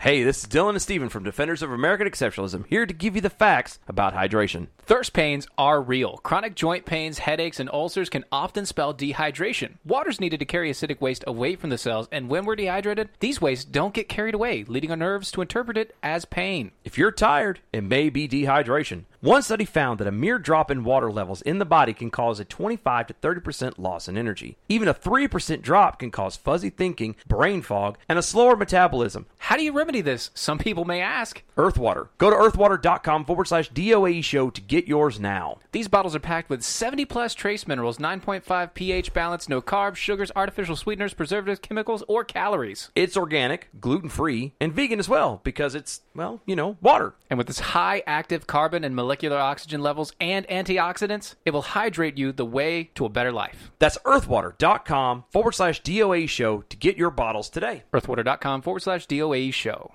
Hey, 0.00 0.22
this 0.22 0.38
is 0.38 0.46
Dylan 0.46 0.70
and 0.70 0.80
Steven 0.80 1.10
from 1.10 1.24
Defenders 1.24 1.60
of 1.60 1.70
American 1.70 2.08
Exceptionalism 2.08 2.64
here 2.68 2.86
to 2.86 2.94
give 2.94 3.16
you 3.16 3.20
the 3.20 3.28
facts 3.28 3.78
about 3.86 4.14
hydration. 4.14 4.68
Thirst 4.78 5.12
pains 5.12 5.46
are 5.58 5.82
real. 5.82 6.16
Chronic 6.22 6.54
joint 6.54 6.86
pains, 6.86 7.18
headaches, 7.18 7.60
and 7.60 7.68
ulcers 7.70 8.08
can 8.08 8.24
often 8.32 8.64
spell 8.64 8.94
dehydration. 8.94 9.74
Water's 9.84 10.18
needed 10.18 10.40
to 10.40 10.46
carry 10.46 10.70
acidic 10.70 11.02
waste 11.02 11.22
away 11.26 11.54
from 11.54 11.68
the 11.68 11.76
cells, 11.76 12.08
and 12.10 12.30
when 12.30 12.46
we're 12.46 12.56
dehydrated, 12.56 13.10
these 13.18 13.42
wastes 13.42 13.66
don't 13.66 13.92
get 13.92 14.08
carried 14.08 14.34
away, 14.34 14.64
leading 14.64 14.90
our 14.90 14.96
nerves 14.96 15.30
to 15.32 15.42
interpret 15.42 15.76
it 15.76 15.94
as 16.02 16.24
pain. 16.24 16.70
If 16.82 16.96
you're 16.96 17.12
tired, 17.12 17.60
it 17.70 17.84
may 17.84 18.08
be 18.08 18.26
dehydration. 18.26 19.04
One 19.22 19.42
study 19.42 19.66
found 19.66 20.00
that 20.00 20.06
a 20.06 20.12
mere 20.12 20.38
drop 20.38 20.70
in 20.70 20.82
water 20.82 21.12
levels 21.12 21.42
in 21.42 21.58
the 21.58 21.66
body 21.66 21.92
can 21.92 22.08
cause 22.08 22.40
a 22.40 22.44
25 22.46 23.08
to 23.08 23.14
30% 23.14 23.74
loss 23.76 24.08
in 24.08 24.16
energy. 24.16 24.56
Even 24.66 24.88
a 24.88 24.94
3% 24.94 25.60
drop 25.60 25.98
can 25.98 26.10
cause 26.10 26.36
fuzzy 26.36 26.70
thinking, 26.70 27.14
brain 27.26 27.60
fog, 27.60 27.98
and 28.08 28.18
a 28.18 28.22
slower 28.22 28.56
metabolism. 28.56 29.26
How 29.36 29.58
do 29.58 29.62
you 29.62 29.72
remedy 29.72 30.00
this? 30.00 30.30
Some 30.32 30.56
people 30.56 30.86
may 30.86 31.02
ask. 31.02 31.42
Earthwater. 31.58 32.08
Go 32.16 32.30
to 32.30 32.36
earthwater.com 32.36 33.26
forward 33.26 33.46
slash 33.46 33.70
DOAE 33.72 34.24
show 34.24 34.48
to 34.48 34.60
get 34.62 34.88
yours 34.88 35.20
now. 35.20 35.58
These 35.72 35.88
bottles 35.88 36.16
are 36.16 36.20
packed 36.20 36.48
with 36.48 36.62
70 36.62 37.04
plus 37.04 37.34
trace 37.34 37.68
minerals, 37.68 37.98
9.5 37.98 38.72
pH 38.72 39.12
balance, 39.12 39.50
no 39.50 39.60
carbs, 39.60 39.96
sugars, 39.96 40.32
artificial 40.34 40.76
sweeteners, 40.76 41.12
preservatives, 41.12 41.60
chemicals, 41.60 42.02
or 42.08 42.24
calories. 42.24 42.90
It's 42.94 43.18
organic, 43.18 43.68
gluten 43.82 44.08
free, 44.08 44.54
and 44.58 44.72
vegan 44.72 44.98
as 44.98 45.10
well 45.10 45.42
because 45.44 45.74
it's, 45.74 46.00
well, 46.14 46.40
you 46.46 46.56
know, 46.56 46.78
water. 46.80 47.12
And 47.28 47.36
with 47.36 47.50
its 47.50 47.60
high 47.60 48.02
active 48.06 48.46
carbon 48.46 48.82
and 48.82 48.96
molecular 48.96 49.09
oxygen 49.32 49.82
levels 49.82 50.12
and 50.20 50.46
antioxidants, 50.48 51.34
it 51.44 51.52
will 51.52 51.62
hydrate 51.62 52.18
you 52.18 52.32
the 52.32 52.46
way 52.46 52.90
to 52.94 53.04
a 53.04 53.08
better 53.08 53.32
life. 53.32 53.70
That's 53.78 53.98
earthwater.com 54.04 55.24
forward 55.30 55.52
slash 55.52 55.82
DOAE 55.82 56.28
show 56.28 56.62
to 56.62 56.76
get 56.76 56.96
your 56.96 57.10
bottles 57.10 57.48
today. 57.48 57.84
Earthwater.com 57.92 58.62
forward 58.62 58.80
slash 58.80 59.06
DOAE 59.06 59.52
show. 59.52 59.92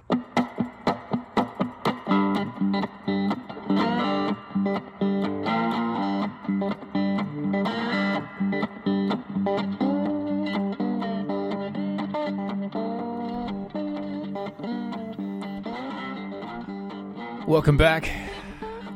Welcome 17.48 17.78
back. 17.78 18.12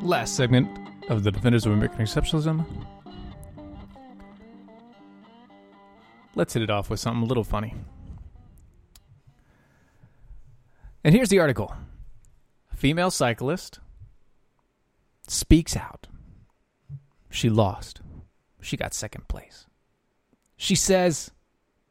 Last 0.02 0.36
segment 0.36 0.70
of 1.10 1.24
the 1.24 1.32
Defenders 1.32 1.66
of 1.66 1.74
American 1.74 2.00
Exceptionalism. 2.00 2.66
Let's 6.36 6.54
hit 6.54 6.64
it 6.64 6.70
off 6.70 6.90
with 6.90 7.02
something 7.02 7.24
a 7.24 7.26
little 7.26 7.44
funny. 7.44 7.76
And 11.04 11.14
here's 11.14 11.28
the 11.30 11.40
article 11.40 11.76
Female 12.74 13.12
cyclist 13.12 13.80
speaks 15.28 15.76
out. 15.76 16.08
She 17.30 17.50
lost. 17.50 18.02
She 18.62 18.78
got 18.78 18.94
second 18.94 19.28
place. 19.28 19.68
She 20.56 20.76
says, 20.76 21.32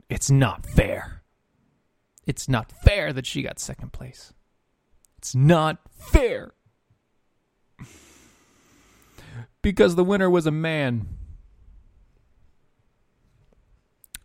It's 0.08 0.30
not 0.30 0.64
fair. 0.64 1.22
It's 2.26 2.48
not 2.48 2.72
fair 2.72 3.12
that 3.12 3.26
she 3.26 3.42
got 3.42 3.58
second 3.58 3.92
place. 3.92 4.32
It's 5.18 5.34
not 5.34 5.78
fair. 5.90 6.54
Because 9.62 9.96
the 9.96 10.04
winner 10.04 10.30
was 10.30 10.46
a 10.46 10.50
man. 10.50 11.08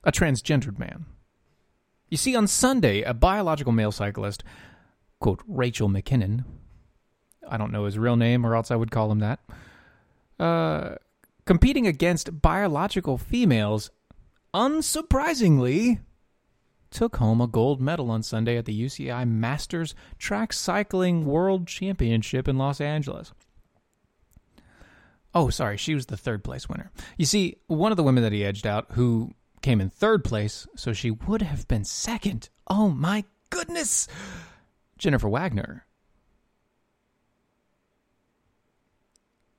A 0.03 0.11
transgendered 0.11 0.77
man. 0.77 1.05
You 2.09 2.17
see, 2.17 2.35
on 2.35 2.47
Sunday, 2.47 3.01
a 3.01 3.13
biological 3.13 3.71
male 3.71 3.91
cyclist, 3.91 4.43
quote, 5.19 5.41
Rachel 5.47 5.89
McKinnon, 5.89 6.43
I 7.49 7.57
don't 7.57 7.71
know 7.71 7.85
his 7.85 7.97
real 7.97 8.15
name 8.15 8.45
or 8.45 8.55
else 8.55 8.69
I 8.69 8.75
would 8.75 8.91
call 8.91 9.11
him 9.11 9.19
that, 9.19 9.39
uh, 10.39 10.95
competing 11.45 11.87
against 11.87 12.41
biological 12.41 13.17
females, 13.17 13.89
unsurprisingly, 14.53 16.01
took 16.91 17.15
home 17.15 17.41
a 17.41 17.47
gold 17.47 17.81
medal 17.81 18.11
on 18.11 18.21
Sunday 18.21 18.57
at 18.57 18.65
the 18.65 18.79
UCI 18.79 19.27
Masters 19.27 19.95
Track 20.19 20.53
Cycling 20.53 21.25
World 21.25 21.67
Championship 21.67 22.47
in 22.47 22.57
Los 22.57 22.79
Angeles. 22.79 23.33
Oh, 25.35 25.49
sorry, 25.49 25.77
she 25.77 25.95
was 25.95 26.05
the 26.05 26.17
third 26.17 26.43
place 26.43 26.69
winner. 26.69 26.91
You 27.17 27.25
see, 27.25 27.57
one 27.67 27.91
of 27.91 27.97
the 27.97 28.03
women 28.03 28.23
that 28.23 28.31
he 28.31 28.45
edged 28.45 28.67
out, 28.67 28.87
who 28.91 29.33
came 29.61 29.81
in 29.81 29.89
third 29.89 30.23
place, 30.23 30.67
so 30.75 30.93
she 30.93 31.09
would 31.09 31.41
have 31.41 31.67
been 31.67 31.85
second. 31.85 32.49
Oh 32.67 32.89
my 32.89 33.23
goodness. 33.49 34.07
Jennifer 34.97 35.29
Wagner. 35.29 35.85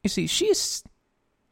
You 0.02 0.10
see, 0.10 0.26
she's 0.26 0.84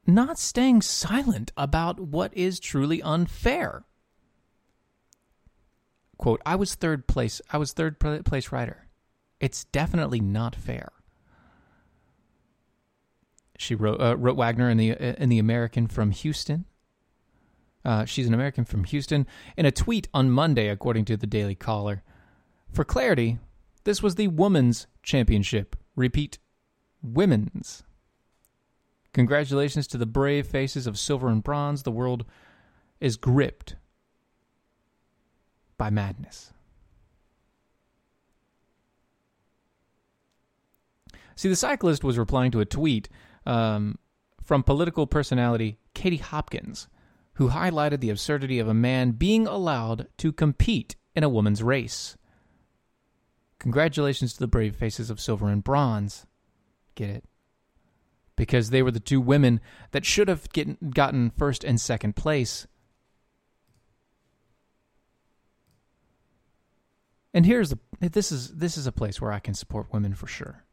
not 0.06 0.38
staying 0.38 0.82
silent 0.82 1.52
about 1.56 1.98
what 1.98 2.36
is 2.36 2.60
truly 2.60 3.02
unfair. 3.02 3.84
Quote, 6.18 6.42
I 6.46 6.54
was 6.54 6.74
third 6.74 7.08
place. 7.08 7.40
I 7.50 7.58
was 7.58 7.72
third 7.72 7.98
place 7.98 8.52
writer. 8.52 8.88
It's 9.40 9.64
definitely 9.64 10.20
not 10.20 10.54
fair. 10.54 10.92
She 13.58 13.74
wrote, 13.74 14.00
uh, 14.00 14.16
wrote 14.16 14.36
Wagner 14.36 14.70
in 14.70 14.76
the 14.76 14.90
in 15.22 15.28
the 15.28 15.38
American 15.38 15.86
from 15.86 16.10
Houston. 16.10 16.64
Uh, 17.84 18.04
she's 18.04 18.26
an 18.26 18.34
American 18.34 18.64
from 18.64 18.84
Houston. 18.84 19.26
In 19.56 19.66
a 19.66 19.72
tweet 19.72 20.08
on 20.14 20.30
Monday, 20.30 20.68
according 20.68 21.04
to 21.06 21.16
the 21.16 21.26
Daily 21.26 21.54
Caller, 21.54 22.02
for 22.70 22.84
clarity, 22.84 23.38
this 23.84 24.02
was 24.02 24.14
the 24.14 24.28
women's 24.28 24.86
championship. 25.02 25.76
Repeat, 25.96 26.38
women's. 27.02 27.82
Congratulations 29.12 29.86
to 29.88 29.98
the 29.98 30.06
brave 30.06 30.46
faces 30.46 30.86
of 30.86 30.98
silver 30.98 31.28
and 31.28 31.42
bronze. 31.42 31.82
The 31.82 31.90
world 31.90 32.24
is 33.00 33.16
gripped 33.16 33.76
by 35.76 35.90
madness. 35.90 36.52
See, 41.34 41.48
the 41.48 41.56
cyclist 41.56 42.04
was 42.04 42.18
replying 42.18 42.52
to 42.52 42.60
a 42.60 42.64
tweet 42.64 43.08
um, 43.46 43.98
from 44.42 44.62
political 44.62 45.06
personality 45.06 45.78
Katie 45.94 46.16
Hopkins, 46.18 46.88
who 47.34 47.50
highlighted 47.50 48.00
the 48.00 48.10
absurdity 48.10 48.58
of 48.58 48.68
a 48.68 48.74
man 48.74 49.12
being 49.12 49.46
allowed 49.46 50.08
to 50.18 50.32
compete 50.32 50.96
in 51.14 51.24
a 51.24 51.28
woman's 51.28 51.62
race. 51.62 52.16
Congratulations 53.58 54.32
to 54.32 54.40
the 54.40 54.48
brave 54.48 54.74
faces 54.74 55.10
of 55.10 55.20
silver 55.20 55.48
and 55.48 55.62
bronze. 55.62 56.26
Get 56.94 57.10
it? 57.10 57.24
Because 58.36 58.70
they 58.70 58.82
were 58.82 58.90
the 58.90 59.00
two 59.00 59.20
women 59.20 59.60
that 59.92 60.04
should 60.04 60.28
have 60.28 60.50
get, 60.52 60.92
gotten 60.92 61.30
first 61.30 61.62
and 61.62 61.80
second 61.80 62.16
place. 62.16 62.66
And 67.34 67.46
here's 67.46 67.70
the 67.70 67.78
this 68.00 68.32
is 68.32 68.56
this 68.56 68.76
is 68.76 68.86
a 68.86 68.92
place 68.92 69.20
where 69.20 69.32
I 69.32 69.38
can 69.38 69.54
support 69.54 69.92
women 69.92 70.14
for 70.14 70.26
sure. 70.26 70.64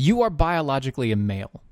You 0.00 0.22
are 0.22 0.30
biologically 0.30 1.12
a 1.12 1.16
male. 1.16 1.62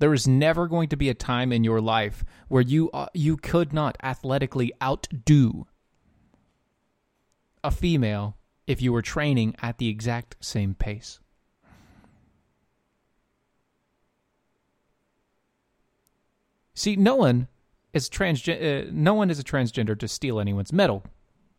There 0.00 0.12
is 0.12 0.26
never 0.26 0.66
going 0.66 0.88
to 0.88 0.96
be 0.96 1.08
a 1.08 1.14
time 1.14 1.52
in 1.52 1.62
your 1.62 1.80
life 1.80 2.24
where 2.48 2.60
you 2.60 2.90
uh, 2.90 3.06
you 3.14 3.36
could 3.36 3.72
not 3.72 3.96
athletically 4.02 4.72
outdo 4.82 5.68
a 7.62 7.70
female 7.70 8.36
if 8.66 8.82
you 8.82 8.92
were 8.92 9.02
training 9.02 9.54
at 9.62 9.78
the 9.78 9.88
exact 9.88 10.34
same 10.40 10.74
pace. 10.74 11.20
See, 16.74 16.96
no 16.96 17.14
one 17.14 17.46
is 17.92 18.10
transgen- 18.10 18.88
uh, 18.88 18.90
no 18.92 19.14
one 19.14 19.30
is 19.30 19.38
a 19.38 19.44
transgender 19.44 19.96
to 20.00 20.08
steal 20.08 20.40
anyone's 20.40 20.72
medal. 20.72 21.04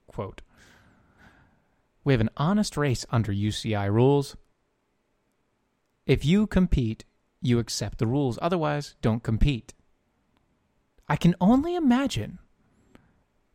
Quote. 0.07 0.41
We 2.03 2.11
have 2.11 2.19
an 2.19 2.31
honest 2.35 2.75
race 2.75 3.05
under 3.11 3.31
UCI 3.31 3.89
rules. 3.89 4.35
If 6.05 6.23
you 6.23 6.47
compete, 6.47 7.05
you 7.41 7.59
accept 7.59 7.97
the 7.97 8.07
rules. 8.07 8.37
Otherwise, 8.41 8.95
don't 9.01 9.23
compete. 9.23 9.73
I 11.07 11.15
can 11.15 11.35
only 11.39 11.75
imagine 11.75 12.39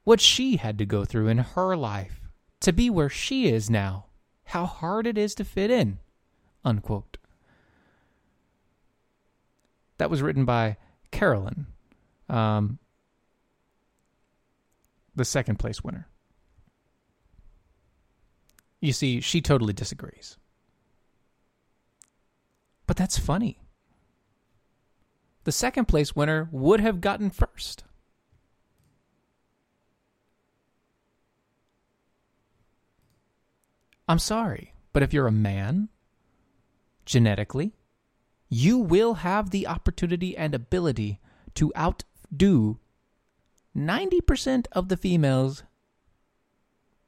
what 0.05 0.21
she 0.21 0.57
had 0.57 0.79
to 0.79 0.87
go 0.87 1.05
through 1.05 1.29
in 1.29 1.39
her 1.39 1.77
life 1.77 2.21
to 2.61 2.73
be 2.73 2.91
where 2.91 3.09
she 3.09 3.49
is 3.49 3.71
now. 3.71 4.07
How 4.45 4.67
hard 4.67 5.07
it 5.07 5.17
is 5.17 5.35
to 5.37 5.45
fit 5.45 5.71
in. 5.71 5.99
Unquote. 6.65 7.17
That 9.99 10.11
was 10.11 10.23
written 10.23 10.45
by 10.45 10.77
Carolyn, 11.11 11.67
um, 12.29 12.79
the 15.15 15.25
second 15.25 15.59
place 15.59 15.85
winner. 15.85 16.09
You 18.81 18.93
see, 18.93 19.21
she 19.21 19.43
totally 19.43 19.75
disagrees. 19.75 20.39
But 22.91 22.97
that's 22.97 23.19
funny. 23.19 23.61
The 25.45 25.53
second 25.53 25.85
place 25.85 26.17
winner 26.17 26.49
would 26.51 26.81
have 26.81 27.01
gotten 27.01 27.31
first. 27.31 27.85
I'm 34.09 34.19
sorry, 34.19 34.75
but 34.93 35.05
if 35.05 35.13
you're 35.13 35.29
a 35.29 35.31
man, 35.31 35.89
genetically, 37.07 37.77
you 38.49 38.77
will 38.77 39.15
have 39.23 39.51
the 39.51 39.69
opportunity 39.69 40.37
and 40.37 40.53
ability 40.53 41.21
to 41.55 41.73
outdo 41.79 42.81
90% 43.77 44.67
of 44.73 44.89
the 44.89 44.97
females 44.97 45.63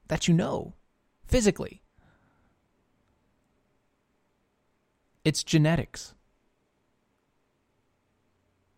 that 0.07 0.29
you 0.29 0.33
know 0.33 0.75
physically. 1.27 1.82
It's 5.23 5.43
genetics. 5.43 6.13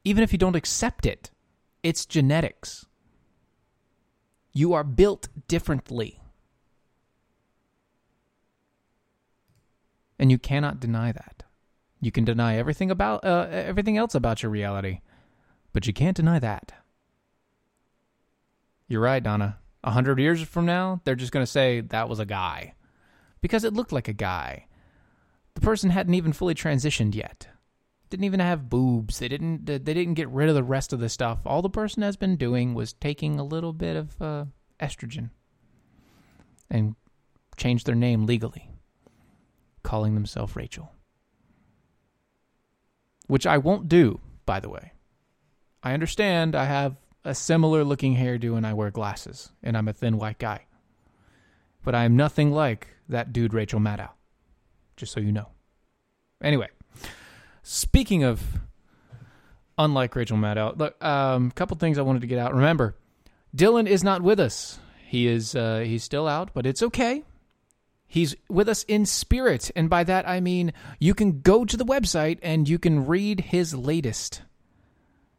Even 0.04 0.24
if 0.24 0.32
you 0.32 0.38
don't 0.38 0.56
accept 0.56 1.06
it, 1.06 1.32
it's 1.82 2.06
genetics. 2.06 2.86
You 4.54 4.74
are 4.74 4.84
built 4.84 5.28
differently. 5.48 6.22
And 10.18 10.32
you 10.32 10.38
cannot 10.38 10.80
deny 10.80 11.12
that. 11.12 11.44
You 12.00 12.12
can 12.12 12.24
deny 12.24 12.56
everything 12.58 12.92
about 12.92 13.26
uh, 13.26 13.48
everything 13.50 13.98
else 13.98 14.14
about 14.14 14.44
your 14.44 14.52
reality, 14.52 15.00
but 15.74 15.88
you 15.88 15.94
can't 15.94 16.16
deny 16.16 16.40
that. 16.40 16.72
You're 18.88 19.02
right, 19.02 19.24
Donna. 19.24 19.58
A 19.84 19.92
hundred 19.92 20.20
years 20.20 20.42
from 20.42 20.66
now, 20.66 21.02
they're 21.04 21.16
just 21.16 21.32
going 21.32 21.46
to 21.46 21.52
say 21.52 21.82
that 21.82 22.08
was 22.08 22.20
a 22.20 22.26
guy 22.26 22.76
because 23.42 23.64
it 23.64 23.74
looked 23.74 23.92
like 23.92 24.08
a 24.08 24.14
guy. 24.14 24.68
The 25.56 25.62
person 25.62 25.90
hadn't 25.90 26.14
even 26.14 26.34
fully 26.34 26.54
transitioned 26.54 27.16
yet. 27.16 27.48
Didn't 28.10 28.26
even 28.26 28.40
have 28.40 28.70
boobs. 28.70 29.20
They 29.20 29.28
didn't. 29.28 29.66
They 29.66 29.80
didn't 29.80 30.14
get 30.14 30.30
rid 30.30 30.48
of 30.48 30.56
the 30.56 30.64
rest 30.64 30.94
of 30.94 31.00
the 31.00 31.10
stuff. 31.10 31.40
All 31.46 31.62
the 31.62 31.70
person 31.70 32.04
has 32.04 32.16
been 32.16 32.36
doing 32.36 32.74
was 32.74 32.94
taking 32.94 33.40
a 33.40 33.44
little 33.44 33.74
bit 33.74 33.96
of 33.96 34.22
uh, 34.22 34.46
estrogen 34.80 35.32
and 36.70 36.96
changed 37.58 37.86
their 37.86 37.96
name 37.96 38.26
legally, 38.26 38.70
calling 39.82 40.14
themselves 40.14 40.56
Rachel. 40.56 40.92
Which 43.28 43.48
I 43.48 43.58
won't 43.58 43.90
do, 43.90 44.20
by 44.46 44.60
the 44.60 44.70
way. 44.70 44.92
I 45.82 45.94
understand 45.94 46.56
I 46.56 46.66
have 46.66 46.96
a 47.24 47.34
similar 47.34 47.84
looking 47.84 48.16
hairdo 48.16 48.56
and 48.56 48.68
I 48.68 48.74
wear 48.74 48.92
glasses, 48.92 49.52
and 49.64 49.76
I'm 49.76 49.88
a 49.88 49.94
thin 49.94 50.18
white 50.18 50.38
guy. 50.38 50.66
But 51.84 51.96
I 51.96 52.04
am 52.04 52.16
nothing 52.16 52.52
like 52.52 52.88
that 53.10 53.34
dude 53.34 53.54
Rachel 53.54 53.80
Maddow. 53.80 54.10
Just 54.98 55.12
so 55.12 55.20
you 55.20 55.32
know. 55.32 55.50
Anyway, 56.42 56.70
speaking 57.64 58.24
of 58.24 58.42
unlike 59.78 60.16
Rachel 60.16 60.38
Maddow, 60.38 60.78
look, 60.78 61.04
um, 61.04 61.52
couple 61.52 61.78
things 61.78 61.98
I 61.98 62.02
wanted 62.04 62.22
to 62.22 62.28
get 62.28 62.40
out. 62.40 62.54
Remember, 62.54 62.96
Dylan 63.56 63.88
is 63.88 64.04
not 64.04 64.22
with 64.22 64.40
us. 64.40 64.80
He 65.08 65.28
is 65.28 65.56
uh, 65.56 65.80
he's 65.80 66.04
still 66.04 66.28
out, 66.28 66.52
but 66.54 66.66
it's 66.66 66.84
okay. 66.84 67.24
He's 68.08 68.36
with 68.50 68.70
us 68.70 68.84
in 68.84 69.06
spirit, 69.06 69.72
and 69.76 69.90
by 69.90 70.04
that 70.04 70.28
I 70.28 70.40
mean 70.40 70.74
you 71.00 71.14
can 71.14 71.42
go 71.42 71.66
to 71.66 71.78
the 71.78 71.86
website 71.86 72.40
and 72.42 72.70
you 72.70 72.80
can 72.80 73.06
read 73.06 73.42
his 73.42 73.74
latest. 73.74 74.42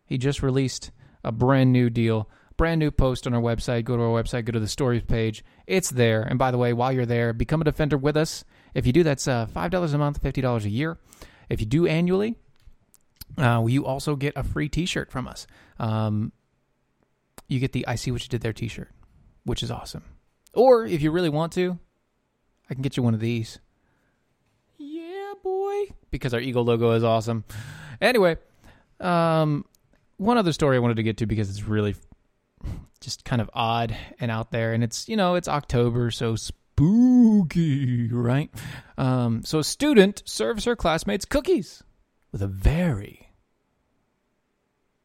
He 0.04 0.18
just 0.18 0.42
released 0.42 0.90
a 1.24 1.32
brand 1.32 1.72
new 1.72 1.90
deal, 1.90 2.28
brand 2.56 2.78
new 2.78 2.90
post 2.90 3.26
on 3.26 3.34
our 3.34 3.40
website. 3.40 3.84
Go 3.84 3.96
to 3.96 4.02
our 4.02 4.22
website, 4.22 4.44
go 4.44 4.52
to 4.52 4.60
the 4.60 4.68
stories 4.68 5.02
page. 5.02 5.44
It's 5.66 5.90
there. 5.90 6.22
And 6.22 6.38
by 6.38 6.50
the 6.50 6.58
way, 6.58 6.72
while 6.72 6.92
you're 6.92 7.06
there, 7.06 7.32
become 7.32 7.60
a 7.60 7.64
defender 7.64 7.98
with 7.98 8.16
us. 8.16 8.44
If 8.76 8.86
you 8.86 8.92
do, 8.92 9.02
that's 9.02 9.26
uh, 9.26 9.46
$5 9.46 9.94
a 9.94 9.98
month, 9.98 10.22
$50 10.22 10.64
a 10.64 10.68
year. 10.68 10.98
If 11.48 11.60
you 11.60 11.66
do 11.66 11.86
annually, 11.86 12.36
uh, 13.38 13.64
you 13.66 13.86
also 13.86 14.16
get 14.16 14.34
a 14.36 14.44
free 14.44 14.68
t 14.68 14.84
shirt 14.84 15.10
from 15.10 15.26
us. 15.26 15.46
Um, 15.78 16.32
you 17.48 17.58
get 17.58 17.72
the 17.72 17.86
I 17.86 17.94
See 17.94 18.10
What 18.10 18.22
You 18.22 18.28
Did 18.28 18.42
There 18.42 18.52
t 18.52 18.68
shirt, 18.68 18.90
which 19.44 19.62
is 19.62 19.70
awesome. 19.70 20.04
Or 20.52 20.84
if 20.84 21.00
you 21.00 21.10
really 21.10 21.30
want 21.30 21.52
to, 21.54 21.78
I 22.68 22.74
can 22.74 22.82
get 22.82 22.98
you 22.98 23.02
one 23.02 23.14
of 23.14 23.20
these. 23.20 23.60
Yeah, 24.76 25.32
boy. 25.42 25.84
Because 26.10 26.34
our 26.34 26.40
Eagle 26.40 26.64
logo 26.64 26.90
is 26.92 27.02
awesome. 27.02 27.44
Anyway, 28.00 28.36
um, 29.00 29.64
one 30.18 30.36
other 30.36 30.52
story 30.52 30.76
I 30.76 30.80
wanted 30.80 30.96
to 30.96 31.02
get 31.02 31.16
to 31.18 31.26
because 31.26 31.48
it's 31.48 31.64
really 31.64 31.94
just 33.00 33.24
kind 33.24 33.40
of 33.40 33.48
odd 33.54 33.96
and 34.20 34.30
out 34.30 34.50
there, 34.50 34.74
and 34.74 34.84
it's 34.84 35.08
you 35.08 35.16
know 35.16 35.34
it's 35.34 35.48
October, 35.48 36.10
so 36.10 36.36
spooky, 36.36 36.66
right? 38.12 38.50
Um, 38.96 39.42
so 39.44 39.58
a 39.58 39.64
student 39.64 40.22
serves 40.24 40.64
her 40.64 40.76
classmates 40.76 41.24
cookies 41.24 41.82
with 42.32 42.42
a 42.42 42.46
very 42.46 43.30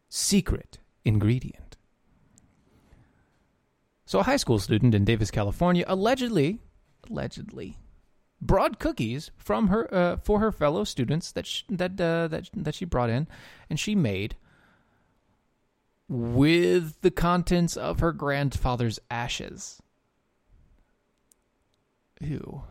secret 0.10 0.80
ingredient. 1.06 1.78
So, 4.06 4.20
a 4.20 4.24
high 4.24 4.36
school 4.36 4.60
student 4.60 4.94
in 4.94 5.06
Davis, 5.06 5.32
California, 5.32 5.86
allegedly, 5.88 6.60
allegedly, 7.10 7.78
brought 8.42 8.78
cookies 8.78 9.32
from 9.38 9.70
her 9.70 9.94
uh, 9.94 10.18
for 10.18 10.42
her 10.42 10.52
fellow 10.52 10.84
students 10.84 11.32
that 11.32 11.48
sh- 11.48 11.64
that 11.70 11.92
uh, 11.92 12.28
that 12.28 12.50
that 12.54 12.76
she 12.76 12.84
brought 12.84 13.10
in, 13.10 13.26
and 13.70 13.80
she 13.80 13.96
made 13.96 14.36
with 16.10 17.00
the 17.00 17.12
contents 17.12 17.78
of 17.78 18.02
her 18.02 18.12
grandfather's 18.12 19.00
ashes. 19.10 19.82
Ew. 22.22 22.64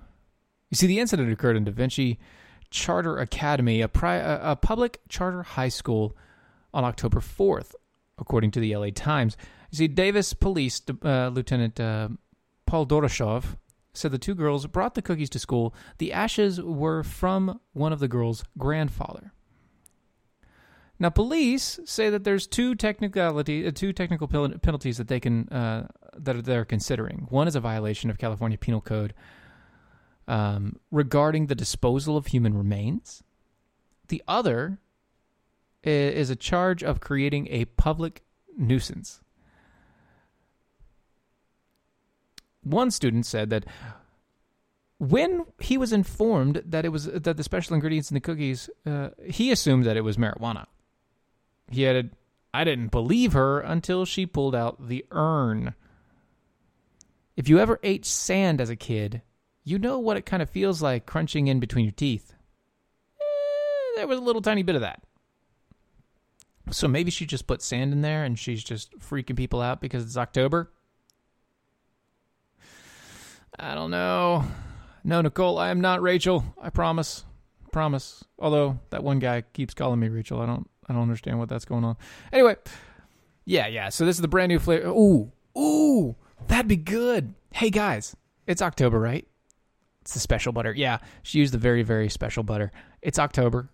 You 0.70 0.76
see, 0.76 0.86
the 0.86 1.00
incident 1.00 1.32
occurred 1.32 1.56
in 1.56 1.64
Da 1.64 1.72
Vinci 1.72 2.18
Charter 2.70 3.18
Academy, 3.18 3.80
a, 3.80 3.88
pri- 3.88 4.16
a, 4.16 4.54
public 4.54 5.00
charter 5.08 5.42
high 5.42 5.68
school, 5.68 6.16
on 6.72 6.84
October 6.84 7.18
4th, 7.20 7.74
according 8.18 8.52
to 8.52 8.60
the 8.60 8.76
LA 8.76 8.90
Times. 8.94 9.36
You 9.70 9.78
see, 9.78 9.88
Davis 9.88 10.32
Police 10.32 10.80
uh, 11.04 11.28
Lieutenant 11.28 11.80
uh, 11.80 12.08
Paul 12.66 12.86
Doroshov 12.86 13.56
said 13.92 14.12
the 14.12 14.18
two 14.18 14.36
girls 14.36 14.66
brought 14.66 14.94
the 14.94 15.02
cookies 15.02 15.30
to 15.30 15.40
school. 15.40 15.74
The 15.98 16.12
ashes 16.12 16.60
were 16.60 17.02
from 17.02 17.60
one 17.72 17.92
of 17.92 17.98
the 17.98 18.06
girls' 18.06 18.44
grandfather. 18.56 19.32
Now, 21.00 21.08
police 21.08 21.80
say 21.86 22.10
that 22.10 22.24
there's 22.24 22.46
two 22.46 22.74
technicality, 22.74 23.66
uh, 23.66 23.72
two 23.74 23.92
technical 23.92 24.28
penalties 24.28 24.98
that 24.98 25.08
they 25.08 25.18
can 25.18 25.48
uh, 25.48 25.88
that 26.14 26.44
they're 26.44 26.66
considering. 26.66 27.26
One 27.30 27.48
is 27.48 27.56
a 27.56 27.60
violation 27.60 28.10
of 28.10 28.18
California 28.18 28.58
Penal 28.58 28.82
Code 28.82 29.14
um, 30.30 30.76
regarding 30.92 31.46
the 31.46 31.56
disposal 31.56 32.16
of 32.16 32.28
human 32.28 32.56
remains. 32.56 33.24
The 34.08 34.22
other 34.28 34.78
is 35.82 36.30
a 36.30 36.36
charge 36.36 36.84
of 36.84 37.00
creating 37.00 37.48
a 37.50 37.64
public 37.64 38.22
nuisance. 38.56 39.22
One 42.62 42.92
student 42.92 43.26
said 43.26 43.50
that 43.50 43.64
when 44.98 45.46
he 45.58 45.76
was 45.76 45.92
informed 45.92 46.62
that 46.64 46.84
it 46.84 46.90
was 46.90 47.06
that 47.06 47.36
the 47.36 47.42
special 47.42 47.74
ingredients 47.74 48.10
in 48.10 48.14
the 48.14 48.20
cookies, 48.20 48.70
uh, 48.86 49.08
he 49.24 49.50
assumed 49.50 49.84
that 49.84 49.96
it 49.96 50.02
was 50.02 50.16
marijuana. 50.16 50.66
He 51.70 51.88
added, 51.88 52.14
"I 52.54 52.62
didn't 52.62 52.92
believe 52.92 53.32
her 53.32 53.58
until 53.58 54.04
she 54.04 54.26
pulled 54.26 54.54
out 54.54 54.86
the 54.86 55.04
urn." 55.10 55.74
If 57.34 57.48
you 57.48 57.58
ever 57.58 57.80
ate 57.82 58.04
sand 58.04 58.60
as 58.60 58.70
a 58.70 58.76
kid, 58.76 59.22
you 59.64 59.78
know 59.78 59.98
what 59.98 60.16
it 60.16 60.26
kind 60.26 60.42
of 60.42 60.50
feels 60.50 60.82
like 60.82 61.06
crunching 61.06 61.46
in 61.46 61.60
between 61.60 61.84
your 61.84 61.92
teeth. 61.92 62.34
Eh, 63.20 63.96
there 63.96 64.06
was 64.06 64.18
a 64.18 64.22
little 64.22 64.42
tiny 64.42 64.62
bit 64.62 64.74
of 64.74 64.80
that. 64.80 65.02
So 66.70 66.86
maybe 66.86 67.10
she 67.10 67.26
just 67.26 67.46
put 67.46 67.62
sand 67.62 67.92
in 67.92 68.02
there 68.02 68.24
and 68.24 68.38
she's 68.38 68.62
just 68.62 68.96
freaking 68.98 69.36
people 69.36 69.60
out 69.60 69.80
because 69.80 70.04
it's 70.04 70.16
October. 70.16 70.70
I 73.58 73.74
don't 73.74 73.90
know. 73.90 74.44
No, 75.02 75.20
Nicole, 75.20 75.58
I 75.58 75.70
am 75.70 75.80
not 75.80 76.02
Rachel. 76.02 76.44
I 76.60 76.70
promise. 76.70 77.24
Promise. 77.72 78.24
Although 78.38 78.78
that 78.90 79.02
one 79.02 79.18
guy 79.18 79.42
keeps 79.52 79.74
calling 79.74 80.00
me 80.00 80.08
Rachel. 80.08 80.40
I 80.40 80.46
don't 80.46 80.68
I 80.88 80.92
don't 80.92 81.02
understand 81.02 81.38
what 81.38 81.48
that's 81.48 81.64
going 81.64 81.84
on. 81.84 81.96
Anyway, 82.32 82.56
yeah, 83.44 83.66
yeah. 83.66 83.88
So 83.88 84.04
this 84.04 84.16
is 84.16 84.22
the 84.22 84.28
brand 84.28 84.50
new 84.50 84.58
flavor. 84.58 84.88
Ooh. 84.88 85.30
Ooh. 85.58 86.16
That'd 86.48 86.68
be 86.68 86.76
good. 86.76 87.34
Hey 87.52 87.70
guys, 87.70 88.16
it's 88.46 88.62
October, 88.62 88.98
right? 88.98 89.26
It's 90.02 90.14
the 90.14 90.20
special 90.20 90.52
butter. 90.52 90.72
Yeah, 90.72 90.98
she 91.22 91.38
used 91.38 91.52
the 91.52 91.58
very, 91.58 91.82
very 91.82 92.08
special 92.08 92.42
butter. 92.42 92.72
It's 93.02 93.18
October. 93.18 93.68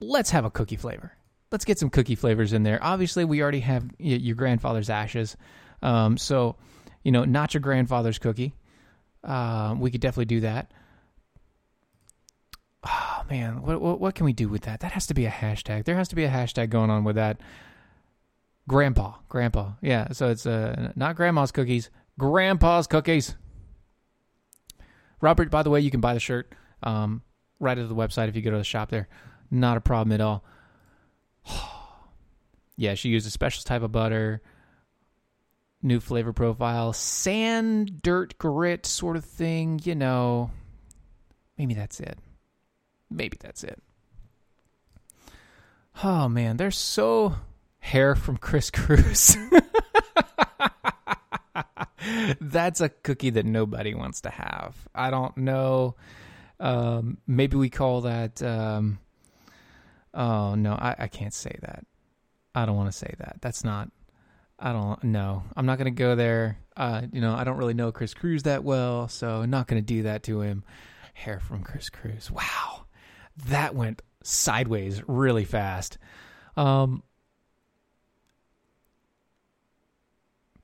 Let's 0.00 0.30
have 0.30 0.44
a 0.44 0.50
cookie 0.50 0.76
flavor. 0.76 1.12
Let's 1.52 1.64
get 1.64 1.78
some 1.78 1.90
cookie 1.90 2.14
flavors 2.14 2.52
in 2.52 2.62
there. 2.62 2.82
Obviously, 2.82 3.24
we 3.24 3.42
already 3.42 3.60
have 3.60 3.84
your 3.98 4.34
grandfather's 4.34 4.90
ashes. 4.90 5.36
Um, 5.82 6.16
so, 6.16 6.56
you 7.02 7.12
know, 7.12 7.24
not 7.24 7.54
your 7.54 7.60
grandfather's 7.60 8.18
cookie. 8.18 8.54
Uh, 9.22 9.74
we 9.78 9.90
could 9.90 10.00
definitely 10.00 10.24
do 10.26 10.40
that. 10.40 10.72
Oh 12.86 13.24
man, 13.30 13.62
what, 13.62 13.80
what, 13.80 14.00
what 14.00 14.14
can 14.14 14.26
we 14.26 14.32
do 14.32 14.48
with 14.48 14.62
that? 14.62 14.80
That 14.80 14.92
has 14.92 15.06
to 15.06 15.14
be 15.14 15.24
a 15.24 15.30
hashtag. 15.30 15.84
There 15.84 15.96
has 15.96 16.08
to 16.08 16.16
be 16.16 16.24
a 16.24 16.30
hashtag 16.30 16.70
going 16.70 16.90
on 16.90 17.04
with 17.04 17.16
that. 17.16 17.40
Grandpa, 18.68 19.14
grandpa, 19.28 19.72
yeah. 19.80 20.12
So 20.12 20.28
it's 20.28 20.46
uh, 20.46 20.92
not 20.96 21.16
grandma's 21.16 21.52
cookies, 21.52 21.90
grandpa's 22.18 22.86
cookies. 22.86 23.36
Robert, 25.24 25.50
by 25.50 25.62
the 25.62 25.70
way, 25.70 25.80
you 25.80 25.90
can 25.90 26.02
buy 26.02 26.12
the 26.12 26.20
shirt 26.20 26.52
um, 26.82 27.22
right 27.58 27.78
at 27.78 27.88
the 27.88 27.94
website 27.94 28.28
if 28.28 28.36
you 28.36 28.42
go 28.42 28.50
to 28.50 28.58
the 28.58 28.62
shop 28.62 28.90
there. 28.90 29.08
Not 29.50 29.78
a 29.78 29.80
problem 29.80 30.12
at 30.12 30.20
all. 30.20 30.44
yeah, 32.76 32.92
she 32.92 33.08
used 33.08 33.26
a 33.26 33.30
special 33.30 33.62
type 33.62 33.80
of 33.80 33.90
butter, 33.90 34.42
new 35.82 35.98
flavor 35.98 36.34
profile, 36.34 36.92
sand, 36.92 38.02
dirt, 38.02 38.36
grit 38.36 38.84
sort 38.84 39.16
of 39.16 39.24
thing. 39.24 39.80
You 39.82 39.94
know, 39.94 40.50
maybe 41.56 41.72
that's 41.72 42.00
it. 42.00 42.18
Maybe 43.10 43.38
that's 43.40 43.64
it. 43.64 43.82
Oh 46.02 46.28
man, 46.28 46.58
they're 46.58 46.70
so 46.70 47.36
hair 47.78 48.14
from 48.14 48.36
Chris 48.36 48.70
Cruz. 48.70 49.38
that's 52.40 52.80
a 52.80 52.88
cookie 52.88 53.30
that 53.30 53.46
nobody 53.46 53.94
wants 53.94 54.22
to 54.22 54.30
have. 54.30 54.76
I 54.94 55.10
don't 55.10 55.36
know. 55.36 55.96
Um, 56.60 57.18
maybe 57.26 57.56
we 57.56 57.70
call 57.70 58.02
that. 58.02 58.42
Um, 58.42 58.98
oh 60.12 60.54
no, 60.54 60.72
I, 60.72 60.94
I 60.98 61.08
can't 61.08 61.34
say 61.34 61.56
that. 61.62 61.84
I 62.54 62.66
don't 62.66 62.76
want 62.76 62.90
to 62.90 62.96
say 62.96 63.12
that. 63.18 63.38
That's 63.40 63.64
not. 63.64 63.90
I 64.58 64.72
don't 64.72 65.02
know. 65.04 65.42
I'm 65.56 65.66
not 65.66 65.78
going 65.78 65.92
to 65.92 65.98
go 65.98 66.14
there. 66.14 66.58
Uh, 66.76 67.02
you 67.12 67.20
know, 67.20 67.34
I 67.34 67.44
don't 67.44 67.56
really 67.56 67.74
know 67.74 67.90
Chris 67.90 68.14
Cruz 68.14 68.44
that 68.44 68.62
well, 68.62 69.08
so 69.08 69.42
I'm 69.42 69.50
not 69.50 69.66
going 69.66 69.82
to 69.82 69.86
do 69.86 70.04
that 70.04 70.22
to 70.24 70.40
him. 70.40 70.64
Hair 71.14 71.40
from 71.40 71.62
Chris 71.62 71.90
Cruz. 71.90 72.30
Wow, 72.30 72.86
that 73.46 73.74
went 73.74 74.02
sideways 74.22 75.02
really 75.06 75.44
fast. 75.44 75.98
Um, 76.56 77.02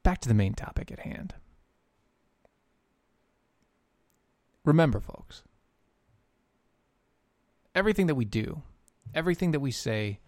back 0.02 0.20
to 0.20 0.28
the 0.28 0.34
main 0.34 0.54
topic 0.54 0.90
at 0.90 1.00
hand. 1.00 1.34
Remember, 4.64 5.00
folks, 5.00 5.42
everything 7.74 8.06
that 8.06 8.14
we 8.14 8.24
do, 8.24 8.62
everything 9.14 9.52
that 9.52 9.60
we 9.60 9.70
say, 9.70 10.20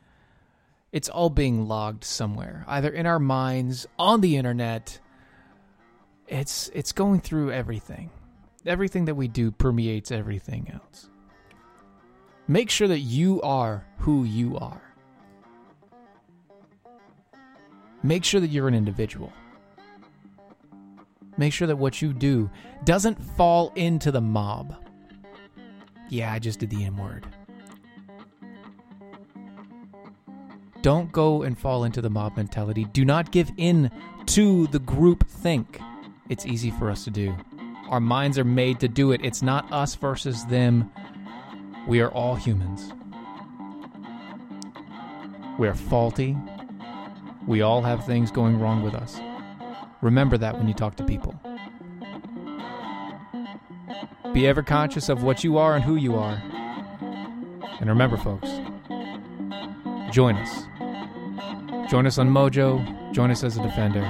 it's 0.90 1.08
all 1.08 1.30
being 1.30 1.66
logged 1.66 2.04
somewhere, 2.04 2.64
either 2.68 2.90
in 2.90 3.06
our 3.06 3.18
minds, 3.18 3.86
on 3.98 4.20
the 4.20 4.36
internet. 4.36 5.00
It's 6.28 6.70
it's 6.74 6.92
going 6.92 7.20
through 7.20 7.52
everything. 7.52 8.10
Everything 8.64 9.06
that 9.06 9.14
we 9.14 9.28
do 9.28 9.50
permeates 9.50 10.12
everything 10.12 10.70
else. 10.72 11.08
Make 12.46 12.70
sure 12.70 12.88
that 12.88 13.00
you 13.00 13.40
are 13.42 13.84
who 13.98 14.24
you 14.24 14.56
are. 14.58 14.82
Make 18.02 18.24
sure 18.24 18.40
that 18.40 18.50
you're 18.50 18.68
an 18.68 18.74
individual. 18.74 19.32
Make 21.36 21.52
sure 21.52 21.66
that 21.66 21.76
what 21.76 22.02
you 22.02 22.12
do 22.12 22.50
doesn't 22.84 23.22
fall 23.36 23.72
into 23.74 24.10
the 24.10 24.20
mob. 24.20 24.76
Yeah, 26.08 26.32
I 26.32 26.38
just 26.38 26.58
did 26.58 26.70
the 26.70 26.84
N 26.84 26.96
word. 26.96 27.26
Don't 30.82 31.12
go 31.12 31.42
and 31.42 31.58
fall 31.58 31.84
into 31.84 32.02
the 32.02 32.10
mob 32.10 32.36
mentality. 32.36 32.84
Do 32.84 33.04
not 33.04 33.30
give 33.30 33.50
in 33.56 33.90
to 34.26 34.66
the 34.68 34.80
group 34.80 35.26
think. 35.28 35.80
It's 36.28 36.44
easy 36.44 36.70
for 36.72 36.90
us 36.90 37.04
to 37.04 37.10
do. 37.10 37.34
Our 37.88 38.00
minds 38.00 38.38
are 38.38 38.44
made 38.44 38.80
to 38.80 38.88
do 38.88 39.12
it. 39.12 39.20
It's 39.24 39.42
not 39.42 39.70
us 39.72 39.94
versus 39.94 40.44
them. 40.46 40.90
We 41.86 42.00
are 42.00 42.10
all 42.10 42.34
humans. 42.34 42.92
We 45.58 45.68
are 45.68 45.74
faulty. 45.74 46.36
We 47.46 47.62
all 47.62 47.82
have 47.82 48.04
things 48.04 48.30
going 48.30 48.58
wrong 48.58 48.82
with 48.82 48.94
us. 48.94 49.20
Remember 50.02 50.36
that 50.36 50.58
when 50.58 50.68
you 50.68 50.74
talk 50.74 50.96
to 50.96 51.04
people. 51.04 51.34
Be 54.34 54.46
ever 54.46 54.62
conscious 54.62 55.08
of 55.08 55.22
what 55.22 55.44
you 55.44 55.56
are 55.58 55.74
and 55.74 55.84
who 55.84 55.96
you 55.96 56.16
are. 56.16 56.42
And 57.80 57.88
remember, 57.88 58.16
folks, 58.16 58.50
join 60.10 60.36
us. 60.36 60.64
Join 61.90 62.06
us 62.06 62.18
on 62.18 62.28
Mojo. 62.30 63.12
Join 63.12 63.30
us 63.30 63.44
as 63.44 63.56
a 63.56 63.62
defender. 63.62 64.00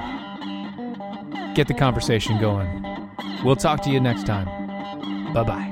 Get 1.55 1.69
the 1.69 1.75
conversation 1.75 2.41
going. 2.41 3.11
We'll 3.45 3.57
talk 3.57 3.83
to 3.83 3.91
you 3.91 4.01
next 4.01 4.25
time. 4.25 5.33
Bye 5.35 5.43
bye. 5.45 5.72